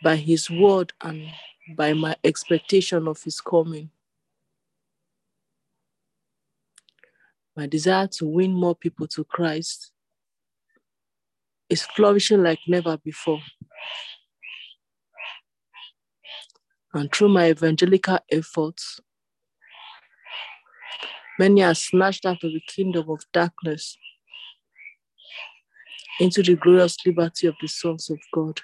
by 0.04 0.16
His 0.16 0.50
word, 0.50 0.94
and 1.02 1.28
by 1.76 1.94
my 1.94 2.16
expectation 2.24 3.08
of 3.08 3.22
His 3.24 3.40
coming. 3.40 3.90
My 7.56 7.68
desire 7.68 8.08
to 8.08 8.26
win 8.28 8.52
more 8.52 8.76
people 8.76 9.08
to 9.10 9.24
Christ 9.24 9.92
is 11.70 11.84
flourishing 11.84 12.44
like 12.44 12.60
never 12.68 12.98
before. 12.98 13.42
And 16.94 17.12
through 17.12 17.30
my 17.30 17.50
evangelical 17.50 18.20
efforts, 18.32 19.00
many 21.40 21.64
are 21.64 21.74
snatched 21.74 22.26
out 22.26 22.44
of 22.44 22.52
the 22.52 22.62
kingdom 22.68 23.10
of 23.10 23.22
darkness 23.32 23.98
into 26.20 26.44
the 26.44 26.56
glorious 26.56 26.98
liberty 27.06 27.48
of 27.48 27.56
the 27.62 27.68
sons 27.68 28.10
of 28.10 28.20
God. 28.32 28.62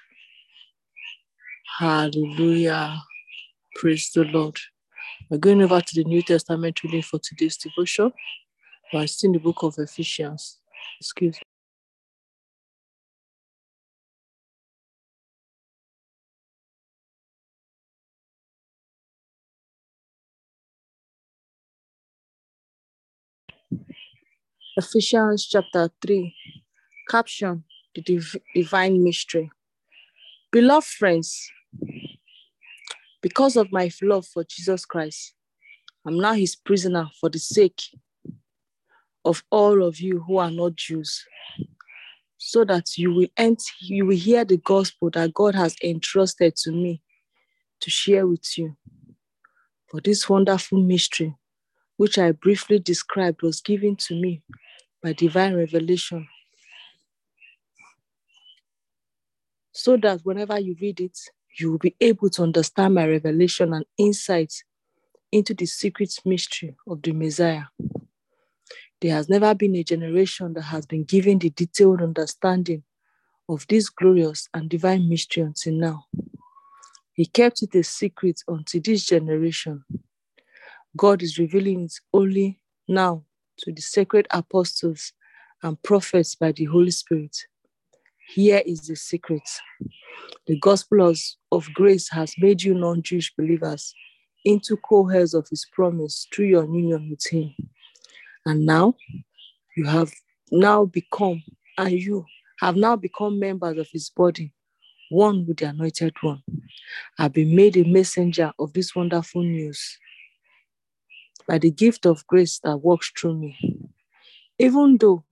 Hallelujah. 1.78 3.02
Praise 3.76 4.10
the 4.14 4.24
Lord. 4.24 4.58
We're 5.30 5.38
going 5.38 5.62
over 5.62 5.80
to 5.80 5.94
the 5.94 6.04
New 6.04 6.22
Testament 6.22 6.82
reading 6.82 7.02
for 7.02 7.18
today's 7.18 7.56
devotion. 7.56 8.12
We're 8.92 9.06
still 9.06 9.28
in 9.28 9.32
the 9.34 9.38
book 9.38 9.62
of 9.62 9.76
Ephesians. 9.78 10.58
Excuse 11.00 11.36
me. 11.36 11.42
Ephesians 24.76 25.46
chapter 25.46 25.90
3, 26.02 26.34
caption 27.08 27.64
The 27.94 28.02
Div- 28.02 28.36
Divine 28.54 29.02
Mystery. 29.02 29.50
Beloved 30.52 30.86
friends, 30.86 31.50
because 33.22 33.56
of 33.56 33.70
my 33.72 33.90
love 34.02 34.26
for 34.26 34.44
Jesus 34.44 34.84
Christ, 34.84 35.34
I'm 36.06 36.18
now 36.18 36.32
his 36.32 36.56
prisoner 36.56 37.08
for 37.20 37.28
the 37.28 37.38
sake 37.38 37.82
of 39.24 39.42
all 39.50 39.82
of 39.84 40.00
you 40.00 40.24
who 40.26 40.38
are 40.38 40.50
not 40.50 40.76
Jews, 40.76 41.24
so 42.38 42.64
that 42.64 42.96
you 42.96 43.12
will, 43.12 43.28
ent- 43.36 43.62
you 43.80 44.06
will 44.06 44.16
hear 44.16 44.44
the 44.44 44.56
gospel 44.56 45.10
that 45.10 45.34
God 45.34 45.54
has 45.54 45.76
entrusted 45.84 46.56
to 46.56 46.72
me 46.72 47.02
to 47.80 47.90
share 47.90 48.26
with 48.26 48.56
you. 48.56 48.76
For 49.90 50.00
this 50.00 50.28
wonderful 50.28 50.80
mystery, 50.80 51.34
which 51.96 52.16
I 52.18 52.32
briefly 52.32 52.78
described, 52.78 53.42
was 53.42 53.60
given 53.60 53.96
to 53.96 54.14
me 54.14 54.42
by 55.02 55.12
divine 55.12 55.54
revelation. 55.54 56.26
So 59.72 59.96
that 59.98 60.20
whenever 60.22 60.58
you 60.58 60.76
read 60.80 61.00
it, 61.00 61.18
you 61.58 61.70
will 61.70 61.78
be 61.78 61.96
able 62.00 62.30
to 62.30 62.42
understand 62.42 62.94
my 62.94 63.06
revelation 63.06 63.72
and 63.74 63.84
insight 63.98 64.52
into 65.32 65.54
the 65.54 65.66
secret 65.66 66.12
mystery 66.24 66.76
of 66.86 67.02
the 67.02 67.12
Messiah. 67.12 67.64
There 69.00 69.14
has 69.14 69.28
never 69.28 69.54
been 69.54 69.74
a 69.76 69.82
generation 69.82 70.52
that 70.54 70.62
has 70.62 70.86
been 70.86 71.04
given 71.04 71.38
the 71.38 71.50
detailed 71.50 72.02
understanding 72.02 72.82
of 73.48 73.66
this 73.68 73.88
glorious 73.88 74.48
and 74.54 74.68
divine 74.68 75.08
mystery 75.08 75.42
until 75.42 75.74
now. 75.74 76.04
He 77.14 77.26
kept 77.26 77.62
it 77.62 77.74
a 77.74 77.82
secret 77.82 78.42
until 78.46 78.80
this 78.84 79.06
generation. 79.06 79.84
God 80.96 81.22
is 81.22 81.38
revealing 81.38 81.84
it 81.84 81.94
only 82.12 82.60
now 82.88 83.24
to 83.58 83.72
the 83.72 83.82
sacred 83.82 84.26
apostles 84.30 85.12
and 85.62 85.82
prophets 85.82 86.34
by 86.34 86.52
the 86.52 86.64
Holy 86.64 86.90
Spirit. 86.90 87.46
Here 88.32 88.62
is 88.64 88.82
the 88.86 88.94
secret. 88.94 89.42
The 90.46 90.56
gospel 90.60 91.12
of, 91.50 91.74
grace 91.74 92.08
has 92.10 92.32
made 92.38 92.62
you 92.62 92.74
non 92.74 93.02
Jewish 93.02 93.34
believers 93.36 93.92
into 94.44 94.76
co 94.76 95.08
heirs 95.08 95.34
of 95.34 95.48
his 95.48 95.66
promise 95.72 96.28
through 96.32 96.46
your 96.46 96.64
union 96.64 97.10
with 97.10 97.26
him. 97.26 97.52
And 98.46 98.64
now 98.64 98.94
you 99.76 99.84
have 99.86 100.12
now 100.52 100.84
become, 100.84 101.42
and 101.76 101.90
you 101.90 102.24
have 102.60 102.76
now 102.76 102.94
become 102.94 103.40
members 103.40 103.78
of 103.78 103.88
his 103.92 104.10
body, 104.10 104.52
one 105.10 105.44
with 105.44 105.58
the 105.58 105.66
anointed 105.66 106.14
one. 106.20 106.42
I've 107.18 107.32
been 107.32 107.56
made 107.56 107.76
a 107.76 107.84
messenger 107.84 108.52
of 108.60 108.72
this 108.74 108.94
wonderful 108.94 109.42
news 109.42 109.98
by 111.48 111.58
the 111.58 111.72
gift 111.72 112.06
of 112.06 112.24
grace 112.28 112.60
that 112.62 112.76
works 112.76 113.10
through 113.18 113.38
me. 113.38 113.56
Even 114.58 114.98
though, 114.98 115.24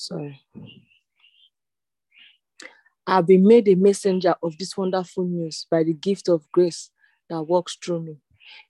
sorry, 0.00 0.40
I've 3.06 3.26
been 3.26 3.46
made 3.46 3.68
a 3.68 3.74
messenger 3.74 4.34
of 4.42 4.56
this 4.58 4.76
wonderful 4.76 5.24
news 5.24 5.66
by 5.70 5.82
the 5.82 5.92
gift 5.92 6.28
of 6.28 6.50
grace 6.52 6.90
that 7.28 7.42
works 7.42 7.76
through 7.82 8.02
me. 8.02 8.16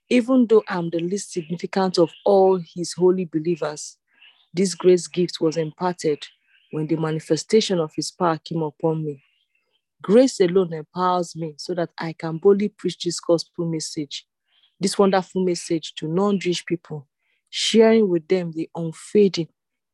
Even 0.09 0.45
though 0.47 0.63
I'm 0.67 0.89
the 0.89 0.99
least 0.99 1.31
significant 1.31 1.97
of 1.97 2.11
all 2.25 2.59
his 2.75 2.93
holy 2.93 3.25
believers, 3.25 3.97
this 4.53 4.75
grace 4.75 5.07
gift 5.07 5.39
was 5.39 5.57
imparted 5.57 6.25
when 6.71 6.87
the 6.87 6.97
manifestation 6.97 7.79
of 7.79 7.91
his 7.95 8.11
power 8.11 8.37
came 8.37 8.61
upon 8.61 9.05
me. 9.05 9.23
Grace 10.01 10.39
alone 10.39 10.73
empowers 10.73 11.35
me 11.35 11.53
so 11.57 11.73
that 11.75 11.91
I 11.97 12.13
can 12.13 12.37
boldly 12.37 12.69
preach 12.69 12.97
this 13.03 13.19
gospel 13.19 13.65
message, 13.65 14.25
this 14.79 14.97
wonderful 14.97 15.45
message 15.45 15.93
to 15.95 16.07
non 16.07 16.39
Jewish 16.39 16.65
people, 16.65 17.07
sharing 17.49 18.09
with 18.09 18.27
them 18.27 18.51
the 18.51 18.69
unfading, 18.75 19.47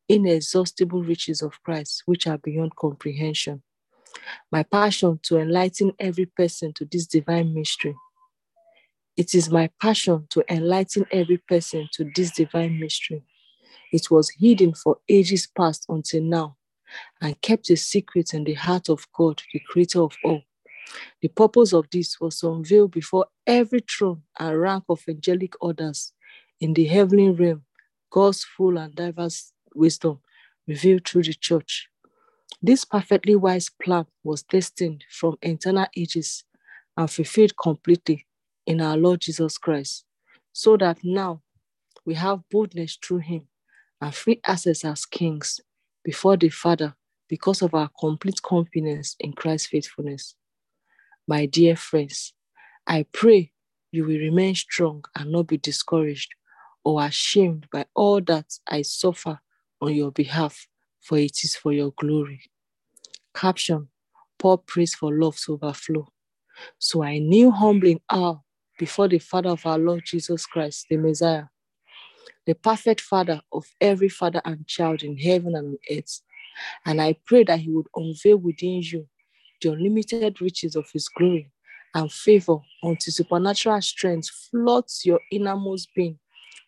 inexhaustible 0.10 1.04
riches 1.04 1.42
of 1.42 1.62
Christ, 1.64 2.04
which 2.06 2.28
are 2.28 2.38
beyond 2.38 2.76
comprehension. 2.76 3.64
My 4.52 4.64
passion 4.64 5.20
to 5.24 5.38
enlighten 5.38 5.94
every 6.00 6.26
person 6.26 6.74
to 6.74 6.86
this 6.86 7.06
divine 7.06 7.54
mystery. 7.54 7.96
It 9.16 9.34
is 9.34 9.50
my 9.50 9.70
passion 9.82 10.28
to 10.30 10.44
enlighten 10.50 11.06
every 11.12 11.38
person 11.38 11.90
to 11.94 12.10
this 12.16 12.32
divine 12.32 12.80
mystery. 12.80 13.24
It 13.92 14.12
was 14.12 14.30
hidden 14.30 14.74
for 14.74 14.98
ages 15.10 15.48
past 15.48 15.86
until 15.90 16.24
now 16.24 16.58
and 17.22 17.40
kept 17.42 17.70
a 17.70 17.78
secret 17.78 18.34
in 18.34 18.44
the 18.44 18.54
heart 18.54 18.90
of 18.90 19.08
God, 19.14 19.42
the 19.54 19.60
creator 19.68 20.02
of 20.02 20.16
all. 20.24 20.42
The 21.22 21.28
purpose 21.28 21.74
of 21.74 21.90
this 21.90 22.20
was 22.20 22.40
to 22.40 22.52
unveil 22.52 22.88
before 22.88 23.26
every 23.46 23.82
throne 23.82 24.24
and 24.40 24.60
rank 24.60 24.86
of 24.90 25.04
angelic 25.08 25.54
orders 25.62 26.14
in 26.60 26.74
the 26.74 26.86
heavenly 26.86 27.32
realm 27.32 27.64
God's 28.10 28.44
full 28.44 28.78
and 28.78 28.96
diverse 28.96 29.52
wisdom 29.76 30.20
revealed 30.68 31.08
through 31.08 31.24
the 31.24 31.34
church. 31.34 31.90
This 32.62 32.86
perfectly 32.86 33.36
wise 33.36 33.70
plan 33.82 34.06
was 34.24 34.44
destined 34.44 35.06
from 35.10 35.38
eternal 35.42 35.88
ages 35.96 36.44
and 36.96 37.10
fulfilled 37.10 37.56
completely 37.58 38.26
in 38.66 38.82
our 38.82 38.98
Lord 38.98 39.22
Jesus 39.22 39.58
Christ, 39.58 40.06
so 40.52 40.76
that 40.78 41.00
now 41.04 41.42
we 42.06 42.16
have 42.16 42.50
boldness 42.50 42.98
through 43.02 43.20
him 43.20 43.48
and 44.02 44.14
free 44.14 44.40
access 44.46 44.84
as 44.84 45.06
kings 45.06 45.60
before 46.04 46.38
the 46.38 46.50
Father 46.50 46.96
because 47.30 47.62
of 47.62 47.74
our 47.74 47.90
complete 48.00 48.42
confidence 48.42 49.16
in 49.20 49.34
Christ's 49.34 49.68
faithfulness. 49.68 50.36
My 51.28 51.46
dear 51.46 51.76
friends, 51.76 52.34
I 52.88 53.06
pray 53.12 53.52
you 53.92 54.06
will 54.06 54.18
remain 54.18 54.56
strong 54.56 55.04
and 55.16 55.32
not 55.32 55.48
be 55.48 55.58
discouraged 55.58 56.34
or 56.84 57.04
ashamed 57.04 57.68
by 57.72 57.86
all 57.94 58.22
that 58.22 58.58
I 58.68 58.82
suffer 58.82 59.40
on 59.82 59.94
your 59.94 60.12
behalf, 60.12 60.68
for 61.02 61.18
it 61.18 61.44
is 61.44 61.56
for 61.56 61.74
your 61.74 61.92
glory. 61.98 62.42
Caption 63.34 63.90
Paul 64.40 64.58
prays 64.60 64.96
for 64.96 65.14
love 65.14 65.38
to 65.46 65.54
overflow. 65.54 66.08
So 66.80 67.04
I 67.04 67.20
kneel 67.20 67.52
humbly 67.52 67.94
in 67.94 68.00
awe 68.10 68.38
before 68.78 69.08
the 69.08 69.20
Father 69.20 69.50
of 69.50 69.66
our 69.66 69.78
Lord 69.78 70.04
Jesus 70.06 70.46
Christ, 70.46 70.88
the 70.90 70.98
Messiah, 70.98 71.46
the 72.46 72.56
perfect 72.56 73.02
Father 73.02 73.42
of 73.52 73.66
every 73.82 74.10
father 74.10 74.42
and 74.46 74.66
child 74.68 75.04
in 75.04 75.18
heaven 75.18 75.56
and 75.56 75.68
on 75.68 75.78
earth. 75.92 76.22
And 76.86 77.02
I 77.02 77.16
pray 77.26 77.44
that 77.46 77.60
He 77.60 77.72
would 77.72 77.88
unveil 77.96 78.38
within 78.38 78.82
you 78.82 79.08
the 79.62 79.72
unlimited 79.72 80.40
riches 80.42 80.76
of 80.76 80.90
His 80.92 81.08
glory 81.08 81.52
and 81.94 82.12
favor 82.12 82.58
until 82.84 83.12
supernatural 83.12 83.82
strength 83.82 84.30
floods 84.52 85.04
your 85.06 85.20
innermost 85.32 85.90
being 85.96 86.20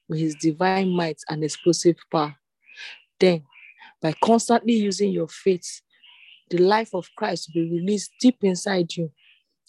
with 0.07 0.19
His 0.19 0.35
divine 0.35 0.89
might 0.89 1.19
and 1.29 1.43
explosive 1.43 1.97
power. 2.11 2.35
Then, 3.19 3.43
by 4.01 4.13
constantly 4.23 4.73
using 4.73 5.11
your 5.11 5.27
faith, 5.27 5.81
the 6.49 6.57
life 6.59 6.93
of 6.93 7.09
Christ 7.15 7.51
will 7.53 7.63
be 7.63 7.79
released 7.79 8.11
deep 8.19 8.37
inside 8.43 8.95
you, 8.95 9.11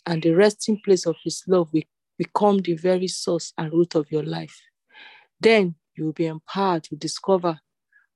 and 0.06 0.22
the 0.22 0.32
resting 0.32 0.80
place 0.84 1.06
of 1.06 1.16
His 1.24 1.42
love 1.46 1.72
will 1.72 1.82
become 2.18 2.58
the 2.58 2.74
very 2.74 3.08
source 3.08 3.52
and 3.58 3.72
root 3.72 3.94
of 3.94 4.10
your 4.10 4.22
life. 4.24 4.60
Then 5.40 5.76
you 5.96 6.06
will 6.06 6.12
be 6.12 6.26
empowered 6.26 6.84
to 6.84 6.96
discover 6.96 7.60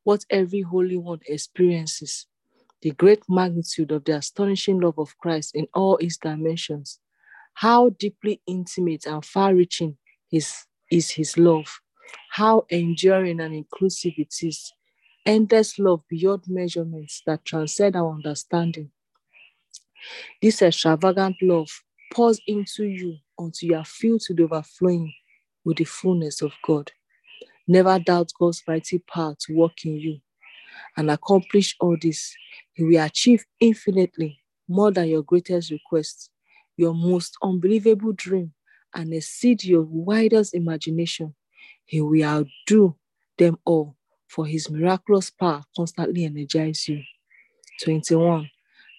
what 0.05 0.25
every 0.31 0.63
Holy 0.63 0.97
One 0.97 1.21
experiences 1.27 2.27
the 2.83 2.91
great 2.93 3.23
magnitude 3.29 3.91
of 3.91 4.05
the 4.05 4.17
astonishing 4.17 4.79
love 4.79 4.99
of 4.99 5.17
Christ 5.19 5.55
in 5.55 5.67
all 5.75 5.97
its 5.97 6.19
dimensions. 6.19 7.01
How 7.55 7.91
deeply 7.91 8.43
intimate 8.47 9.07
and 9.07 9.25
far 9.25 9.55
reaching 9.55 9.97
is, 10.31 10.67
is 10.91 11.11
His 11.11 11.39
love. 11.39 11.81
How 12.31 12.67
enduring 12.69 13.41
and 13.41 13.55
inclusive 13.55 14.13
it 14.19 14.35
is. 14.43 14.73
Endless 15.27 15.79
love 15.79 16.03
beyond 16.09 16.45
measurements 16.49 17.23
that 17.27 17.45
transcend 17.45 17.97
our 17.97 18.13
understanding. 18.13 18.91
This 20.43 20.61
extravagant 20.61 21.37
love 21.41 21.71
pours 22.13 22.41
into 22.47 22.85
you 22.85 23.17
until 23.39 23.71
you 23.71 23.77
are 23.77 23.85
filled 23.85 24.21
to 24.23 24.35
the 24.35 24.45
overflowing 24.45 25.13
with 25.65 25.79
the 25.79 25.85
fullness 25.85 26.43
of 26.43 26.53
God. 26.67 26.93
Never 27.67 27.99
doubt 27.99 28.33
God's 28.39 28.63
mighty 28.69 28.99
power 28.99 29.35
to 29.41 29.57
work 29.57 29.85
in 29.85 29.99
you 29.99 30.21
and 30.97 31.11
accomplish 31.11 31.75
all 31.81 31.97
this. 32.01 32.35
He 32.73 32.85
will 32.85 33.03
achieve 33.03 33.45
infinitely 33.61 34.41
more 34.69 34.91
than 34.91 35.09
your 35.09 35.23
greatest 35.23 35.71
request, 35.71 36.31
your 36.77 36.95
most 36.95 37.37
unbelievable 37.43 38.13
dream, 38.13 38.53
and 38.95 39.13
exceed 39.13 39.65
your 39.65 39.83
widest 39.83 40.55
imagination. 40.55 41.35
He 41.85 42.01
will 42.01 42.23
outdo 42.25 42.97
them 43.39 43.59
all, 43.65 43.97
for 44.29 44.47
his 44.47 44.71
miraculous 44.71 45.31
power 45.31 45.63
constantly 45.77 46.25
energizes 46.25 46.89
you. 46.89 47.03
21. 47.83 48.49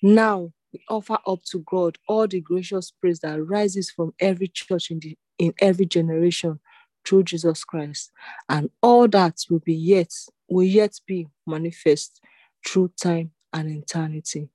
Now 0.01 0.51
we 0.73 0.81
offer 0.89 1.17
up 1.25 1.43
to 1.51 1.59
God 1.59 1.97
all 2.07 2.27
the 2.27 2.41
gracious 2.41 2.91
praise 2.91 3.19
that 3.19 3.41
rises 3.41 3.91
from 3.91 4.13
every 4.19 4.47
church 4.47 4.91
in, 4.91 4.99
the, 4.99 5.17
in 5.37 5.53
every 5.59 5.85
generation 5.85 6.59
through 7.05 7.23
Jesus 7.23 7.63
Christ, 7.63 8.11
and 8.49 8.69
all 8.81 9.07
that 9.09 9.37
will 9.49 9.59
be 9.59 9.75
yet 9.75 10.11
will 10.49 10.65
yet 10.65 10.99
be 11.07 11.27
manifest 11.47 12.19
through 12.65 12.91
time 13.01 13.31
and 13.53 13.69
eternity. 13.69 14.49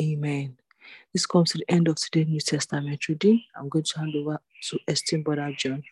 Amen. 0.00 0.56
This 1.12 1.26
comes 1.26 1.50
to 1.52 1.58
the 1.58 1.70
end 1.70 1.88
of 1.88 1.96
today's 1.96 2.28
New 2.28 2.40
Testament 2.40 3.08
reading. 3.08 3.42
I'm 3.56 3.68
going 3.68 3.84
to 3.84 3.98
hand 3.98 4.14
over 4.16 4.38
to 4.68 4.78
esteemed 4.88 5.24
brother 5.24 5.52
John. 5.56 5.82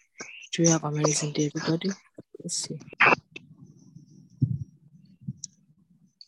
Do 0.52 0.62
you 0.62 0.70
have 0.70 0.84
an 0.84 0.94
amazing 0.94 1.32
day, 1.32 1.50
everybody? 1.54 1.90
Let's 2.40 2.56
see. 2.56 2.78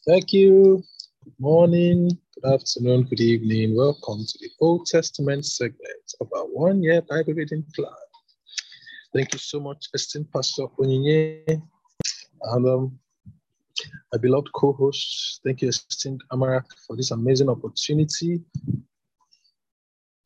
Thank 0.08 0.32
you. 0.32 0.82
Good 1.22 1.34
morning, 1.38 2.08
good 2.34 2.54
afternoon, 2.54 3.02
good 3.10 3.20
evening. 3.20 3.76
Welcome 3.76 4.24
to 4.24 4.38
the 4.40 4.48
Old 4.58 4.86
Testament 4.86 5.44
segment 5.44 6.14
of 6.22 6.28
our 6.34 6.44
one 6.44 6.82
year 6.82 7.02
Bible 7.02 7.34
reading 7.34 7.62
plan. 7.74 7.92
Thank 9.12 9.34
you 9.34 9.38
so 9.38 9.60
much, 9.60 9.88
esteemed 9.92 10.32
Pastor 10.32 10.62
Onyinye, 10.78 11.60
and 12.42 12.66
um, 12.66 12.98
my 14.10 14.18
beloved 14.18 14.50
co-host. 14.54 15.42
Thank 15.44 15.60
you, 15.60 15.68
esteemed 15.68 16.22
Amara, 16.32 16.64
for 16.86 16.96
this 16.96 17.10
amazing 17.10 17.50
opportunity. 17.50 18.40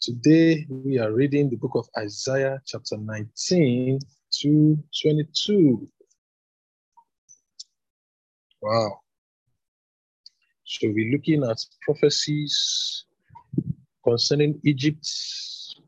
Today 0.01 0.65
we 0.69 1.01
are 1.01 1.11
reading 1.13 1.51
the 1.51 1.57
book 1.57 1.73
of 1.75 1.89
Isaiah, 1.99 2.63
chapter 2.65 2.97
19 2.99 3.99
to 4.43 4.79
22. 5.03 5.89
Wow. 8.61 9.02
So 10.81 10.89
we're 10.89 11.13
looking 11.13 11.45
at 11.45 11.59
prophecies 11.83 13.05
concerning 14.05 14.59
Egypt, 14.65 15.07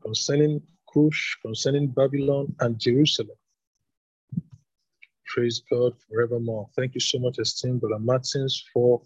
concerning 0.03 0.61
Cush, 0.93 1.37
concerning 1.41 1.87
Babylon 1.87 2.55
and 2.59 2.77
Jerusalem. 2.77 3.35
Praise 5.25 5.63
God 5.71 5.93
forevermore. 6.07 6.69
Thank 6.75 6.93
you 6.93 6.99
so 6.99 7.17
much, 7.17 7.39
esteemed 7.39 7.81
Brother 7.81 7.97
Martins, 7.97 8.63
for 8.71 9.01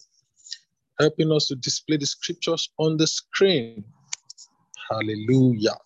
helping 1.00 1.32
us 1.32 1.48
to 1.48 1.56
display 1.56 1.96
the 1.96 2.06
scriptures 2.06 2.70
on 2.78 2.98
the 2.98 3.08
screen. 3.08 3.86
Hallelujah. 4.90 5.78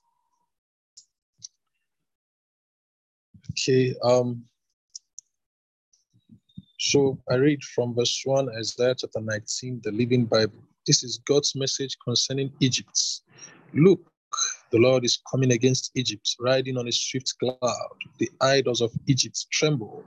Okay, 3.51 3.93
um, 4.03 4.43
So 6.85 7.17
I 7.31 7.35
read 7.35 7.63
from 7.63 7.95
verse 7.95 8.21
1, 8.25 8.49
Isaiah 8.57 8.93
chapter 8.93 9.21
19, 9.21 9.79
the 9.85 9.91
Living 9.93 10.25
Bible. 10.25 10.59
This 10.85 11.01
is 11.01 11.17
God's 11.25 11.55
message 11.55 11.97
concerning 12.03 12.51
Egypt. 12.59 13.21
Look, 13.73 14.01
the 14.69 14.79
Lord 14.79 15.05
is 15.05 15.21
coming 15.31 15.53
against 15.53 15.91
Egypt, 15.95 16.35
riding 16.41 16.77
on 16.77 16.89
a 16.89 16.91
swift 16.91 17.35
cloud. 17.39 17.95
The 18.17 18.29
idols 18.41 18.81
of 18.81 18.91
Egypt 19.07 19.45
tremble. 19.49 20.03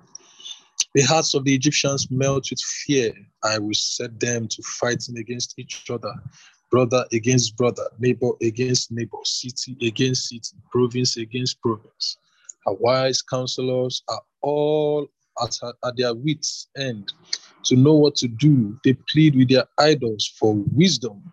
The 0.94 1.00
hearts 1.00 1.32
of 1.32 1.44
the 1.44 1.54
Egyptians 1.54 2.10
melt 2.10 2.50
with 2.50 2.60
fear. 2.60 3.14
I 3.42 3.58
will 3.58 3.72
set 3.72 4.20
them 4.20 4.46
to 4.46 4.62
fighting 4.62 5.16
against 5.16 5.58
each 5.58 5.90
other, 5.90 6.12
brother 6.70 7.06
against 7.10 7.56
brother, 7.56 7.88
neighbor 7.98 8.32
against 8.42 8.92
neighbor, 8.92 9.16
city 9.24 9.78
against 9.80 10.28
city, 10.28 10.58
province 10.70 11.16
against 11.16 11.58
province. 11.62 12.18
Our 12.66 12.74
wise 12.74 13.22
counselors 13.22 14.02
are 14.08 14.20
all 14.42 15.08
at, 15.42 15.58
at 15.84 15.96
their 15.96 16.14
wits' 16.14 16.68
end 16.76 17.12
to 17.64 17.76
know 17.76 17.94
what 17.94 18.16
to 18.16 18.28
do. 18.28 18.78
They 18.84 18.96
plead 19.12 19.36
with 19.36 19.48
their 19.48 19.66
idols 19.78 20.32
for 20.38 20.54
wisdom 20.72 21.32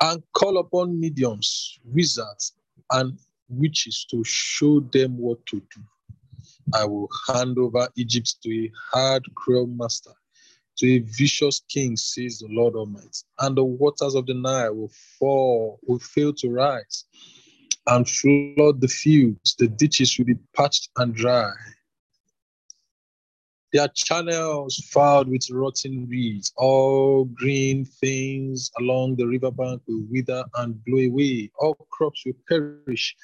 and 0.00 0.22
call 0.32 0.58
upon 0.58 0.98
mediums, 0.98 1.78
wizards, 1.84 2.54
and 2.90 3.18
witches 3.48 4.06
to 4.10 4.22
show 4.24 4.80
them 4.80 5.16
what 5.16 5.44
to 5.46 5.56
do. 5.56 5.80
I 6.74 6.84
will 6.84 7.08
hand 7.28 7.58
over 7.58 7.88
Egypt 7.96 8.36
to 8.42 8.50
a 8.50 8.72
hard, 8.90 9.24
cruel 9.34 9.66
master, 9.66 10.12
to 10.78 10.94
a 10.94 10.98
vicious 11.00 11.60
king, 11.68 11.96
says 11.96 12.38
the 12.38 12.48
Lord 12.50 12.74
Almighty. 12.74 13.08
And 13.40 13.56
the 13.56 13.64
waters 13.64 14.14
of 14.14 14.26
the 14.26 14.34
Nile 14.34 14.74
will 14.74 14.92
fall, 15.18 15.78
will 15.86 15.98
fail 15.98 16.32
to 16.34 16.48
rise, 16.50 17.04
and 17.86 18.08
flood 18.08 18.80
the 18.80 18.88
fields. 18.88 19.54
The 19.58 19.68
ditches 19.68 20.16
will 20.18 20.26
be 20.26 20.36
parched 20.54 20.88
and 20.96 21.14
dry. 21.14 21.52
Their 23.72 23.88
channels 23.94 24.76
fouled 24.92 25.28
with 25.28 25.50
rotten 25.50 26.06
reeds. 26.06 26.52
All 26.56 27.24
green 27.24 27.86
things 27.86 28.70
along 28.78 29.16
the 29.16 29.26
riverbank 29.26 29.80
will 29.88 30.04
wither 30.10 30.44
and 30.58 30.84
blow 30.84 30.98
away. 30.98 31.50
All 31.58 31.74
crops 31.90 32.22
will 32.26 32.34
perish. 32.48 33.16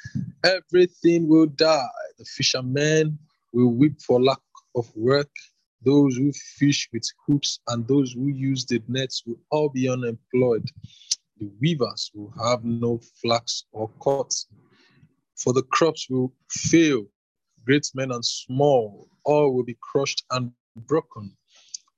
Everything 0.44 1.28
will 1.28 1.46
die. 1.46 1.86
The 2.18 2.24
fishermen 2.24 3.18
will 3.52 3.74
weep 3.74 4.00
for 4.00 4.22
lack 4.22 4.40
of 4.74 4.90
work. 4.96 5.30
Those 5.84 6.16
who 6.16 6.32
fish 6.32 6.88
with 6.94 7.04
hooks 7.26 7.60
and 7.68 7.86
those 7.86 8.14
who 8.14 8.28
use 8.28 8.64
the 8.64 8.82
nets 8.88 9.22
will 9.26 9.38
all 9.50 9.68
be 9.68 9.88
unemployed. 9.88 10.66
The 11.38 11.50
weavers 11.60 12.10
will 12.14 12.32
have 12.42 12.64
no 12.64 13.00
flax 13.20 13.64
or 13.72 13.90
cotton, 14.00 14.48
for 15.36 15.52
the 15.52 15.62
crops 15.62 16.08
will 16.08 16.32
fail. 16.50 17.06
Great 17.69 17.90
men 17.95 18.11
and 18.12 18.24
small, 18.24 19.11
all 19.27 19.53
will 19.53 19.62
be 19.62 19.77
crushed 19.82 20.24
and 20.31 20.51
broken. 20.86 21.36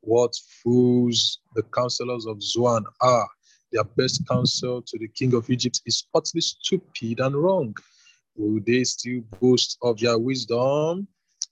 What 0.01 0.33
fools 0.65 1.39
the 1.55 1.63
counselors 1.63 2.27
of 2.27 2.43
Zoan 2.43 2.85
are! 3.01 3.29
Their 3.71 3.85
best 3.85 4.27
counsel 4.27 4.83
to 4.83 4.99
the 4.99 5.07
king 5.07 5.33
of 5.33 5.49
Egypt 5.49 5.81
is 5.87 6.09
utterly 6.13 6.41
stupid 6.41 7.21
and 7.21 7.37
wrong. 7.37 7.77
Will 8.35 8.61
they 8.67 8.83
still 8.83 9.21
boast 9.41 9.79
of 9.83 10.01
their 10.01 10.19
wisdom? 10.19 11.07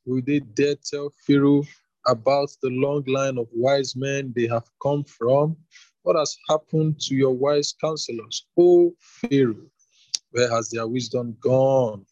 Will 0.04 0.22
they 0.26 0.40
dare 0.40 0.74
tell 0.84 1.12
Pharaoh 1.24 1.62
about 2.04 2.48
the 2.60 2.70
long 2.70 3.04
line 3.06 3.38
of 3.38 3.46
wise 3.52 3.94
men 3.94 4.32
they 4.34 4.48
have 4.48 4.68
come 4.82 5.04
from? 5.04 5.56
What 6.02 6.16
has 6.16 6.36
happened 6.48 6.98
to 7.02 7.14
your 7.14 7.34
wise 7.34 7.72
counselors, 7.80 8.44
O 8.58 8.96
Pharaoh? 8.98 9.70
Where 10.32 10.50
has 10.50 10.70
their 10.70 10.88
wisdom 10.88 11.36
gone? 11.40 12.04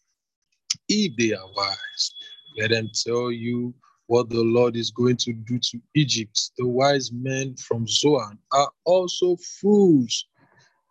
If 0.88 1.16
they 1.16 1.34
are 1.34 1.52
wise, 1.52 2.14
let 2.56 2.70
them 2.70 2.90
tell 2.94 3.32
you 3.32 3.74
what 4.06 4.30
the 4.30 4.42
Lord 4.42 4.76
is 4.76 4.90
going 4.90 5.16
to 5.18 5.32
do 5.32 5.58
to 5.58 5.80
Egypt. 5.94 6.52
The 6.58 6.66
wise 6.66 7.10
men 7.12 7.56
from 7.56 7.86
Zoan 7.88 8.38
are 8.52 8.70
also 8.84 9.36
fools, 9.60 10.26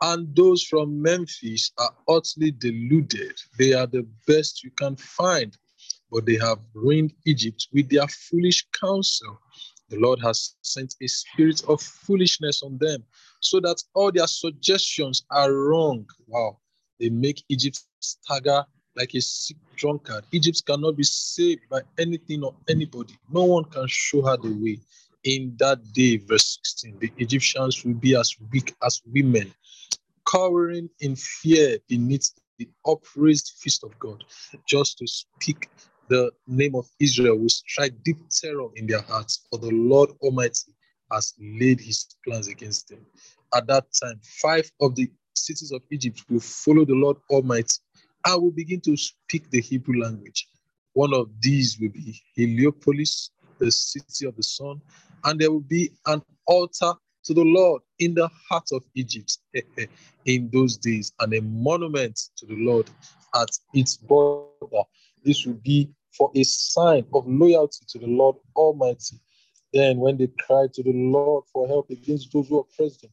and 0.02 0.36
those 0.36 0.64
from 0.64 1.02
Memphis 1.02 1.72
are 1.78 1.96
utterly 2.10 2.52
deluded. 2.52 3.40
They 3.58 3.74
are 3.74 3.88
the 3.88 4.06
best 4.28 4.64
you 4.64 4.72
can 4.72 4.98
find, 4.98 5.58
but 6.12 6.26
they 6.26 6.36
have 6.38 6.60
ruined 6.74 7.14
Egypt 7.26 7.68
with 7.72 7.90
their 7.90 8.08
foolish 8.08 8.68
counsel. 8.78 9.40
The 9.90 9.98
Lord 9.98 10.20
has 10.22 10.56
sent 10.62 10.96
a 11.02 11.08
spirit 11.08 11.64
of 11.70 11.82
foolishness 11.82 12.64
on 12.64 12.78
them 12.80 13.04
so 13.40 13.60
that 13.62 13.82
all 13.94 14.12
their 14.12 14.28
suggestions 14.28 15.24
are 15.32 15.54
wrong. 15.54 16.06
Wow. 16.28 16.60
They 17.00 17.10
make 17.10 17.44
Egypt 17.50 17.82
stagger 18.00 18.66
like 18.96 19.14
a 19.14 19.22
sick 19.22 19.58
drunkard. 19.76 20.26
Egypt 20.32 20.64
cannot 20.66 20.96
be 20.96 21.04
saved 21.04 21.62
by 21.70 21.82
anything 21.98 22.44
or 22.44 22.54
anybody. 22.70 23.16
No 23.30 23.44
one 23.44 23.66
can 23.66 23.88
show 23.88 24.22
her 24.24 24.38
the 24.38 24.52
way. 24.52 24.80
In 25.24 25.56
that 25.58 25.80
day, 25.94 26.18
verse 26.18 26.60
16, 26.64 27.00
the 27.00 27.12
Egyptians 27.18 27.84
will 27.84 27.96
be 27.96 28.16
as 28.16 28.36
weak 28.52 28.76
as 28.84 29.02
women, 29.12 29.54
cowering 30.30 30.90
in 31.00 31.16
fear 31.16 31.80
beneath 31.88 32.32
the 32.60 32.70
upraised 32.86 33.54
fist 33.58 33.84
of 33.84 33.98
God. 34.00 34.24
Just 34.68 35.00
to 35.00 35.08
speak 35.08 35.70
the 36.10 36.32
name 36.48 36.76
of 36.76 36.88
Israel 37.00 37.38
will 37.38 37.50
strike 37.50 37.94
deep 38.04 38.18
terror 38.30 38.68
in 38.76 38.86
their 38.86 39.02
hearts, 39.02 39.48
for 39.50 39.58
the 39.58 39.72
Lord 39.72 40.12
Almighty 40.22 40.74
has 41.12 41.34
laid 41.40 41.80
his 41.80 42.06
plans 42.26 42.48
against 42.48 42.90
them. 42.90 43.00
At 43.54 43.68
that 43.68 43.86
time, 44.02 44.20
five 44.24 44.72
of 44.82 44.96
the 44.96 45.10
cities 45.36 45.72
of 45.72 45.82
Egypt 45.92 46.24
will 46.30 46.40
follow 46.40 46.86
the 46.86 46.94
Lord 46.94 47.18
Almighty 47.30 47.78
I 48.26 48.36
will 48.36 48.52
begin 48.52 48.82
to 48.82 48.98
speak 48.98 49.52
the 49.52 49.62
Hebrew 49.62 50.02
language. 50.02 50.48
One 50.94 51.14
of 51.14 51.30
these 51.42 51.78
will 51.80 51.90
be 51.90 52.20
Heliopolis, 52.34 53.30
the 53.60 53.70
city 53.70 54.26
of 54.26 54.36
the 54.36 54.42
sun, 54.44 54.82
and 55.24 55.40
there 55.40 55.52
will 55.52 55.60
be 55.60 55.92
an 56.08 56.24
altar 56.48 56.94
to 57.26 57.34
the 57.34 57.44
Lord 57.44 57.84
in 58.00 58.16
the 58.16 58.28
heart 58.50 58.70
of 58.72 58.84
Egypt 58.96 59.38
in 60.26 60.50
those 60.52 60.78
days, 60.78 61.14
and 61.20 61.34
a 61.36 61.42
monument 61.42 62.20
to 62.38 62.48
the 62.48 62.56
Lord 62.56 62.90
at 63.36 63.50
its 63.74 63.98
border. 63.98 64.84
This 65.24 65.46
will 65.46 65.60
be 65.64 65.92
for 66.18 66.32
a 66.36 66.44
sign 66.44 67.06
of 67.14 67.28
loyalty 67.28 67.86
to 67.90 68.00
the 68.00 68.08
Lord 68.08 68.38
Almighty. 68.56 69.20
Then, 69.72 69.98
when 69.98 70.18
they 70.18 70.28
cry 70.40 70.68
to 70.74 70.82
the 70.82 70.94
Lord 70.94 71.44
for 71.52 71.68
help 71.68 71.92
against 71.92 72.32
those 72.32 72.48
who 72.48 72.60
oppress 72.60 72.98
them, 72.98 73.12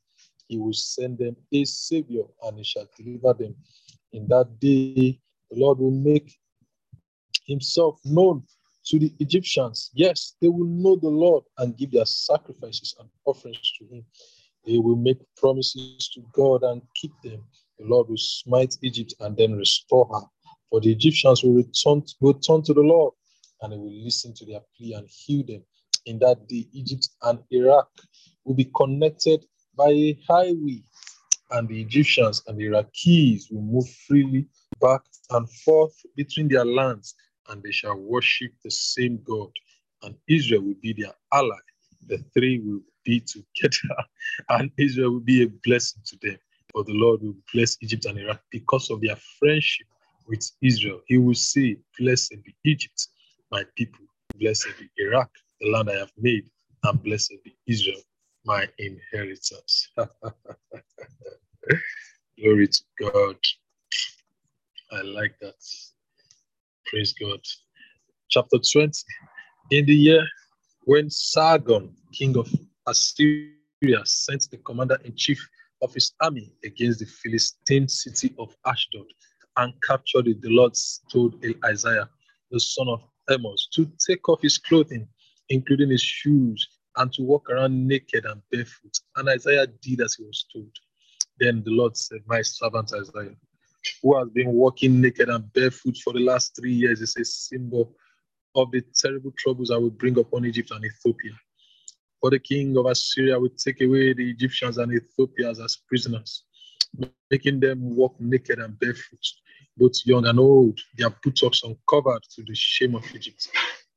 He 0.49 0.57
will 0.59 0.73
send 0.73 1.19
them 1.19 1.37
a 1.53 1.65
Savior 1.65 2.25
and 2.45 2.57
He 2.57 2.65
shall 2.65 2.89
deliver 2.97 3.35
them 3.35 3.57
in 4.13 4.27
that 4.29 4.59
day, 4.61 5.19
the 5.51 5.57
Lord 5.57 5.79
will 5.79 5.91
make 5.91 6.39
himself 7.47 8.01
known 8.05 8.45
to 8.87 8.99
the 8.99 9.13
Egyptians. 9.21 9.91
Yes, 9.95 10.35
they 10.41 10.49
will 10.49 10.67
know 10.67 10.97
the 10.97 11.09
Lord 11.09 11.45
and 11.59 11.77
give 11.77 11.93
their 11.93 12.07
sacrifices 12.07 12.95
and 12.99 13.09
offerings 13.25 13.73
to 13.79 13.87
him. 13.87 14.05
They 14.67 14.79
will 14.79 14.97
make 14.97 15.19
promises 15.37 16.09
to 16.15 16.23
God 16.33 16.63
and 16.63 16.83
keep 16.95 17.13
them. 17.23 17.45
The 17.79 17.87
Lord 17.87 18.09
will 18.09 18.17
smite 18.17 18.77
Egypt 18.83 19.15
and 19.21 19.37
then 19.37 19.57
restore 19.57 20.09
her. 20.13 20.27
For 20.71 20.81
the 20.81 20.93
Egyptians 20.93 21.43
will 21.43 21.55
return, 21.55 22.03
will 22.21 22.35
turn 22.35 22.63
to 22.63 22.75
the 22.75 22.81
Lord 22.81 23.15
and 23.61 23.73
he 23.73 23.79
will 23.79 24.05
listen 24.05 24.35
to 24.35 24.47
their 24.47 24.61
plea 24.77 24.95
and 24.95 25.09
heal 25.09 25.45
them. 25.47 25.63
In 26.07 26.19
that 26.21 26.49
day, 26.49 26.67
Egypt 26.73 27.09
and 27.23 27.39
Iraq 27.51 27.89
will 28.45 28.55
be 28.55 28.71
connected 28.77 29.45
by 29.77 29.91
a 29.91 30.19
highway 30.29 30.83
and 31.53 31.69
the 31.69 31.81
Egyptians 31.81 32.43
and 32.47 32.59
the 32.59 32.65
Iraqis 32.65 33.51
will 33.51 33.63
move 33.63 33.89
freely 34.07 34.47
back 34.81 35.03
and 35.31 35.49
forth 35.51 35.95
between 36.17 36.49
their 36.49 36.65
lands, 36.65 37.15
and 37.49 37.63
they 37.63 37.71
shall 37.71 37.97
worship 37.97 38.53
the 38.65 38.71
same 38.71 39.21
God, 39.25 39.51
and 40.03 40.15
Israel 40.29 40.63
will 40.63 40.81
be 40.83 40.93
their 40.93 41.13
ally. 41.33 41.59
The 42.09 42.19
three 42.35 42.59
will 42.59 42.81
be 43.05 43.21
together, 43.21 43.97
and 44.49 44.71
Israel 44.79 45.13
will 45.13 45.21
be 45.21 45.45
a 45.45 45.49
blessing 45.65 46.03
to 46.07 46.19
them. 46.23 46.39
For 46.73 46.85
the 46.85 46.95
Lord 46.95 47.23
will 47.23 47.37
bless 47.53 47.77
Egypt 47.83 48.07
and 48.07 48.19
Iraq 48.19 48.41
because 48.51 48.91
of 48.91 49.01
their 49.03 49.17
friendship 49.39 49.87
with 50.27 50.51
Israel. 50.63 51.01
He 51.07 51.19
will 51.19 51.35
say, 51.35 51.77
Blessed 51.99 52.37
be 52.45 52.55
Egypt, 52.65 53.09
my 53.51 53.65
people. 53.77 54.07
Blessed 54.37 54.69
be 54.79 54.89
Iraq, 54.97 55.31
the 55.61 55.71
land 55.71 55.91
I 55.91 55.99
have 55.99 56.13
made, 56.17 56.49
and 56.85 57.03
blessed 57.03 57.35
be 57.45 57.55
Israel, 57.67 58.01
my 58.45 58.69
inheritance. 58.79 59.89
Glory 62.39 62.69
to 62.69 62.81
God. 63.01 63.37
I 64.91 65.03
like 65.03 65.39
that. 65.41 65.55
Praise 66.87 67.13
God. 67.13 67.41
Chapter 68.29 68.59
20. 68.59 68.93
In 69.71 69.87
the 69.87 69.95
year 69.95 70.27
when 70.85 71.09
Sargon, 71.11 71.95
king 72.13 72.37
of 72.37 72.53
Assyria, 72.87 74.05
sent 74.05 74.51
the 74.51 74.59
commander 74.59 74.99
in 75.05 75.15
chief 75.17 75.49
of 75.81 75.95
his 75.95 76.13
army 76.21 76.53
against 76.65 77.01
the 77.01 77.07
Philistine 77.07 77.89
city 77.89 78.35
of 78.39 78.55
Ashdod 78.67 79.07
and 79.57 79.73
captured 79.83 80.29
it, 80.29 80.41
the 80.43 80.51
Lord 80.51 80.73
told 81.11 81.43
Isaiah, 81.65 82.09
the 82.51 82.61
son 82.61 82.89
of 82.89 83.03
Amos, 83.31 83.69
to 83.75 83.91
take 84.07 84.29
off 84.29 84.43
his 84.43 84.59
clothing, 84.59 85.07
including 85.49 85.91
his 85.91 86.03
shoes, 86.03 86.69
and 86.97 87.13
to 87.13 87.23
walk 87.23 87.51
around 87.51 87.87
naked 87.87 88.25
and 88.25 88.43
barefoot. 88.51 88.99
And 89.17 89.29
Isaiah 89.29 89.67
did 89.67 90.01
as 90.01 90.15
he 90.15 90.25
was 90.25 90.47
told. 90.53 90.71
Then 91.39 91.63
the 91.65 91.71
Lord 91.71 91.97
said, 91.97 92.21
My 92.27 92.43
servant 92.43 92.93
Isaiah, 92.93 93.35
who 94.03 94.19
has 94.19 94.29
been 94.29 94.53
walking 94.53 95.01
naked 95.01 95.29
and 95.29 95.53
barefoot 95.53 95.97
for 95.99 96.13
the 96.13 96.21
last 96.21 96.55
three 96.57 96.73
years, 96.73 97.01
is 97.01 97.17
a 97.17 97.25
symbol 97.25 97.97
of 98.55 98.71
the 98.71 98.83
terrible 98.95 99.33
troubles 99.39 99.71
I 99.71 99.79
will 99.79 99.91
bring 99.91 100.19
upon 100.19 100.45
Egypt 100.45 100.71
and 100.71 100.85
Ethiopia. 100.85 101.33
For 102.21 102.31
the 102.31 102.39
king 102.39 102.77
of 102.77 102.87
Assyria 102.87 103.39
will 103.41 103.51
take 103.51 103.81
away 103.81 104.13
the 104.13 104.31
Egyptians 104.31 104.79
and 104.79 104.93
Ethiopians 104.93 105.59
as 105.59 105.79
prisoners, 105.89 106.45
making 107.31 107.61
them 107.61 107.97
walk 107.97 108.15
naked 108.21 108.59
and 108.59 108.79
barefoot, 108.79 109.27
both 109.77 109.95
young 110.05 110.27
and 110.27 110.39
old, 110.39 110.79
their 110.99 111.11
buttocks 111.11 111.63
uncovered 111.65 112.23
to 112.35 112.45
the 112.45 112.55
shame 112.55 112.95
of 112.95 113.05
Egypt. 113.15 113.49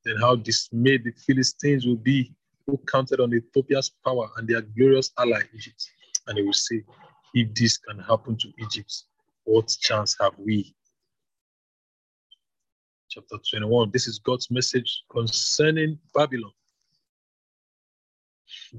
Then 0.04 0.16
how 0.18 0.36
dismayed 0.36 1.04
the 1.04 1.12
Philistines 1.12 1.86
will 1.86 1.96
be 1.96 2.32
who 2.66 2.78
counted 2.90 3.20
on 3.20 3.32
Ethiopia's 3.32 3.90
power 4.04 4.28
and 4.36 4.48
their 4.48 4.62
glorious 4.62 5.12
ally 5.18 5.42
Egypt. 5.54 5.88
And 6.26 6.36
they 6.36 6.42
will 6.42 6.52
say, 6.52 6.82
if 7.34 7.54
this 7.54 7.76
can 7.76 7.98
happen 7.98 8.36
to 8.38 8.48
Egypt, 8.58 9.04
what 9.44 9.68
chance 9.80 10.16
have 10.20 10.32
we? 10.38 10.74
Chapter 13.08 13.36
21. 13.50 13.90
This 13.92 14.08
is 14.08 14.18
God's 14.18 14.50
message 14.50 15.04
concerning 15.10 15.98
Babylon. 16.14 16.50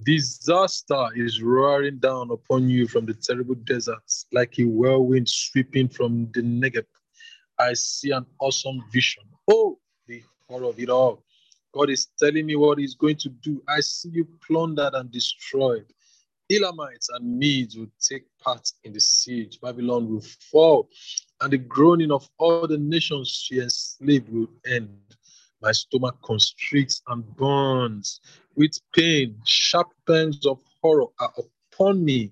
Disaster 0.04 1.08
is 1.16 1.42
roaring 1.42 2.00
down 2.00 2.32
upon 2.32 2.70
you 2.70 2.88
from 2.88 3.06
the 3.06 3.14
terrible 3.14 3.56
deserts, 3.56 4.26
like 4.32 4.60
a 4.60 4.64
whirlwind 4.64 5.28
sweeping 5.28 5.88
from 5.88 6.30
the 6.34 6.42
Negev. 6.42 6.86
I 7.60 7.74
see 7.74 8.12
an 8.12 8.26
awesome 8.40 8.84
vision. 8.92 9.24
Oh, 9.50 9.80
the 10.08 10.22
horror 10.48 10.66
of 10.66 10.80
it 10.80 10.90
all. 10.90 11.24
God 11.78 11.92
is 11.92 12.08
telling 12.18 12.48
me 12.48 12.56
what 12.56 12.80
He's 12.80 12.96
going 12.96 13.18
to 13.18 13.30
do. 13.30 13.62
I 13.68 13.82
see 13.82 14.10
you 14.10 14.28
plundered 14.46 14.96
and 14.96 15.12
destroyed. 15.12 15.86
Elamites 16.50 17.10
and 17.10 17.38
Medes 17.38 17.78
will 17.78 17.92
take 18.02 18.24
part 18.40 18.72
in 18.84 18.94
the 18.94 19.00
siege. 19.00 19.60
Babylon 19.62 20.12
will 20.12 20.24
fall, 20.52 20.90
and 21.42 21.54
the 21.54 21.60
groaning 21.60 22.12
of 22.12 22.28
all 22.40 22.68
the 22.68 22.80
nations 22.80 23.30
she 23.30 23.60
enslaved 23.60 24.30
will 24.30 24.48
end. 24.66 24.98
My 25.62 25.72
stomach 25.72 26.18
constricts 26.24 27.04
and 27.10 27.24
burns 27.36 28.22
with 28.56 28.80
pain. 28.96 29.40
Sharp 29.46 29.90
pangs 30.08 30.48
of 30.48 30.60
horror 30.82 31.08
are 31.20 31.34
upon 31.72 32.04
me, 32.04 32.32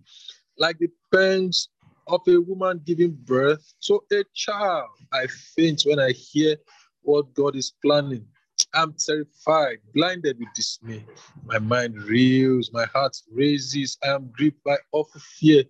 like 0.57 0.79
the 0.79 0.89
pangs 1.13 1.69
of 2.07 2.21
a 2.27 2.37
woman 2.37 2.81
giving 2.83 3.11
birth 3.11 3.73
to 3.81 4.01
a 4.11 4.23
child. 4.33 4.89
I 5.13 5.27
faint 5.27 5.83
when 5.85 5.99
I 5.99 6.13
hear 6.13 6.55
what 7.03 7.31
God 7.35 7.55
is 7.55 7.73
planning. 7.83 8.25
I'm 8.75 8.93
terrified, 8.93 9.77
blinded 9.93 10.37
with 10.37 10.49
dismay. 10.53 11.05
My 11.45 11.59
mind 11.59 11.95
reels, 12.03 12.71
my 12.73 12.85
heart 12.85 13.15
races. 13.31 13.97
I 14.03 14.09
am 14.09 14.29
gripped 14.35 14.61
by 14.65 14.75
awful 14.91 15.21
fear. 15.21 15.63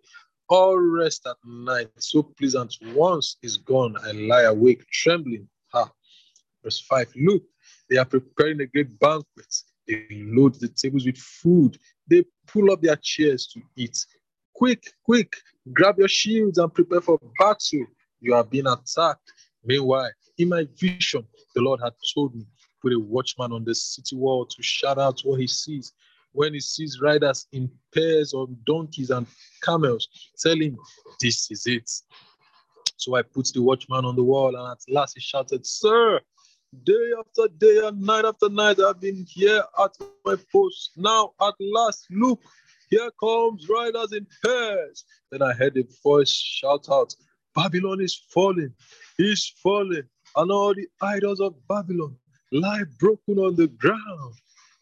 All 0.50 0.78
rest 0.78 1.28
at 1.28 1.38
night, 1.46 1.90
so 1.98 2.24
pleasant, 2.24 2.76
once 2.94 3.38
is 3.44 3.58
gone. 3.58 3.96
I 4.04 4.12
lie 4.12 4.44
awake, 4.44 4.86
trembling. 4.92 5.48
Ha. 5.72 5.90
Verse 6.64 6.80
5 6.82 7.14
Look, 7.16 7.44
they 7.90 7.98
are 7.98 8.06
preparing 8.06 8.62
a 8.62 8.66
great 8.66 9.00
banquet. 9.00 9.54
They 9.88 10.08
load 10.12 10.56
the 10.56 10.68
tables 10.68 11.06
with 11.06 11.18
food. 11.18 11.78
They 12.10 12.26
pull 12.48 12.72
up 12.72 12.82
their 12.82 12.96
chairs 12.96 13.46
to 13.54 13.62
eat. 13.76 14.04
Quick, 14.56 14.84
quick, 15.04 15.36
grab 15.74 16.00
your 16.00 16.08
shields 16.08 16.58
and 16.58 16.74
prepare 16.74 17.02
for 17.02 17.20
battle. 17.40 17.86
You 18.20 18.34
are 18.34 18.44
being 18.44 18.66
attacked. 18.66 19.32
Meanwhile, 19.64 20.12
in 20.38 20.50
my 20.50 20.68
vision, 20.80 21.28
the 21.54 21.62
Lord 21.62 21.82
had 21.84 21.94
told 22.14 22.36
me, 22.36 22.46
put 22.86 22.94
a 22.94 23.00
watchman 23.00 23.52
on 23.52 23.66
the 23.66 23.74
city 23.74 24.16
wall 24.16 24.46
to 24.46 24.62
shout 24.62 25.00
out 25.00 25.20
what 25.24 25.40
he 25.40 25.48
sees. 25.48 25.94
When 26.34 26.54
he 26.54 26.60
sees 26.60 27.02
riders 27.02 27.48
in 27.52 27.72
pairs 27.94 28.34
of 28.34 28.50
donkeys 28.66 29.10
and 29.10 29.26
camels, 29.64 30.08
tell 30.38 30.56
him, 30.56 30.78
This 31.20 31.50
is 31.50 31.66
it. 31.66 31.90
So 32.98 33.16
I 33.16 33.24
put 33.24 33.48
the 33.54 33.62
watchman 33.64 34.06
on 34.06 34.16
the 34.16 34.24
wall, 34.24 34.56
and 34.56 34.72
at 34.72 34.78
last 34.88 35.16
he 35.16 35.22
shouted, 35.22 35.66
Sir, 35.66 36.20
day 36.84 37.12
after 37.18 37.48
day 37.58 37.80
and 37.84 38.02
night 38.02 38.26
after 38.26 38.50
night, 38.50 38.80
I've 38.80 39.02
been 39.02 39.26
here 39.28 39.64
at 39.80 39.92
my 40.24 40.36
post. 40.52 40.92
Now, 40.96 41.32
at 41.42 41.56
last, 41.60 42.06
look, 42.12 42.42
here 42.90 43.10
comes 43.20 43.68
riders 43.68 44.12
in 44.12 44.28
pairs. 44.44 45.06
Then 45.32 45.42
I 45.42 45.54
heard 45.54 45.78
a 45.78 45.84
voice 46.04 46.34
shout 46.34 46.88
out, 46.92 47.16
Babylon 47.56 48.02
is 48.02 48.16
falling, 48.30 48.74
is 49.18 49.52
falling, 49.64 50.04
and 50.36 50.52
all 50.52 50.76
the 50.76 50.88
idols 51.02 51.40
of 51.40 51.56
Babylon 51.68 52.18
lie 52.52 52.84
broken 53.00 53.40
on 53.40 53.56
the 53.56 53.68
ground. 53.68 54.36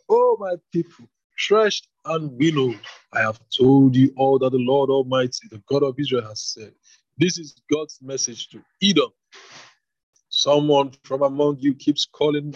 Oh, 0.09 0.37
my 0.39 0.55
people, 0.71 1.07
threshed 1.47 1.87
and 2.05 2.31
winnowed, 2.37 2.79
I 3.13 3.21
have 3.21 3.39
told 3.57 3.95
you 3.95 4.13
all 4.17 4.39
that 4.39 4.51
the 4.51 4.57
Lord 4.59 4.89
Almighty, 4.89 5.47
the 5.49 5.61
God 5.69 5.83
of 5.83 5.95
Israel, 5.99 6.27
has 6.27 6.41
said. 6.41 6.73
This 7.17 7.37
is 7.37 7.55
God's 7.71 7.99
message 8.01 8.49
to 8.49 8.61
Edom. 8.81 9.11
Someone 10.29 10.91
from 11.03 11.21
among 11.21 11.57
you 11.59 11.73
keeps 11.75 12.05
calling, 12.05 12.53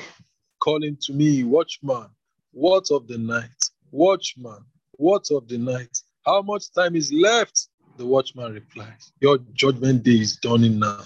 calling 0.60 0.98
to 1.04 1.14
me, 1.14 1.44
Watchman, 1.44 2.08
what 2.52 2.86
of 2.92 3.08
the 3.08 3.18
night? 3.18 3.50
Watchman, 3.92 4.66
what 4.94 5.28
of 5.32 5.48
the 5.48 5.58
night? 5.58 5.98
How 6.26 6.42
much 6.42 6.72
time 6.74 6.96
is 6.96 7.14
left? 7.14 7.70
The 7.98 8.06
watchman 8.06 8.54
replies, 8.54 9.12
Your 9.22 9.40
judgment 9.54 10.04
day 10.04 10.20
is 10.20 10.38
dawning 10.38 10.80
now. 10.80 11.02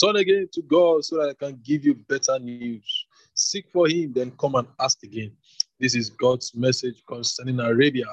Turn 0.00 0.16
again 0.16 0.48
to 0.54 0.62
God 0.62 1.04
so 1.04 1.16
that 1.16 1.30
I 1.30 1.44
can 1.44 1.60
give 1.64 1.84
you 1.84 1.94
better 1.94 2.38
news. 2.38 3.06
Seek 3.40 3.70
for 3.72 3.88
him, 3.88 4.12
then 4.12 4.32
come 4.38 4.54
and 4.54 4.68
ask 4.78 5.02
again. 5.02 5.32
This 5.78 5.94
is 5.94 6.10
God's 6.10 6.54
message 6.54 7.02
concerning 7.08 7.58
Arabia. 7.58 8.04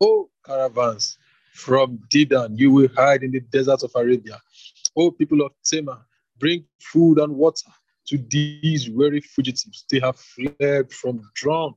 Oh, 0.00 0.30
caravans 0.46 1.18
from 1.52 2.00
Dedan, 2.10 2.58
you 2.58 2.70
will 2.70 2.88
hide 2.96 3.22
in 3.22 3.32
the 3.32 3.40
deserts 3.40 3.82
of 3.82 3.90
Arabia. 3.94 4.40
Oh, 4.96 5.10
people 5.10 5.42
of 5.42 5.52
Tema, 5.62 6.02
bring 6.38 6.64
food 6.80 7.18
and 7.18 7.36
water 7.36 7.70
to 8.08 8.16
these 8.16 8.88
weary 8.88 9.20
fugitives. 9.20 9.84
They 9.90 10.00
have 10.00 10.16
fled 10.16 10.90
from 10.90 11.20
drawn 11.34 11.74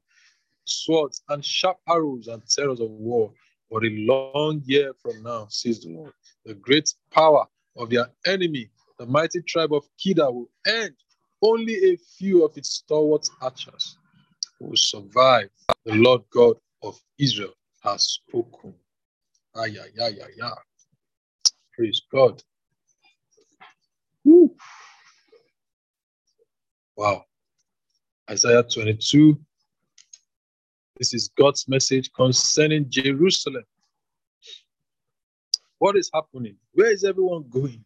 swords 0.64 1.22
and 1.28 1.44
sharp 1.44 1.78
arrows 1.90 2.28
and 2.28 2.42
terrors 2.48 2.80
of 2.80 2.90
war. 2.90 3.34
But 3.70 3.84
a 3.84 3.90
long 3.90 4.62
year 4.66 4.94
from 5.02 5.22
now, 5.22 5.48
says 5.50 5.82
the 5.82 5.90
Lord, 5.90 6.14
the 6.46 6.54
great 6.54 6.94
power 7.12 7.46
of 7.76 7.90
their 7.90 8.08
enemy, 8.26 8.70
the 8.98 9.06
mighty 9.06 9.42
tribe 9.42 9.74
of 9.74 9.84
Kedar, 10.02 10.32
will 10.32 10.50
end. 10.66 10.96
Only 11.42 11.76
a 11.92 11.98
few 12.18 12.46
of 12.46 12.58
its 12.58 12.70
stalwart 12.70 13.28
archers 13.42 13.98
will 14.60 14.76
survive. 14.76 15.50
The 15.86 15.94
Lord 15.94 16.22
God 16.32 16.56
of 16.82 17.00
Israel 17.20 17.54
has 17.84 18.04
spoken. 18.04 18.74
Ah, 19.56 19.66
yeah, 19.66 19.86
yeah, 19.96 20.10
yeah, 20.10 20.28
yeah. 20.38 20.52
Praise 21.74 22.02
God. 22.12 22.42
Woo. 24.24 24.56
Wow. 26.96 27.26
Isaiah 28.30 28.64
22. 28.64 29.38
This 30.98 31.14
is 31.14 31.30
God's 31.38 31.68
message 31.68 32.12
concerning 32.14 32.90
Jerusalem. 32.90 33.64
What 35.80 35.98
is 35.98 36.10
happening? 36.14 36.56
Where 36.72 36.92
is 36.92 37.04
everyone 37.04 37.46
going? 37.50 37.84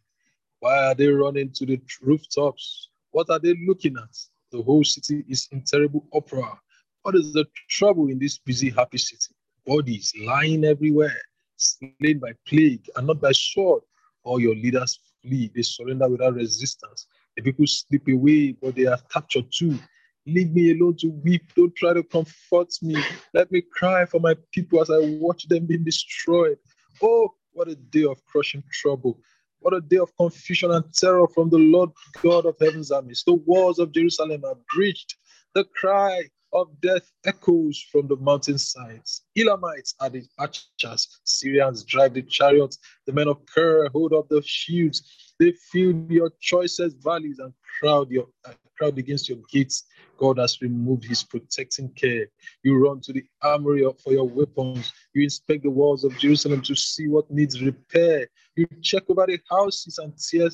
Why 0.60 0.86
are 0.86 0.94
they 0.94 1.08
running 1.08 1.50
to 1.54 1.66
the 1.66 1.80
rooftops? 2.02 2.89
What 3.12 3.30
are 3.30 3.38
they 3.38 3.54
looking 3.66 3.96
at? 3.96 4.16
The 4.52 4.62
whole 4.62 4.84
city 4.84 5.24
is 5.28 5.48
in 5.52 5.62
terrible 5.62 6.06
uproar. 6.14 6.58
What 7.02 7.14
is 7.14 7.32
the 7.32 7.46
trouble 7.68 8.08
in 8.08 8.18
this 8.18 8.38
busy, 8.38 8.70
happy 8.70 8.98
city? 8.98 9.34
Bodies 9.66 10.12
lying 10.20 10.64
everywhere, 10.64 11.16
slain 11.56 12.18
by 12.18 12.32
plague 12.46 12.88
and 12.96 13.06
not 13.06 13.20
by 13.20 13.32
sword. 13.32 13.82
All 14.22 14.40
your 14.40 14.54
leaders 14.54 14.98
flee, 15.22 15.50
they 15.54 15.62
surrender 15.62 16.08
without 16.08 16.34
resistance. 16.34 17.06
The 17.36 17.42
people 17.42 17.66
slip 17.66 18.06
away, 18.08 18.52
but 18.52 18.74
they 18.74 18.86
are 18.86 18.98
captured 19.12 19.46
too. 19.52 19.78
Leave 20.26 20.52
me 20.52 20.72
alone 20.72 20.96
to 20.98 21.08
weep. 21.08 21.42
Don't 21.56 21.74
try 21.74 21.94
to 21.94 22.02
comfort 22.02 22.68
me. 22.82 23.02
Let 23.32 23.50
me 23.50 23.62
cry 23.62 24.04
for 24.04 24.20
my 24.20 24.34
people 24.52 24.80
as 24.82 24.90
I 24.90 24.98
watch 25.20 25.48
them 25.48 25.66
being 25.66 25.84
destroyed. 25.84 26.58
Oh, 27.02 27.34
what 27.52 27.68
a 27.68 27.74
day 27.74 28.04
of 28.04 28.24
crushing 28.26 28.62
trouble. 28.70 29.18
What 29.60 29.74
a 29.74 29.80
day 29.80 29.98
of 29.98 30.16
confusion 30.16 30.70
and 30.70 30.84
terror 30.94 31.28
from 31.28 31.50
the 31.50 31.58
Lord 31.58 31.90
God 32.24 32.46
of 32.46 32.56
heaven's 32.60 32.90
armies. 32.90 33.22
The 33.26 33.34
walls 33.34 33.78
of 33.78 33.92
Jerusalem 33.92 34.44
are 34.44 34.56
breached. 34.74 35.16
The 35.54 35.64
cry 35.64 36.28
of 36.52 36.68
death 36.80 37.10
echoes 37.26 37.84
from 37.92 38.08
the 38.08 38.16
mountainsides. 38.16 39.22
Elamites 39.36 39.94
are 40.00 40.10
the 40.10 40.24
archers. 40.38 41.20
Syrians 41.24 41.84
drive 41.84 42.14
the 42.14 42.22
chariots. 42.22 42.78
The 43.06 43.12
men 43.12 43.28
of 43.28 43.44
Kir 43.46 43.88
hold 43.92 44.14
up 44.14 44.28
the 44.28 44.42
shields. 44.44 45.29
They 45.40 45.52
fill 45.52 45.94
your 46.10 46.30
choicest 46.38 47.02
valleys 47.02 47.38
and 47.38 47.54
crowd 47.80 48.10
your 48.10 48.26
uh, 48.44 48.52
crowd 48.76 48.98
against 48.98 49.26
your 49.26 49.38
gates. 49.50 49.84
God 50.18 50.36
has 50.36 50.60
removed 50.60 51.04
his 51.04 51.24
protecting 51.24 51.88
care. 51.94 52.26
You 52.62 52.76
run 52.76 53.00
to 53.00 53.14
the 53.14 53.24
armory 53.42 53.86
for 54.04 54.12
your 54.12 54.28
weapons. 54.28 54.92
You 55.14 55.22
inspect 55.22 55.62
the 55.62 55.70
walls 55.70 56.04
of 56.04 56.16
Jerusalem 56.18 56.60
to 56.60 56.76
see 56.76 57.08
what 57.08 57.30
needs 57.30 57.62
repair. 57.62 58.28
You 58.54 58.66
check 58.82 59.04
over 59.08 59.24
the 59.26 59.40
houses 59.50 59.96
and 59.96 60.12
tear 60.18 60.50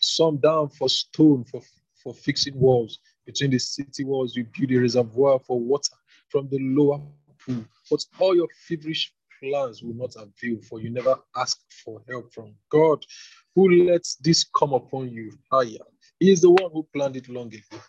some 0.00 0.38
down 0.38 0.70
for 0.70 0.88
stone 0.88 1.44
for, 1.44 1.60
for 2.02 2.14
fixing 2.14 2.58
walls. 2.58 3.00
Between 3.26 3.50
the 3.50 3.58
city 3.58 4.04
walls, 4.04 4.34
you 4.34 4.46
build 4.58 4.72
a 4.72 4.80
reservoir 4.80 5.38
for 5.38 5.60
water 5.60 5.94
from 6.30 6.48
the 6.48 6.58
lower 6.60 6.98
pool. 7.44 7.62
But 7.90 8.06
all 8.18 8.34
your 8.34 8.48
feverish 8.66 9.12
plans 9.42 9.82
will 9.82 9.94
not 9.94 10.14
avail, 10.16 10.60
for 10.62 10.80
you 10.80 10.90
never 10.90 11.16
ask 11.36 11.58
for 11.84 12.02
help 12.08 12.32
from 12.32 12.54
God, 12.70 13.04
who 13.54 13.84
lets 13.84 14.16
this 14.16 14.44
come 14.56 14.72
upon 14.72 15.10
you 15.10 15.32
higher. 15.50 15.84
He 16.20 16.30
is 16.30 16.40
the 16.40 16.50
one 16.50 16.70
who 16.72 16.86
planned 16.94 17.16
it 17.16 17.28
long 17.28 17.48
ago. 17.48 17.82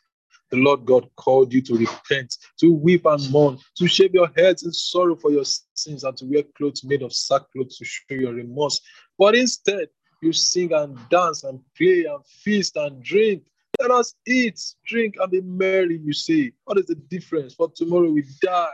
The 0.51 0.57
Lord 0.57 0.85
God 0.85 1.09
called 1.15 1.53
you 1.53 1.61
to 1.61 1.77
repent, 1.77 2.35
to 2.59 2.73
weep 2.73 3.05
and 3.05 3.29
mourn, 3.31 3.59
to 3.77 3.87
shave 3.87 4.13
your 4.13 4.29
heads 4.35 4.63
in 4.63 4.71
sorrow 4.71 5.15
for 5.15 5.31
your 5.31 5.45
sins, 5.45 6.03
and 6.03 6.17
to 6.17 6.25
wear 6.25 6.43
clothes 6.57 6.83
made 6.83 7.03
of 7.03 7.13
sackcloth 7.13 7.69
to 7.77 7.85
show 7.85 8.15
your 8.15 8.33
remorse. 8.33 8.81
But 9.17 9.35
instead, 9.35 9.89
you 10.21 10.33
sing 10.33 10.73
and 10.73 10.97
dance 11.09 11.43
and 11.43 11.59
play 11.77 12.05
and 12.05 12.25
feast 12.25 12.75
and 12.75 13.01
drink. 13.03 13.43
Let 13.79 13.91
us 13.91 14.13
eat, 14.27 14.59
drink, 14.85 15.15
and 15.19 15.31
be 15.31 15.41
merry, 15.41 15.99
you 16.03 16.13
say. 16.13 16.51
What 16.65 16.77
is 16.79 16.87
the 16.87 16.95
difference? 16.95 17.53
For 17.53 17.71
tomorrow 17.73 18.09
we 18.09 18.25
die. 18.41 18.67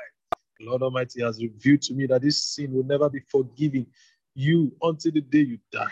Lord 0.60 0.82
Almighty 0.82 1.22
has 1.22 1.41
revealed 1.41 1.82
to 1.84 1.94
me 1.94 2.06
that 2.07 2.22
this 2.22 2.44
sin 2.44 2.73
will 2.73 2.84
never 2.84 3.10
be 3.10 3.19
forgiven 3.30 3.88
you 4.34 4.76
until 4.82 5.11
the 5.11 5.22
day 5.22 5.40
you 5.40 5.60
die. 5.72 5.91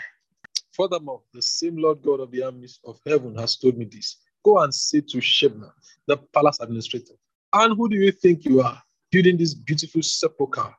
Furthermore, 0.72 1.22
the 1.32 1.42
same 1.42 1.76
Lord 1.76 2.02
God 2.02 2.20
of 2.20 2.30
the 2.30 2.42
armies 2.42 2.80
of 2.84 2.98
heaven 3.06 3.36
has 3.36 3.56
told 3.56 3.76
me 3.76 3.84
this. 3.84 4.18
Go 4.44 4.58
and 4.58 4.74
say 4.74 5.00
to 5.00 5.18
Shebna, 5.18 5.70
the 6.06 6.16
palace 6.16 6.58
administrator, 6.60 7.14
and 7.52 7.76
who 7.76 7.88
do 7.88 7.96
you 7.96 8.10
think 8.10 8.44
you 8.44 8.60
are 8.60 8.82
building 9.10 9.36
this 9.36 9.54
beautiful 9.54 10.02
sepulchre 10.02 10.74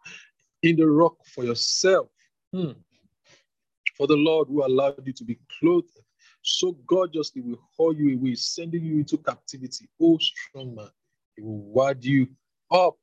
in 0.62 0.76
the 0.76 0.88
rock 0.88 1.16
for 1.34 1.44
yourself? 1.46 2.10
Hmm. 2.54 2.72
For 3.96 4.08
the 4.08 4.18
Lord 4.18 4.50
who 4.50 4.66
allowed 4.66 5.06
you 5.06 5.14
to 5.14 5.24
be 5.24 5.40
clothed 5.60 5.90
so 6.42 6.74
gorgeously 6.86 7.42
will 7.42 7.60
haul 7.76 7.96
you 7.96 8.18
away, 8.18 8.36
sending 8.36 8.84
you 8.84 9.00
into 9.00 9.18
captivity. 9.18 9.88
Oh, 10.00 10.18
strong 10.20 10.76
man, 10.76 10.90
he 11.36 11.42
will 11.42 11.58
ward 11.58 12.04
you 12.04 12.28
up 12.72 12.98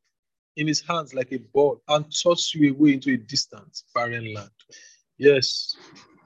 in 0.57 0.67
his 0.67 0.81
hands 0.81 1.15
like 1.15 1.33
a 1.33 1.39
ball 1.39 1.83
and 1.89 2.05
toss 2.23 2.55
you 2.55 2.73
away 2.73 2.95
into 2.95 3.13
a 3.13 3.17
distant, 3.17 3.83
barren 3.95 4.33
land. 4.35 4.51
Yes, 5.19 5.77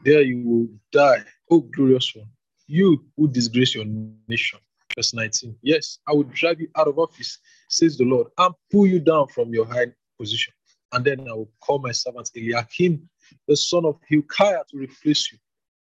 there 0.04 0.22
you 0.22 0.42
will 0.44 0.68
die, 0.92 1.24
oh 1.50 1.60
glorious 1.60 2.14
one, 2.14 2.28
you 2.66 3.04
who 3.16 3.28
disgrace 3.28 3.74
your 3.74 3.84
nation. 4.28 4.60
Verse 4.96 5.12
19. 5.12 5.56
Yes, 5.62 5.98
I 6.08 6.12
will 6.12 6.24
drive 6.24 6.60
you 6.60 6.68
out 6.76 6.88
of 6.88 6.98
office, 6.98 7.38
says 7.68 7.98
the 7.98 8.04
Lord, 8.04 8.28
and 8.38 8.54
pull 8.72 8.86
you 8.86 8.98
down 8.98 9.28
from 9.28 9.52
your 9.52 9.66
high 9.66 9.92
position. 10.18 10.54
And 10.92 11.04
then 11.04 11.20
I 11.28 11.34
will 11.34 11.50
call 11.60 11.78
my 11.80 11.92
servant 11.92 12.30
Eliakim, 12.34 13.08
the 13.46 13.56
son 13.56 13.84
of 13.84 13.98
Hilkiah, 14.08 14.62
to 14.70 14.78
replace 14.78 15.30
you. 15.32 15.38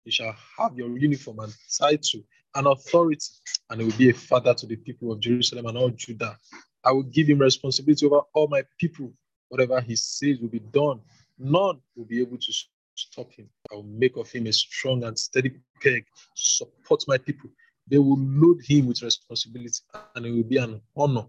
He 0.06 0.12
shall 0.12 0.34
have 0.58 0.78
your 0.78 0.98
uniform 0.98 1.40
and 1.40 1.54
title 1.78 2.22
and 2.56 2.68
authority, 2.68 3.26
and 3.70 3.82
will 3.82 3.98
be 3.98 4.10
a 4.10 4.14
father 4.14 4.54
to 4.54 4.66
the 4.66 4.76
people 4.78 5.12
of 5.12 5.20
Jerusalem 5.20 5.66
and 5.66 5.78
all 5.78 5.90
Judah. 5.90 6.38
I 6.84 6.92
will 6.92 7.04
give 7.04 7.28
him 7.28 7.40
responsibility 7.40 8.06
over 8.06 8.22
all 8.34 8.48
my 8.48 8.64
people. 8.78 9.12
Whatever 9.50 9.82
he 9.82 9.96
says 9.96 10.40
will 10.40 10.50
be 10.50 10.60
done. 10.60 11.02
None 11.38 11.80
will 11.96 12.06
be 12.06 12.22
able 12.22 12.38
to 12.38 12.54
stop 12.96 13.32
him. 13.32 13.50
I 13.72 13.76
will 13.76 13.84
make 13.84 14.16
of 14.18 14.30
him 14.32 14.48
a 14.48 14.54
strong 14.54 15.04
and 15.04 15.18
steady 15.18 15.52
peg 15.82 16.06
to 16.06 16.42
support 16.42 17.04
my 17.08 17.18
people. 17.18 17.50
They 17.88 17.98
will 17.98 18.18
load 18.20 18.62
him 18.64 18.88
with 18.88 19.02
responsibility, 19.02 19.80
and 20.16 20.26
it 20.26 20.32
will 20.32 20.44
be 20.44 20.58
an 20.58 20.82
honor 20.96 21.26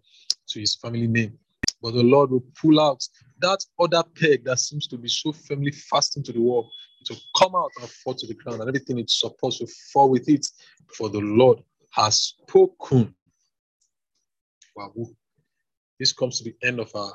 to 0.48 0.60
his 0.60 0.76
family 0.76 1.06
name. 1.06 1.38
But 1.80 1.94
the 1.94 2.02
Lord 2.02 2.30
will 2.30 2.44
pull 2.60 2.80
out 2.80 3.02
that 3.40 3.64
other 3.80 4.04
peg 4.14 4.44
that 4.44 4.60
seems 4.60 4.86
to 4.88 4.96
be 4.96 5.08
so 5.08 5.32
firmly 5.32 5.72
fastened 5.72 6.24
to 6.26 6.32
the 6.32 6.40
wall 6.40 6.70
to 7.06 7.16
come 7.36 7.56
out 7.56 7.72
and 7.80 7.90
fall 7.90 8.14
to 8.14 8.26
the 8.26 8.34
ground, 8.34 8.60
and 8.60 8.68
everything 8.68 8.98
it's 8.98 9.18
supposed 9.18 9.58
to 9.58 9.66
fall 9.92 10.08
with 10.08 10.28
it. 10.28 10.46
For 10.96 11.08
the 11.08 11.20
Lord 11.20 11.62
has 11.90 12.20
spoken. 12.20 13.14
Wow. 14.76 14.92
This 15.98 16.12
comes 16.12 16.38
to 16.38 16.44
the 16.44 16.54
end 16.66 16.80
of 16.80 16.90
our 16.94 17.12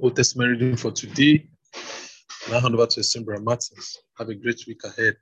Old 0.00 0.16
Testament 0.16 0.50
reading 0.50 0.76
for 0.76 0.90
today. 0.90 1.48
Now 2.50 2.60
hand 2.60 2.74
over 2.74 2.86
to 2.86 3.00
Simbra 3.00 3.42
Martins. 3.42 3.96
Have 4.18 4.28
a 4.28 4.34
great 4.34 4.60
week 4.66 4.82
ahead. 4.84 5.16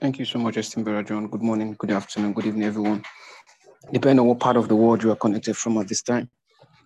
Thank 0.00 0.18
you 0.18 0.26
so 0.26 0.38
much, 0.38 0.56
Estimbera 0.56 1.06
John. 1.06 1.26
Good 1.28 1.42
morning, 1.42 1.74
good 1.78 1.90
afternoon, 1.90 2.34
good 2.34 2.46
evening, 2.46 2.64
everyone. 2.64 3.02
Depending 3.92 4.20
on 4.20 4.26
what 4.26 4.40
part 4.40 4.56
of 4.56 4.68
the 4.68 4.76
world 4.76 5.02
you 5.02 5.10
are 5.10 5.16
connected 5.16 5.56
from 5.56 5.78
at 5.78 5.88
this 5.88 6.02
time. 6.02 6.28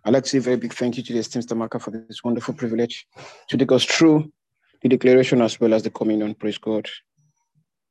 I'd 0.05 0.13
like 0.13 0.23
to 0.23 0.29
say 0.29 0.39
a 0.39 0.41
very 0.41 0.57
big 0.57 0.73
thank 0.73 0.97
you 0.97 1.03
to 1.03 1.13
the 1.13 1.19
esteemed 1.19 1.47
Stamaka 1.47 1.81
for 1.81 1.91
this 1.91 2.23
wonderful 2.23 2.55
privilege 2.55 3.07
to 3.49 3.57
take 3.57 3.73
us 3.73 3.85
through 3.85 4.31
the 4.83 4.89
declaration 4.89 5.43
as 5.43 5.61
well 5.61 5.75
as 5.75 5.83
the 5.83 5.91
communion. 5.91 6.35
Praise 6.35 6.59
God. 6.59 6.89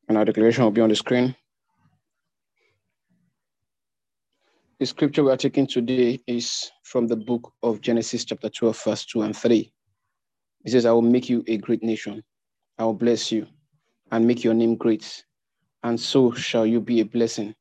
And 0.07 0.17
our 0.17 0.25
declaration 0.25 0.63
will 0.63 0.71
be 0.71 0.81
on 0.81 0.89
the 0.89 0.95
screen. 0.95 1.35
The 4.79 4.85
scripture 4.85 5.25
we 5.25 5.31
are 5.31 5.35
taking 5.35 5.67
today 5.67 6.21
is 6.25 6.71
from 6.83 7.05
the 7.05 7.17
book 7.17 7.51
of 7.63 7.81
Genesis, 7.81 8.23
chapter 8.23 8.47
12, 8.47 8.81
verse 8.81 9.05
2 9.07 9.23
and 9.23 9.35
3. 9.35 9.69
It 10.63 10.71
says, 10.71 10.85
I 10.85 10.91
will 10.91 11.01
make 11.01 11.27
you 11.27 11.43
a 11.47 11.57
great 11.57 11.83
nation. 11.83 12.23
I 12.77 12.85
will 12.85 12.93
bless 12.93 13.29
you 13.29 13.45
and 14.09 14.25
make 14.25 14.41
your 14.41 14.53
name 14.53 14.77
great. 14.77 15.25
And 15.83 15.99
so 15.99 16.31
shall 16.31 16.65
you 16.65 16.79
be 16.79 17.01
a 17.01 17.05
blessing. 17.05 17.53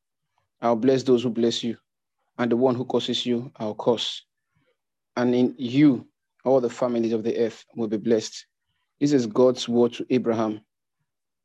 I'll 0.61 0.77
bless 0.77 1.03
those 1.03 1.23
who 1.23 1.29
bless 1.29 1.61
you, 1.61 1.75
and 2.37 2.49
the 2.49 2.55
one 2.55 2.75
who 2.75 2.85
curses 2.85 3.25
you, 3.25 3.51
I'll 3.57 3.75
curse. 3.75 4.23
And 5.17 5.35
in 5.35 5.55
you, 5.57 6.07
all 6.45 6.61
the 6.61 6.69
families 6.69 7.11
of 7.11 7.25
the 7.25 7.37
earth 7.37 7.65
will 7.75 7.89
be 7.89 7.97
blessed. 7.97 8.45
This 9.01 9.11
is 9.11 9.27
God's 9.27 9.67
word 9.67 9.91
to 9.95 10.05
Abraham. 10.09 10.61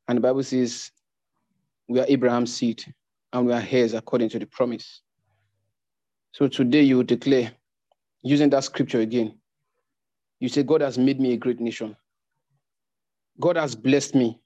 And 0.07 0.19
the 0.19 0.21
Bible 0.21 0.43
says, 0.43 0.89
We 1.89 1.99
are 1.99 2.05
Abraham's 2.07 2.55
seed, 2.55 2.81
and 3.33 3.45
we 3.45 3.51
are 3.51 3.67
heirs 3.69 3.93
according 3.93 4.29
to 4.29 4.39
the 4.39 4.45
promise. 4.45 5.01
So 6.35 6.49
today 6.49 6.81
you 6.81 7.01
declare, 7.01 7.53
using 8.21 8.49
that 8.49 8.65
scripture 8.65 8.99
again, 8.99 9.37
you 10.41 10.49
say, 10.49 10.63
God 10.63 10.81
has 10.81 10.97
made 10.97 11.17
me 11.17 11.31
a 11.31 11.37
great 11.37 11.61
nation. 11.61 11.95
God 13.39 13.55
has 13.55 13.73
blessed 13.73 14.15
me. 14.15 14.37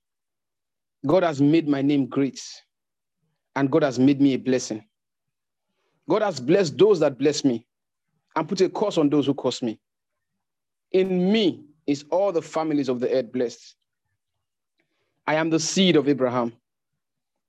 God 1.07 1.24
has 1.24 1.41
made 1.41 1.68
my 1.68 1.82
name 1.82 2.06
great. 2.06 2.40
And 3.56 3.72
God 3.72 3.82
has 3.82 3.98
made 3.98 4.22
me 4.22 4.36
a 4.36 4.38
blessing. 4.38 4.86
God 6.07 6.22
has 6.22 6.40
blessed 6.40 6.78
those 6.78 6.99
that 6.99 7.18
bless 7.18 7.44
me 7.44 7.66
and 8.36 8.48
put 8.48 8.61
a 8.61 8.70
curse 8.70 8.99
on 8.99 9.10
those 9.10 9.26
who 9.26 9.34
curse 9.34 9.64
me. 9.64 9.80
In 10.91 11.32
me 11.32 11.64
is 11.88 12.06
all 12.11 12.32
the 12.32 12.44
families 12.44 12.90
of 12.90 12.99
the 12.99 13.11
earth 13.11 13.32
blessed. 13.32 13.76
I 15.26 15.34
am 15.34 15.49
the 15.49 15.60
seed 15.60 15.95
of 15.95 16.07
Abraham. 16.07 16.53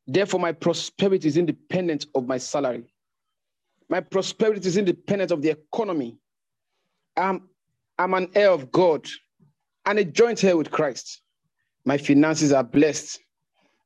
Therefore, 0.07 0.41
my 0.41 0.53
prosperity 0.53 1.29
is 1.29 1.37
independent 1.37 2.07
of 2.15 2.27
my 2.27 2.39
salary. 2.39 2.87
My 3.91 3.99
prosperity 3.99 4.69
is 4.69 4.77
independent 4.77 5.33
of 5.33 5.43
the 5.43 5.51
economy. 5.51 6.17
I'm, 7.17 7.49
I'm 7.99 8.15
an 8.15 8.31
heir 8.37 8.53
of 8.53 8.71
God 8.71 9.05
and 9.85 9.99
a 9.99 10.05
joint 10.05 10.45
heir 10.45 10.57
with 10.57 10.71
Christ. 10.71 11.23
My 11.85 11.99
finances 11.99 12.53
are 12.53 12.63
blessed. 12.63 13.19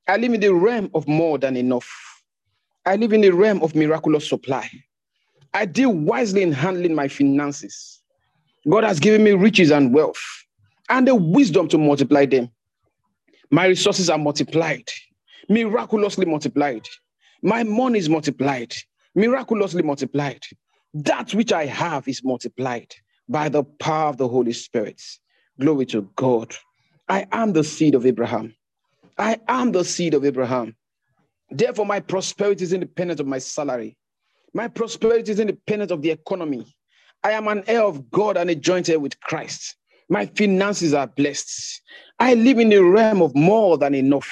I 0.06 0.18
live 0.18 0.34
in 0.34 0.40
the 0.40 0.52
realm 0.52 0.90
of 0.92 1.08
more 1.08 1.38
than 1.38 1.56
enough. 1.56 1.90
I 2.84 2.96
live 2.96 3.14
in 3.14 3.22
the 3.22 3.30
realm 3.30 3.62
of 3.62 3.74
miraculous 3.74 4.28
supply. 4.28 4.68
I 5.54 5.64
deal 5.64 5.94
wisely 5.94 6.42
in 6.42 6.52
handling 6.52 6.94
my 6.94 7.08
finances. 7.08 8.02
God 8.68 8.84
has 8.84 9.00
given 9.00 9.24
me 9.24 9.32
riches 9.32 9.70
and 9.70 9.94
wealth 9.94 10.20
and 10.90 11.08
the 11.08 11.14
wisdom 11.14 11.66
to 11.68 11.78
multiply 11.78 12.26
them. 12.26 12.50
My 13.50 13.66
resources 13.66 14.10
are 14.10 14.18
multiplied, 14.18 14.86
miraculously 15.48 16.26
multiplied. 16.26 16.86
My 17.42 17.62
money 17.62 17.98
is 17.98 18.10
multiplied, 18.10 18.74
miraculously 19.14 19.82
multiplied. 19.82 20.42
That 20.94 21.34
which 21.34 21.52
I 21.52 21.66
have 21.66 22.06
is 22.08 22.22
multiplied 22.24 22.94
by 23.28 23.48
the 23.48 23.64
power 23.64 24.08
of 24.08 24.16
the 24.16 24.28
Holy 24.28 24.52
Spirit. 24.52 25.00
Glory 25.58 25.86
to 25.86 26.08
God. 26.16 26.54
I 27.08 27.26
am 27.32 27.52
the 27.52 27.64
seed 27.64 27.94
of 27.94 28.06
Abraham. 28.06 28.54
I 29.18 29.38
am 29.48 29.72
the 29.72 29.84
seed 29.84 30.14
of 30.14 30.24
Abraham. 30.24 30.76
Therefore, 31.50 31.86
my 31.86 32.00
prosperity 32.00 32.64
is 32.64 32.72
independent 32.72 33.20
of 33.20 33.26
my 33.26 33.38
salary. 33.38 33.96
My 34.52 34.68
prosperity 34.68 35.32
is 35.32 35.40
independent 35.40 35.90
of 35.90 36.02
the 36.02 36.10
economy. 36.10 36.66
I 37.22 37.32
am 37.32 37.48
an 37.48 37.64
heir 37.66 37.82
of 37.82 38.10
God 38.10 38.36
and 38.36 38.50
a 38.50 38.54
joint 38.54 38.88
heir 38.88 39.00
with 39.00 39.18
Christ. 39.20 39.76
My 40.08 40.26
finances 40.26 40.94
are 40.94 41.06
blessed. 41.06 41.82
I 42.18 42.34
live 42.34 42.58
in 42.58 42.68
the 42.68 42.82
realm 42.84 43.22
of 43.22 43.34
more 43.34 43.78
than 43.78 43.94
enough. 43.94 44.30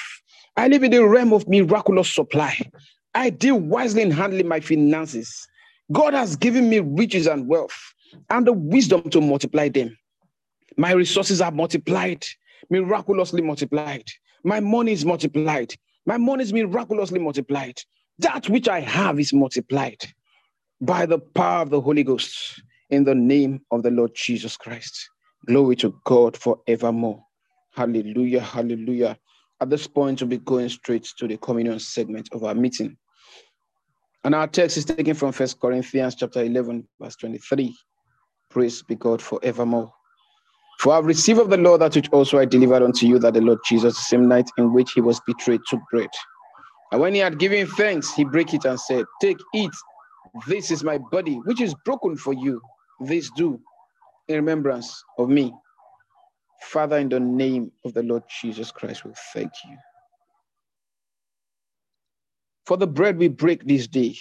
I 0.55 0.67
live 0.67 0.83
in 0.83 0.91
the 0.91 1.07
realm 1.07 1.33
of 1.33 1.47
miraculous 1.47 2.13
supply. 2.13 2.57
I 3.15 3.29
deal 3.29 3.59
wisely 3.59 4.01
in 4.01 4.11
handling 4.11 4.47
my 4.47 4.59
finances. 4.59 5.47
God 5.91 6.13
has 6.13 6.35
given 6.35 6.69
me 6.69 6.79
riches 6.79 7.27
and 7.27 7.47
wealth 7.47 7.77
and 8.29 8.47
the 8.47 8.53
wisdom 8.53 9.09
to 9.09 9.21
multiply 9.21 9.69
them. 9.69 9.97
My 10.77 10.91
resources 10.93 11.41
are 11.41 11.51
multiplied, 11.51 12.25
miraculously 12.69 13.41
multiplied. 13.41 14.05
My 14.43 14.59
money 14.59 14.93
is 14.93 15.05
multiplied. 15.05 15.75
My 16.05 16.17
money 16.17 16.43
is 16.43 16.53
miraculously 16.53 17.19
multiplied. 17.19 17.79
That 18.19 18.49
which 18.49 18.67
I 18.67 18.79
have 18.79 19.19
is 19.19 19.33
multiplied 19.33 20.03
by 20.81 21.05
the 21.05 21.19
power 21.19 21.61
of 21.61 21.69
the 21.69 21.81
Holy 21.81 22.03
Ghost 22.03 22.61
in 22.89 23.03
the 23.03 23.15
name 23.15 23.61
of 23.71 23.83
the 23.83 23.91
Lord 23.91 24.11
Jesus 24.15 24.57
Christ. 24.57 25.09
Glory 25.47 25.75
to 25.77 25.95
God 26.05 26.37
forevermore. 26.37 27.23
Hallelujah. 27.75 28.41
Hallelujah. 28.41 29.17
At 29.61 29.69
this 29.69 29.87
point, 29.87 30.21
we'll 30.21 30.29
be 30.29 30.37
going 30.37 30.69
straight 30.69 31.07
to 31.17 31.27
the 31.27 31.37
communion 31.37 31.79
segment 31.79 32.29
of 32.31 32.43
our 32.43 32.55
meeting. 32.55 32.97
And 34.23 34.33
our 34.33 34.47
text 34.47 34.77
is 34.77 34.85
taken 34.85 35.13
from 35.15 35.33
First 35.33 35.59
Corinthians 35.59 36.15
chapter 36.15 36.43
11, 36.43 36.87
verse 36.99 37.15
23. 37.17 37.75
Praise 38.49 38.81
be 38.81 38.95
God 38.95 39.21
forevermore. 39.21 39.91
For 40.79 40.93
I 40.93 40.95
have 40.97 41.05
received 41.05 41.39
of 41.39 41.49
the 41.49 41.57
Lord 41.57 41.81
that 41.81 41.95
which 41.95 42.09
also 42.09 42.39
I 42.39 42.45
delivered 42.45 42.83
unto 42.83 43.05
you, 43.05 43.19
that 43.19 43.33
the 43.33 43.41
Lord 43.41 43.59
Jesus, 43.65 43.95
the 43.95 44.03
same 44.03 44.27
night 44.27 44.49
in 44.57 44.73
which 44.73 44.91
he 44.93 45.01
was 45.01 45.19
betrayed, 45.27 45.61
took 45.67 45.81
bread. 45.91 46.09
And 46.91 47.01
when 47.01 47.13
he 47.13 47.19
had 47.19 47.39
given 47.39 47.67
thanks, 47.67 48.13
he 48.13 48.23
broke 48.23 48.53
it 48.53 48.65
and 48.65 48.79
said, 48.79 49.05
Take, 49.21 49.39
eat. 49.53 49.71
This 50.47 50.71
is 50.71 50.83
my 50.83 50.97
body, 50.97 51.35
which 51.45 51.61
is 51.61 51.75
broken 51.85 52.15
for 52.15 52.33
you. 52.33 52.61
This 52.99 53.29
do 53.35 53.59
in 54.27 54.35
remembrance 54.35 55.03
of 55.17 55.29
me. 55.29 55.53
Father, 56.61 56.97
in 56.97 57.09
the 57.09 57.19
name 57.19 57.71
of 57.83 57.93
the 57.93 58.03
Lord 58.03 58.23
Jesus 58.41 58.71
Christ, 58.71 59.05
we 59.05 59.11
thank 59.33 59.51
you. 59.67 59.77
For 62.65 62.77
the 62.77 62.87
bread 62.87 63.17
we 63.17 63.27
break 63.27 63.65
this 63.65 63.87
day, 63.87 64.17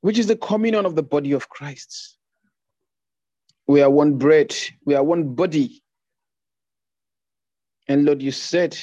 which 0.00 0.18
is 0.18 0.26
the 0.26 0.36
communion 0.36 0.86
of 0.86 0.94
the 0.94 1.02
body 1.02 1.32
of 1.32 1.48
Christ. 1.48 2.16
We 3.66 3.82
are 3.82 3.90
one 3.90 4.16
bread, 4.16 4.54
we 4.84 4.94
are 4.94 5.02
one 5.02 5.34
body. 5.34 5.82
And 7.88 8.04
Lord, 8.04 8.22
you 8.22 8.32
said 8.32 8.76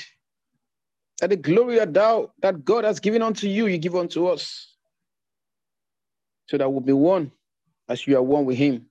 that 1.20 1.30
the 1.30 1.36
glory 1.36 1.78
that 1.78 1.94
thou 1.94 2.32
that 2.42 2.64
God 2.66 2.84
has 2.84 3.00
given 3.00 3.22
unto 3.22 3.48
you, 3.48 3.68
you 3.68 3.78
give 3.78 3.96
unto 3.96 4.28
us. 4.28 4.76
So 6.48 6.58
that 6.58 6.70
we'll 6.70 6.82
be 6.82 6.94
one 6.94 7.32
as 7.88 8.06
you 8.06 8.18
are 8.18 8.22
one 8.22 8.46
with 8.46 8.58
him. 8.58 8.86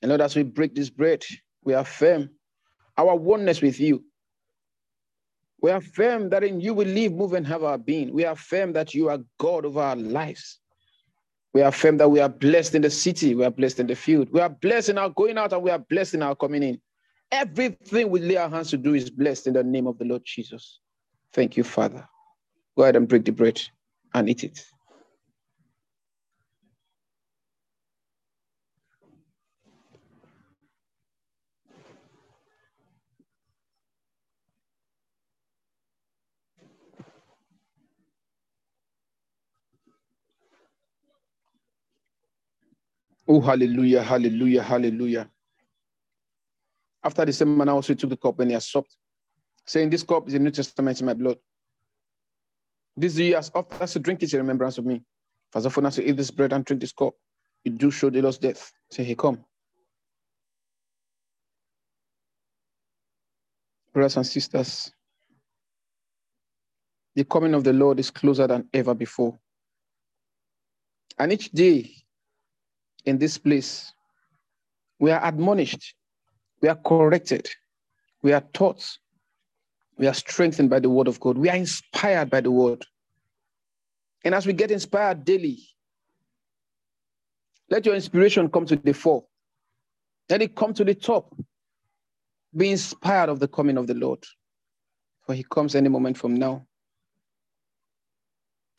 And 0.00 0.08
Lord, 0.08 0.20
as 0.20 0.34
we 0.34 0.42
break 0.42 0.74
this 0.74 0.90
bread, 0.90 1.24
we 1.64 1.74
affirm 1.74 2.30
our 2.96 3.14
oneness 3.14 3.60
with 3.60 3.78
you. 3.78 4.04
We 5.62 5.70
affirm 5.70 6.28
that 6.30 6.42
in 6.42 6.60
you 6.60 6.74
we 6.74 6.84
live, 6.84 7.12
move, 7.12 7.34
and 7.34 7.46
have 7.46 7.62
our 7.62 7.78
being. 7.78 8.12
We 8.12 8.24
affirm 8.24 8.72
that 8.72 8.94
you 8.94 9.08
are 9.08 9.20
God 9.38 9.64
of 9.64 9.78
our 9.78 9.94
lives. 9.94 10.58
We 11.54 11.60
affirm 11.60 11.98
that 11.98 12.08
we 12.08 12.18
are 12.18 12.28
blessed 12.28 12.74
in 12.74 12.82
the 12.82 12.90
city, 12.90 13.34
we 13.34 13.44
are 13.44 13.50
blessed 13.50 13.78
in 13.78 13.86
the 13.86 13.94
field, 13.94 14.28
we 14.32 14.40
are 14.40 14.48
blessed 14.48 14.88
in 14.88 14.98
our 14.98 15.10
going 15.10 15.38
out, 15.38 15.52
and 15.52 15.62
we 15.62 15.70
are 15.70 15.78
blessed 15.78 16.14
in 16.14 16.22
our 16.22 16.34
coming 16.34 16.62
in. 16.62 16.80
Everything 17.30 18.10
we 18.10 18.20
lay 18.20 18.36
our 18.36 18.48
hands 18.48 18.70
to 18.70 18.76
do 18.76 18.94
is 18.94 19.10
blessed 19.10 19.46
in 19.46 19.52
the 19.52 19.62
name 19.62 19.86
of 19.86 19.98
the 19.98 20.04
Lord 20.04 20.22
Jesus. 20.24 20.80
Thank 21.32 21.56
you, 21.56 21.64
Father. 21.64 22.08
Go 22.76 22.82
ahead 22.84 22.96
and 22.96 23.06
break 23.06 23.24
the 23.24 23.32
bread 23.32 23.60
and 24.14 24.28
eat 24.28 24.44
it. 24.44 24.64
Oh, 43.32 43.40
hallelujah, 43.40 44.02
hallelujah, 44.02 44.62
hallelujah. 44.62 45.30
After 47.02 47.24
the 47.24 47.32
same 47.32 47.56
manner, 47.56 47.72
also 47.72 47.94
took 47.94 48.10
the 48.10 48.16
cup 48.18 48.38
and 48.40 48.50
he 48.50 48.52
has 48.52 48.70
supped, 48.70 48.94
saying, 49.64 49.88
This 49.88 50.02
cup 50.02 50.26
is 50.26 50.34
the 50.34 50.38
New 50.38 50.50
Testament 50.50 51.00
in 51.00 51.06
my 51.06 51.14
blood. 51.14 51.38
This 52.94 53.16
year, 53.16 53.38
as 53.38 53.50
often 53.54 53.80
as 53.80 53.94
you 53.94 54.02
drink 54.02 54.22
it 54.22 54.34
in 54.34 54.40
remembrance 54.40 54.76
of 54.76 54.84
me. 54.84 55.02
For 55.50 55.60
as 55.60 55.64
often 55.64 55.86
as 55.86 55.96
you 55.96 56.04
eat 56.04 56.18
this 56.18 56.30
bread 56.30 56.52
and 56.52 56.62
drink 56.62 56.82
this 56.82 56.92
cup, 56.92 57.14
you 57.64 57.72
do 57.72 57.90
show 57.90 58.10
the 58.10 58.20
Lord's 58.20 58.36
death. 58.36 58.70
Say, 58.90 59.02
He 59.02 59.14
come. 59.14 59.42
Brothers 63.94 64.18
and 64.18 64.26
sisters, 64.26 64.92
the 67.14 67.24
coming 67.24 67.54
of 67.54 67.64
the 67.64 67.72
Lord 67.72 67.98
is 67.98 68.10
closer 68.10 68.46
than 68.46 68.68
ever 68.74 68.94
before. 68.94 69.38
And 71.18 71.32
each 71.32 71.50
day 71.50 72.01
in 73.04 73.18
this 73.18 73.38
place, 73.38 73.92
we 74.98 75.10
are 75.10 75.24
admonished, 75.24 75.94
we 76.60 76.68
are 76.68 76.76
corrected, 76.76 77.48
we 78.22 78.32
are 78.32 78.44
taught, 78.52 78.98
we 79.98 80.06
are 80.06 80.14
strengthened 80.14 80.70
by 80.70 80.78
the 80.78 80.90
word 80.90 81.08
of 81.08 81.20
God, 81.20 81.36
we 81.36 81.48
are 81.48 81.56
inspired 81.56 82.30
by 82.30 82.40
the 82.40 82.50
word. 82.50 82.84
And 84.24 84.34
as 84.34 84.46
we 84.46 84.52
get 84.52 84.70
inspired 84.70 85.24
daily, 85.24 85.58
let 87.68 87.86
your 87.86 87.94
inspiration 87.94 88.48
come 88.48 88.66
to 88.66 88.76
the 88.76 88.92
fore. 88.92 89.24
Let 90.28 90.42
it 90.42 90.54
come 90.54 90.74
to 90.74 90.84
the 90.84 90.94
top. 90.94 91.34
Be 92.56 92.70
inspired 92.70 93.30
of 93.30 93.40
the 93.40 93.48
coming 93.48 93.78
of 93.78 93.86
the 93.86 93.94
Lord, 93.94 94.22
for 95.26 95.34
he 95.34 95.42
comes 95.42 95.74
any 95.74 95.88
moment 95.88 96.18
from 96.18 96.34
now. 96.34 96.66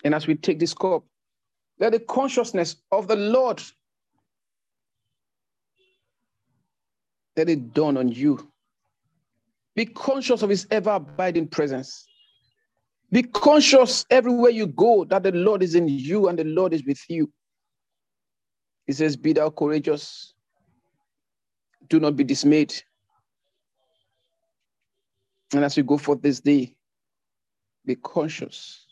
And 0.04 0.14
as 0.14 0.28
we 0.28 0.36
take 0.36 0.60
this 0.60 0.74
cup, 0.74 1.04
let 1.80 1.94
the 1.94 2.00
consciousness 2.00 2.76
of 2.91 3.08
the 3.08 3.16
Lord 3.16 3.62
let 7.35 7.49
it 7.49 7.73
dawn 7.73 7.97
on 7.97 8.10
you. 8.10 8.51
Be 9.76 9.85
conscious 9.85 10.41
of 10.41 10.49
his 10.49 10.68
ever 10.69 10.91
abiding 10.91 11.47
presence. 11.47 12.05
Be 13.11 13.23
conscious 13.23 14.05
everywhere 14.10 14.51
you 14.51 14.68
go 14.68 15.05
that 15.05 15.23
the 15.23 15.31
Lord 15.31 15.64
is 15.64 15.76
in 15.76 15.88
you 15.88 16.27
and 16.27 16.38
the 16.38 16.43
Lord 16.43 16.73
is 16.73 16.84
with 16.84 16.99
you. 17.10 17.31
He 18.85 18.93
says, 18.93 19.15
Be 19.15 19.34
thou 19.34 19.49
courageous. 19.49 20.34
Do 21.89 21.99
not 21.99 22.15
be 22.15 22.23
dismayed. 22.23 22.73
And 25.53 25.64
as 25.64 25.77
you 25.77 25.84
go 25.84 25.97
forth 25.97 26.22
this 26.22 26.39
day, 26.39 26.76
be 27.85 27.95
conscious. 27.95 28.88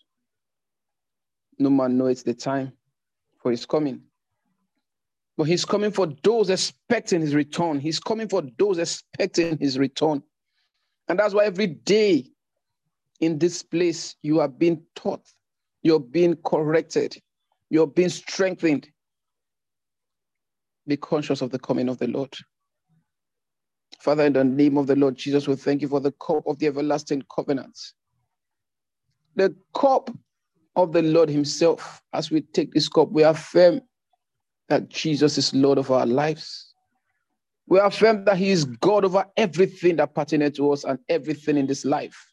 No 1.57 1.69
man 1.69 1.97
knows 1.97 2.23
the 2.23 2.33
time 2.33 2.73
for 3.41 3.51
his 3.51 3.65
coming. 3.65 4.01
But 5.37 5.45
he's 5.45 5.65
coming 5.65 5.91
for 5.91 6.07
those 6.23 6.49
expecting 6.49 7.21
his 7.21 7.33
return. 7.33 7.79
He's 7.79 7.99
coming 7.99 8.27
for 8.27 8.43
those 8.57 8.77
expecting 8.77 9.57
his 9.57 9.79
return. 9.79 10.21
And 11.07 11.17
that's 11.19 11.33
why 11.33 11.45
every 11.45 11.67
day 11.67 12.31
in 13.19 13.37
this 13.37 13.63
place, 13.63 14.15
you 14.21 14.39
are 14.39 14.47
being 14.47 14.83
taught, 14.95 15.21
you're 15.83 15.99
being 15.99 16.35
corrected, 16.45 17.17
you're 17.69 17.87
being 17.87 18.09
strengthened. 18.09 18.89
Be 20.87 20.97
conscious 20.97 21.41
of 21.41 21.51
the 21.51 21.59
coming 21.59 21.87
of 21.87 21.99
the 21.99 22.07
Lord. 22.07 22.35
Father, 23.99 24.25
in 24.25 24.33
the 24.33 24.43
name 24.43 24.77
of 24.77 24.87
the 24.87 24.95
Lord 24.95 25.15
Jesus, 25.15 25.47
we 25.47 25.55
thank 25.55 25.81
you 25.81 25.87
for 25.87 25.99
the 25.99 26.11
cup 26.13 26.43
of 26.47 26.57
the 26.57 26.67
everlasting 26.67 27.23
covenant. 27.33 27.77
The 29.35 29.55
cup 29.75 30.09
of 30.75 30.91
the 30.91 31.03
Lord 31.03 31.29
Himself. 31.29 32.01
As 32.11 32.31
we 32.31 32.41
take 32.41 32.73
this 32.73 32.89
cup, 32.89 33.11
we 33.11 33.23
affirm 33.23 33.81
that 34.71 34.87
Jesus 34.87 35.37
is 35.37 35.53
Lord 35.53 35.77
of 35.77 35.91
our 35.91 36.05
lives. 36.05 36.73
We 37.67 37.79
affirm 37.79 38.23
that 38.23 38.37
He 38.37 38.51
is 38.51 38.63
God 38.63 39.03
over 39.03 39.25
everything 39.35 39.97
that 39.97 40.15
pertains 40.15 40.55
to 40.57 40.71
us 40.71 40.85
and 40.85 40.97
everything 41.09 41.57
in 41.57 41.67
this 41.67 41.83
life. 41.83 42.25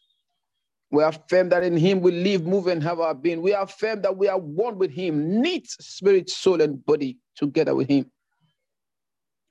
We 0.89 1.03
affirm 1.03 1.49
that 1.49 1.63
in 1.63 1.75
Him 1.75 1.99
we 1.99 2.11
live, 2.11 2.45
move, 2.45 2.67
and 2.67 2.81
have 2.81 3.01
our 3.01 3.13
being. 3.13 3.41
We 3.41 3.53
affirm 3.53 4.01
that 4.03 4.15
we 4.15 4.29
are 4.29 4.39
one 4.39 4.77
with 4.77 4.89
Him, 4.89 5.41
knit 5.41 5.67
spirit, 5.67 6.29
soul, 6.29 6.61
and 6.61 6.83
body 6.85 7.17
together 7.35 7.75
with 7.75 7.89
Him. 7.89 8.09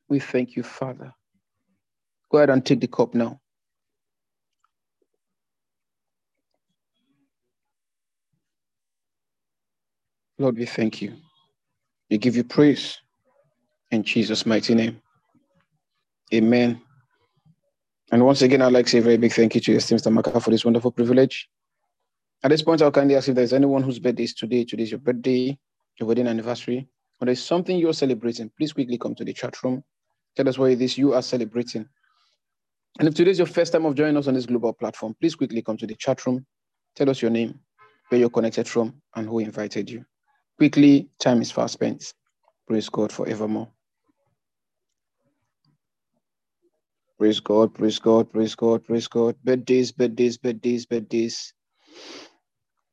We 0.08 0.18
thank 0.18 0.56
you, 0.56 0.62
Father. 0.62 1.12
Go 2.30 2.38
ahead 2.38 2.50
and 2.50 2.64
take 2.64 2.80
the 2.80 2.88
cup 2.88 3.14
now. 3.14 3.38
Lord, 10.38 10.56
we 10.56 10.64
thank 10.64 11.02
you. 11.02 11.16
We 12.10 12.18
give 12.18 12.36
you 12.36 12.44
praise 12.44 12.98
in 13.90 14.02
Jesus' 14.02 14.46
mighty 14.46 14.74
name. 14.74 15.00
Amen. 16.32 16.80
And 18.10 18.24
once 18.24 18.42
again, 18.42 18.62
I'd 18.62 18.72
like 18.72 18.86
to 18.86 18.92
say 18.92 18.98
a 18.98 19.02
very 19.02 19.18
big 19.18 19.32
thank 19.32 19.54
you 19.54 19.60
to 19.60 19.74
esteemed 19.74 20.00
Mr. 20.00 20.42
for 20.42 20.50
this 20.50 20.64
wonderful 20.64 20.90
privilege. 20.90 21.48
At 22.42 22.50
this 22.50 22.62
point, 22.62 22.80
I'll 22.80 22.90
kindly 22.90 23.16
ask 23.16 23.28
if 23.28 23.34
there's 23.34 23.52
anyone 23.52 23.82
whose 23.82 23.98
birthday 23.98 24.22
is 24.22 24.34
today, 24.34 24.64
today 24.64 24.84
is 24.84 24.90
your 24.90 25.00
birthday, 25.00 25.58
your 25.98 26.06
wedding 26.06 26.26
anniversary, 26.26 26.88
or 27.20 27.26
there's 27.26 27.42
something 27.42 27.76
you're 27.76 27.92
celebrating, 27.92 28.50
please 28.56 28.72
quickly 28.72 28.96
come 28.96 29.14
to 29.16 29.24
the 29.24 29.32
chat 29.32 29.62
room. 29.62 29.82
Tell 30.36 30.48
us 30.48 30.56
what 30.56 30.70
it 30.70 30.80
is 30.80 30.96
you 30.96 31.14
are 31.14 31.22
celebrating. 31.22 31.86
And 32.98 33.08
if 33.08 33.14
today 33.14 33.32
is 33.32 33.38
your 33.38 33.46
first 33.46 33.72
time 33.72 33.84
of 33.86 33.94
joining 33.94 34.16
us 34.16 34.28
on 34.28 34.34
this 34.34 34.46
global 34.46 34.72
platform, 34.72 35.16
please 35.20 35.34
quickly 35.34 35.62
come 35.62 35.76
to 35.76 35.86
the 35.86 35.96
chat 35.96 36.24
room. 36.26 36.46
Tell 36.94 37.10
us 37.10 37.20
your 37.20 37.30
name, 37.30 37.58
where 38.08 38.20
you're 38.20 38.30
connected 38.30 38.68
from, 38.68 39.02
and 39.14 39.28
who 39.28 39.40
invited 39.40 39.90
you. 39.90 40.04
Quickly, 40.58 41.08
time 41.20 41.42
is 41.42 41.50
fast 41.52 41.74
spent. 41.74 42.14
Praise 42.66 42.88
God 42.88 43.12
forevermore. 43.12 43.68
Praise 47.18 47.40
God, 47.40 47.74
praise 47.74 47.98
God, 47.98 48.30
praise 48.32 48.54
God, 48.54 48.84
praise 48.84 49.08
God. 49.08 49.36
Birthdays, 49.44 49.92
birthdays, 49.92 50.38
birthdays, 50.38 50.86
birthdays. 50.86 51.54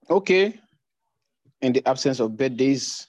Okay. 0.10 0.60
In 1.62 1.74
the 1.74 1.88
absence 1.88 2.20
of 2.20 2.38
birthdays, 2.38 3.08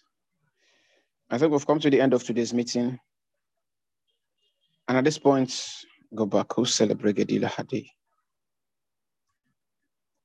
I 1.30 1.38
think 1.38 1.52
we've 1.52 1.66
come 1.66 1.80
to 1.80 1.90
the 1.90 2.00
end 2.00 2.14
of 2.14 2.24
today's 2.24 2.54
meeting. 2.54 2.98
And 4.88 4.98
at 4.98 5.04
this 5.04 5.18
point, 5.18 5.68
go 6.14 6.26
back. 6.26 6.52
Who 6.54 6.64
celebrate 6.64 7.16
Gedila 7.16 7.48
Hadi? 7.48 7.90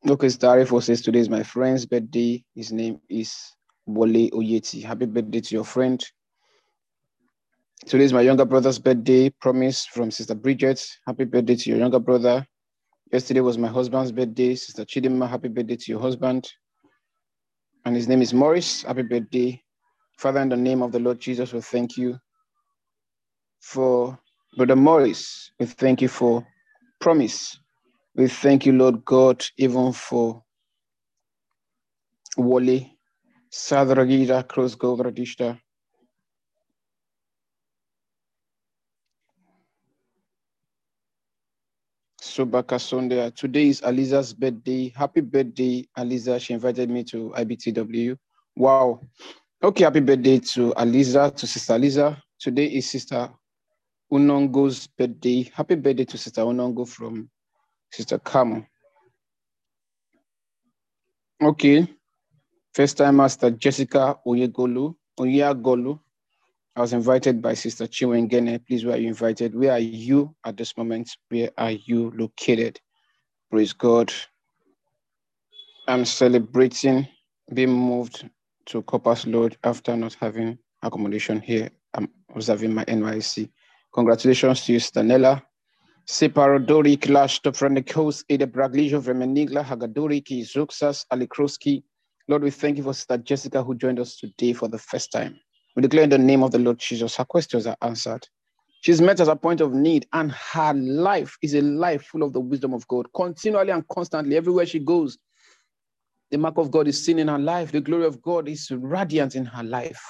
Okay, 0.07 0.27
Starifo 0.27 0.81
says 0.81 1.01
today 1.01 1.19
is 1.19 1.29
my 1.29 1.43
friend's 1.43 1.85
birthday. 1.85 2.43
His 2.55 2.71
name 2.71 3.01
is 3.09 3.35
Wole 3.87 4.29
Oyeti. 4.31 4.83
Happy 4.83 5.05
birthday 5.05 5.41
to 5.41 5.55
your 5.55 5.65
friend. 5.65 6.03
Today 7.85 8.03
is 8.03 8.13
my 8.13 8.21
younger 8.21 8.45
brother's 8.45 8.79
birthday. 8.79 9.29
Promise 9.29 9.85
from 9.87 10.11
Sister 10.11 10.35
Bridget. 10.35 10.85
Happy 11.07 11.25
birthday 11.25 11.55
to 11.55 11.69
your 11.69 11.79
younger 11.79 11.99
brother. 11.99 12.45
Yesterday 13.11 13.41
was 13.41 13.57
my 13.57 13.67
husband's 13.67 14.11
birthday. 14.11 14.55
Sister 14.55 14.85
Chidima, 14.85 15.29
happy 15.29 15.47
birthday 15.47 15.75
to 15.75 15.91
your 15.91 15.99
husband. 15.99 16.51
And 17.85 17.95
his 17.95 18.07
name 18.07 18.21
is 18.21 18.33
Morris. 18.33 18.83
Happy 18.83 19.01
birthday. 19.01 19.61
Father, 20.17 20.39
in 20.41 20.49
the 20.49 20.57
name 20.57 20.81
of 20.81 20.91
the 20.91 20.99
Lord 20.99 21.19
Jesus, 21.19 21.51
we 21.51 21.61
thank 21.61 21.97
you 21.97 22.19
for 23.61 24.17
Brother 24.55 24.75
Morris. 24.75 25.51
We 25.59 25.65
thank 25.65 26.01
you 26.01 26.07
for 26.07 26.45
promise. 26.99 27.59
We 28.15 28.27
thank 28.27 28.65
you, 28.65 28.73
Lord 28.73 29.03
God, 29.03 29.43
even 29.57 29.93
for 29.93 30.43
Wally, 32.37 32.97
Sadragira, 33.51 34.47
Cross 34.47 34.75
Govradishta. 34.75 35.59
Subaka 42.21 42.79
Sunday. 42.79 43.29
Today 43.31 43.67
is 43.67 43.81
Aliza's 43.81 44.33
birthday. 44.33 44.93
Happy 44.95 45.19
birthday, 45.19 45.85
Aliza. 45.97 46.39
She 46.39 46.53
invited 46.53 46.89
me 46.89 47.03
to 47.03 47.33
IBTW. 47.35 48.15
Wow. 48.55 49.01
Okay, 49.61 49.83
happy 49.83 49.99
birthday 49.99 50.39
to 50.39 50.73
Aliza, 50.77 51.35
to 51.35 51.45
Sister 51.45 51.73
Aliza. 51.73 52.21
Today 52.39 52.67
is 52.67 52.89
Sister 52.89 53.29
Unongo's 54.13 54.87
birthday. 54.87 55.43
Happy 55.53 55.75
birthday 55.75 56.05
to 56.05 56.17
Sister 56.17 56.41
Unongo 56.43 56.87
from 56.87 57.29
Sister 57.91 58.17
Kamo. 58.17 58.65
Okay. 61.41 61.85
First 62.73 62.97
time 62.97 63.17
Master 63.17 63.51
Jessica 63.51 64.17
Oyegolu, 64.25 64.95
Oyagolu. 65.19 65.99
I 66.73 66.79
was 66.79 66.93
invited 66.93 67.41
by 67.41 67.53
Sister 67.53 67.85
Chiwengene. 67.85 68.65
Please, 68.65 68.85
where 68.85 68.95
are 68.95 68.97
you 68.97 69.09
invited? 69.09 69.53
Where 69.53 69.73
are 69.73 69.79
you 69.79 70.33
at 70.45 70.55
this 70.55 70.77
moment? 70.77 71.09
Where 71.27 71.49
are 71.57 71.71
you 71.71 72.13
located? 72.15 72.79
Praise 73.49 73.73
God. 73.73 74.13
I'm 75.89 76.05
celebrating 76.05 77.09
being 77.53 77.73
moved 77.73 78.29
to 78.67 78.81
Corpus 78.83 79.27
Lord 79.27 79.57
after 79.65 79.97
not 79.97 80.13
having 80.13 80.57
accommodation 80.81 81.41
here. 81.41 81.69
I'm 81.93 82.07
observing 82.33 82.73
my 82.73 82.85
NYSC. 82.85 83.49
Congratulations 83.93 84.63
to 84.65 84.73
you, 84.73 84.79
Stanella. 84.79 85.41
Separodori 86.07 86.97
Klash 86.97 87.41
Topranekos 87.41 88.23
Ede 88.29 88.49
Braglijo 88.49 89.01
Vremenigla 89.01 89.61
Hagadori 89.61 90.23
Zuxas 90.45 91.05
Alikroski. 91.11 91.83
Lord, 92.31 92.43
we 92.43 92.49
thank 92.49 92.77
you 92.77 92.83
for 92.83 92.93
Sister 92.93 93.17
Jessica 93.17 93.61
who 93.61 93.75
joined 93.75 93.99
us 93.99 94.15
today 94.15 94.53
for 94.53 94.69
the 94.69 94.77
first 94.77 95.11
time. 95.11 95.37
We 95.75 95.81
declare 95.81 96.05
in 96.05 96.11
the 96.11 96.17
name 96.17 96.43
of 96.43 96.51
the 96.51 96.59
Lord 96.59 96.79
Jesus, 96.79 97.17
her 97.17 97.25
questions 97.25 97.67
are 97.67 97.75
answered. 97.81 98.25
She's 98.79 99.01
met 99.01 99.19
at 99.19 99.27
a 99.27 99.35
point 99.35 99.59
of 99.59 99.73
need, 99.73 100.07
and 100.13 100.31
her 100.31 100.73
life 100.73 101.35
is 101.43 101.55
a 101.55 101.61
life 101.61 102.03
full 102.03 102.23
of 102.23 102.31
the 102.31 102.39
wisdom 102.39 102.73
of 102.73 102.87
God, 102.87 103.07
continually 103.13 103.71
and 103.71 103.85
constantly, 103.89 104.37
everywhere 104.37 104.65
she 104.65 104.79
goes. 104.79 105.17
The 106.31 106.37
mark 106.37 106.57
of 106.57 106.71
God 106.71 106.87
is 106.87 107.03
seen 107.03 107.19
in 107.19 107.27
her 107.27 107.37
life. 107.37 107.73
The 107.73 107.81
glory 107.81 108.05
of 108.05 108.21
God 108.21 108.47
is 108.47 108.71
radiant 108.71 109.35
in 109.35 109.43
her 109.43 109.63
life. 109.63 110.01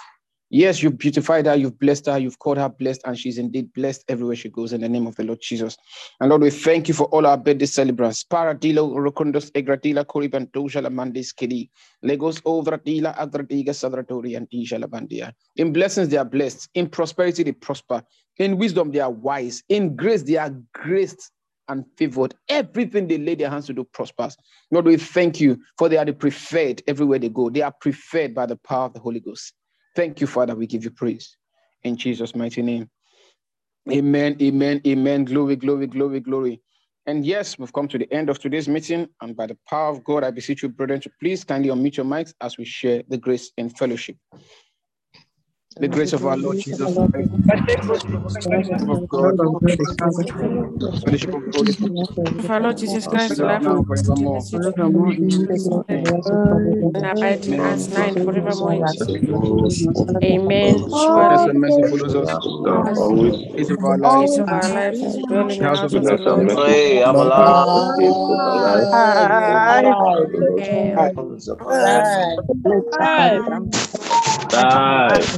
Yes, 0.53 0.84
you've 0.84 0.98
beautified 0.98 1.45
her, 1.45 1.56
you've 1.56 1.80
blessed 1.80 2.07
her, 2.07 2.18
you've 2.18 2.38
called 2.38 2.57
her 2.57 2.68
blessed, 2.68 3.03
and 3.06 3.18
she's 3.18 3.38
indeed 3.38 3.72
blessed 3.72 4.03
everywhere 4.10 4.36
she 4.36 4.49
goes 4.49 4.73
in 4.73 4.82
the 4.82 4.90
name 4.90 5.07
of 5.07 5.15
the 5.15 5.23
Lord 5.23 5.40
Jesus. 5.41 5.78
And 6.19 6.30
Lord, 6.30 6.41
we 6.41 6.49
thank 6.49 6.90
you 6.90 6.94
for 6.94 7.06
all 7.06 7.26
our 7.26 7.38
birthday 7.38 7.65
celebrants. 7.65 8.26
Paradilo, 8.26 8.94
Rokundos, 8.94 9.49
Egradila, 9.53 10.03
Koriban, 10.03 10.52
Dojala, 10.52 10.90
Mandis, 10.91 11.34
Kedi, 11.34 11.69
Legos, 12.03 12.41
Ovradila, 12.41 13.18
Agradiga, 13.18 13.69
Sadratori, 13.69 14.36
and 14.36 14.49
Dijala 14.49 14.88
Bandia. 14.88 15.32
In 15.56 15.72
blessings, 15.72 16.10
they 16.10 16.18
are 16.18 16.26
blessed. 16.26 16.68
In 16.73 16.90
prosperity, 16.90 17.44
they 17.44 17.53
prosper. 17.53 18.03
In 18.38 18.57
wisdom, 18.57 18.91
they 18.91 18.99
are 18.99 19.10
wise. 19.10 19.64
In 19.69 19.95
grace, 19.95 20.23
they 20.23 20.36
are 20.36 20.53
graced 20.73 21.32
and 21.69 21.86
favored. 21.98 22.36
Everything 22.49 23.07
they 23.07 23.18
lay 23.18 23.36
their 23.36 23.49
hands 23.49 23.68
to 23.68 23.73
do 23.73 23.86
prospers. 23.86 24.36
Lord, 24.69 24.84
we 24.84 24.98
thank 24.98 25.40
you 25.40 25.61
for 25.78 25.88
they 25.88 25.95
are 25.95 26.03
the 26.03 26.11
preferred 26.11 26.84
everywhere 26.88 27.19
they 27.19 27.30
go. 27.30 27.49
They 27.49 27.61
are 27.61 27.73
preferred 27.80 28.36
by 28.36 28.48
the 28.48 28.57
power 28.57 28.88
of 28.88 28.94
the 28.95 28.99
Holy 28.99 29.22
Ghost. 29.22 29.53
Thank 29.96 30.22
you, 30.22 30.28
Father. 30.28 30.56
We 30.56 30.68
give 30.68 30.84
you 30.84 30.92
praise 30.92 31.38
in 31.84 31.98
Jesus' 31.98 32.36
mighty 32.36 32.62
name. 32.62 32.90
Amen, 33.92 34.38
amen, 34.42 34.82
amen. 34.86 35.26
Glory, 35.26 35.56
glory, 35.56 35.88
glory, 35.88 36.20
glory. 36.20 36.62
And 37.08 37.26
yes, 37.26 37.58
we've 37.58 37.74
come 37.74 37.88
to 37.88 37.98
the 37.98 38.12
end 38.14 38.30
of 38.30 38.40
today's 38.40 38.70
meeting. 38.70 39.08
And 39.22 39.36
by 39.36 39.48
the 39.48 39.58
power 39.68 39.90
of 39.90 40.04
God, 40.04 40.24
I 40.24 40.32
beseech 40.32 40.62
you, 40.62 40.70
brethren, 40.70 41.02
to 41.02 41.12
please 41.20 41.44
kindly 41.44 41.70
unmute 41.70 41.98
your 41.98 42.06
mics 42.06 42.34
as 42.42 42.58
we 42.58 42.66
share 42.66 43.04
the 43.08 43.18
grace 43.18 43.52
and 43.58 43.76
fellowship. 43.76 44.18
The 45.80 45.89
grace 45.89 46.14
of 46.14 46.26
our 46.26 46.38
Lord 46.38 46.60
Jesus 46.60 46.99
Christ, 48.43 48.72
the 48.72 48.80
love 48.80 48.89
of 48.89 49.10
God, 49.10 49.35
the 50.81 50.93
fellowship 51.03 51.35
of 51.35 51.45
the 51.45 51.53
Holy 51.53 51.73
Spirit, 51.73 51.93
Of 52.39 52.52
our 52.52 52.61
Lord 52.61 52.77
Jesus 52.77 53.07
Christ, 53.07 53.38
be 53.38 53.45
love 53.45 53.61
now 53.61 53.77
and 53.77 53.88
forevermore. 53.88 54.45
Forevermore 54.45 55.14
in 55.14 55.30
Jesus' 55.30 55.80
name. 55.89 56.14
and 56.95 57.06
abide 57.06 57.48
in 57.48 57.65
us 57.65 57.89
now 57.89 58.07
and 58.07 58.19
forevermore 58.19 58.73
in 58.73 58.88
Jesus' 58.88 59.22
name. 59.23 59.39
Goodness 59.39 59.85
Amen. 60.23 60.93
Surely, 60.93 61.48
and 61.48 61.61
mercy 61.61 61.84
follows 61.84 62.15
us. 62.15 62.38
Days 63.57 63.72
of 63.72 63.84
our 63.84 63.98
days 63.98 63.98
lives, 63.98 64.39
of 64.39 64.52
our 64.52 64.69
lives, 64.69 65.18
we 65.18 65.23
dwell 65.23 65.49
in 65.49 65.60
the 65.60 65.60
the 65.60 65.65
house 65.65 65.77
house 65.77 65.84
of 65.84 65.93
the 65.93 65.95
of 65.95 66.06
the 66.06 66.18
Lord. 66.18 66.45
Lord. 66.45 66.68
Hey, 66.68 67.03
I'm 67.03 67.19
alive. 67.19 67.68
Amen. 70.60 72.41
Bye. 72.91 73.41